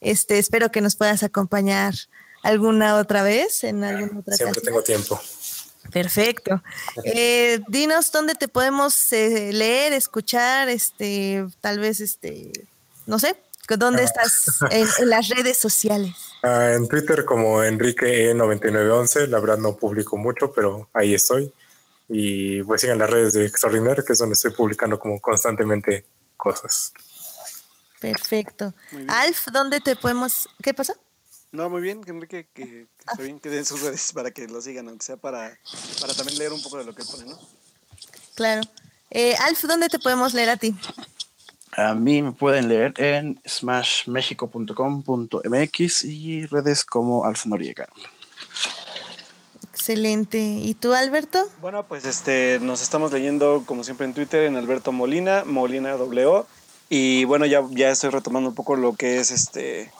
[0.00, 1.94] Este, espero que nos puedas acompañar
[2.42, 5.20] alguna otra vez en alguna otra Siempre tengo tiempo.
[5.92, 6.62] Perfecto.
[7.04, 12.50] Eh, dinos dónde te podemos leer, escuchar, este, tal vez, este,
[13.06, 13.36] no sé,
[13.76, 16.14] ¿Dónde estás en, las redes sociales?
[16.42, 21.52] Ah, en Twitter como Enrique9911, la verdad no publico mucho, pero ahí estoy.
[22.08, 26.04] Y pues sigan las redes de Extraordinaire, que es donde estoy publicando como constantemente
[26.36, 26.92] cosas.
[28.00, 28.74] Perfecto.
[29.08, 30.48] Alf, ¿dónde te podemos...?
[30.62, 30.94] ¿Qué pasa?
[31.52, 32.86] No, muy bien, Enrique, que,
[33.16, 35.58] que bien que den sus redes para que lo sigan, aunque sea para,
[36.00, 37.38] para también leer un poco de lo que pone, ¿no?
[38.34, 38.62] Claro.
[39.10, 40.74] Eh, Alf, ¿dónde te podemos leer a ti?
[41.72, 47.88] A mí me pueden leer en smashmexico.com.mx y redes como Alfa Noriega.
[49.72, 50.38] Excelente.
[50.38, 51.48] ¿Y tú, Alberto?
[51.60, 56.42] Bueno, pues este, nos estamos leyendo, como siempre, en Twitter, en Alberto Molina, Molina W.
[56.90, 59.90] Y bueno, ya, ya estoy retomando un poco lo que es este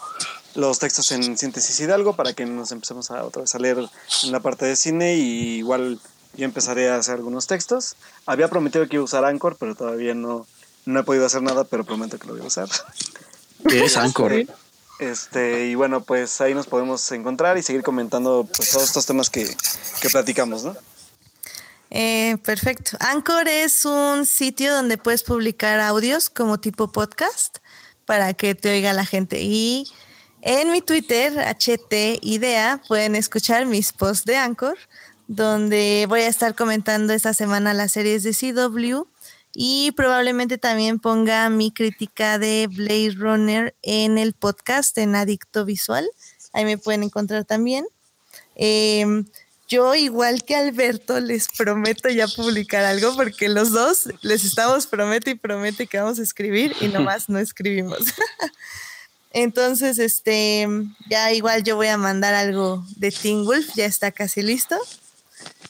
[0.55, 4.33] los textos en Síntesis Hidalgo para que nos empecemos a otra vez a leer en
[4.33, 5.99] la parte de cine y igual
[6.37, 7.97] yo empezaré a hacer algunos textos.
[8.27, 10.47] Había prometido que iba a usar Anchor, pero todavía no,
[10.85, 12.69] no he podido hacer nada, pero prometo que lo voy a usar.
[13.69, 14.33] ¿Qué es Anchor?
[14.99, 19.31] Este, y bueno, pues ahí nos podemos encontrar y seguir comentando pues, todos estos temas
[19.31, 19.53] que,
[20.01, 20.77] que platicamos, ¿no?
[21.91, 22.97] Eh, perfecto.
[23.01, 27.59] Anchor es un sitio donde puedes publicar audios como tipo podcast
[28.07, 29.43] para que te oiga la gente.
[29.43, 29.91] Y
[30.41, 34.79] en mi Twitter, HTIDEA, pueden escuchar mis posts de Anchor,
[35.29, 39.12] donde voy a estar comentando esta semana las series de CW
[39.55, 46.09] y probablemente también ponga mi crítica de Blade Runner en el podcast en Adicto Visual.
[46.53, 47.87] Ahí me pueden encontrar también.
[48.55, 49.27] Em,
[49.69, 55.31] yo, igual que Alberto, les prometo ya publicar algo porque los dos les estamos promete
[55.31, 57.99] y promete que vamos a escribir y nomás no escribimos.
[59.33, 60.69] Entonces, este,
[61.09, 64.79] ya igual yo voy a mandar algo de Teen Wolf, ya está casi listo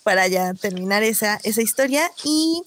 [0.02, 2.10] para ya terminar esa, esa historia.
[2.24, 2.64] Y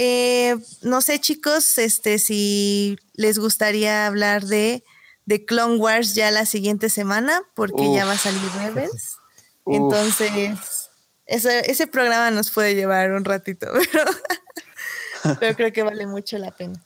[0.00, 4.84] eh, no sé, chicos, este, si les gustaría hablar de,
[5.26, 9.16] de Clone Wars ya la siguiente semana, porque ya va a salir Rebels.
[9.66, 10.88] Entonces,
[11.26, 13.66] ese programa nos puede llevar un ratito,
[15.40, 16.80] pero, creo que vale mucho la pena.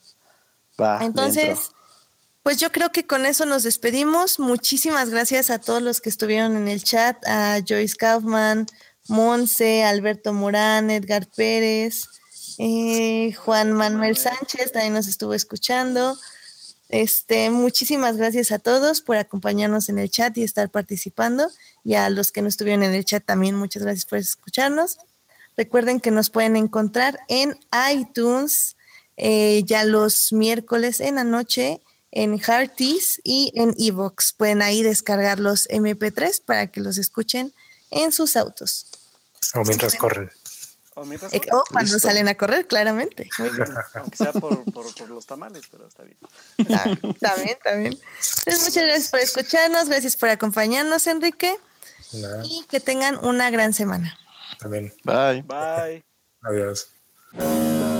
[1.02, 1.70] Entonces,
[2.42, 4.40] pues yo creo que con eso nos despedimos.
[4.40, 8.64] Muchísimas gracias a todos los que estuvieron en el chat, a Joyce Kaufman,
[9.06, 12.08] Monse, Alberto Morán, Edgar Pérez,
[12.64, 16.16] eh, Juan Manuel Sánchez también nos estuvo escuchando.
[16.88, 21.50] Este, muchísimas gracias a todos por acompañarnos en el chat y estar participando.
[21.82, 24.98] Y a los que no estuvieron en el chat también, muchas gracias por escucharnos.
[25.56, 27.58] Recuerden que nos pueden encontrar en
[27.92, 28.76] iTunes
[29.16, 31.80] eh, ya los miércoles en la noche,
[32.12, 34.34] en Hearties y en Evox.
[34.34, 37.52] Pueden ahí descargar los MP3 para que los escuchen
[37.90, 38.86] en sus autos.
[39.52, 40.30] O mientras corren.
[40.94, 43.28] O, mientras Eh, O cuando salen a correr, claramente.
[43.94, 46.18] Aunque sea por, por, por los tamales, pero está bien.
[46.70, 47.92] Ah, También, también.
[47.94, 51.56] Entonces, muchas gracias por escucharnos, gracias por acompañarnos, Enrique,
[52.44, 54.18] y que tengan una gran semana.
[54.58, 54.92] también.
[55.04, 55.42] Bye.
[55.42, 56.04] Bye.
[56.42, 56.88] Adiós.
[57.32, 57.91] Bye.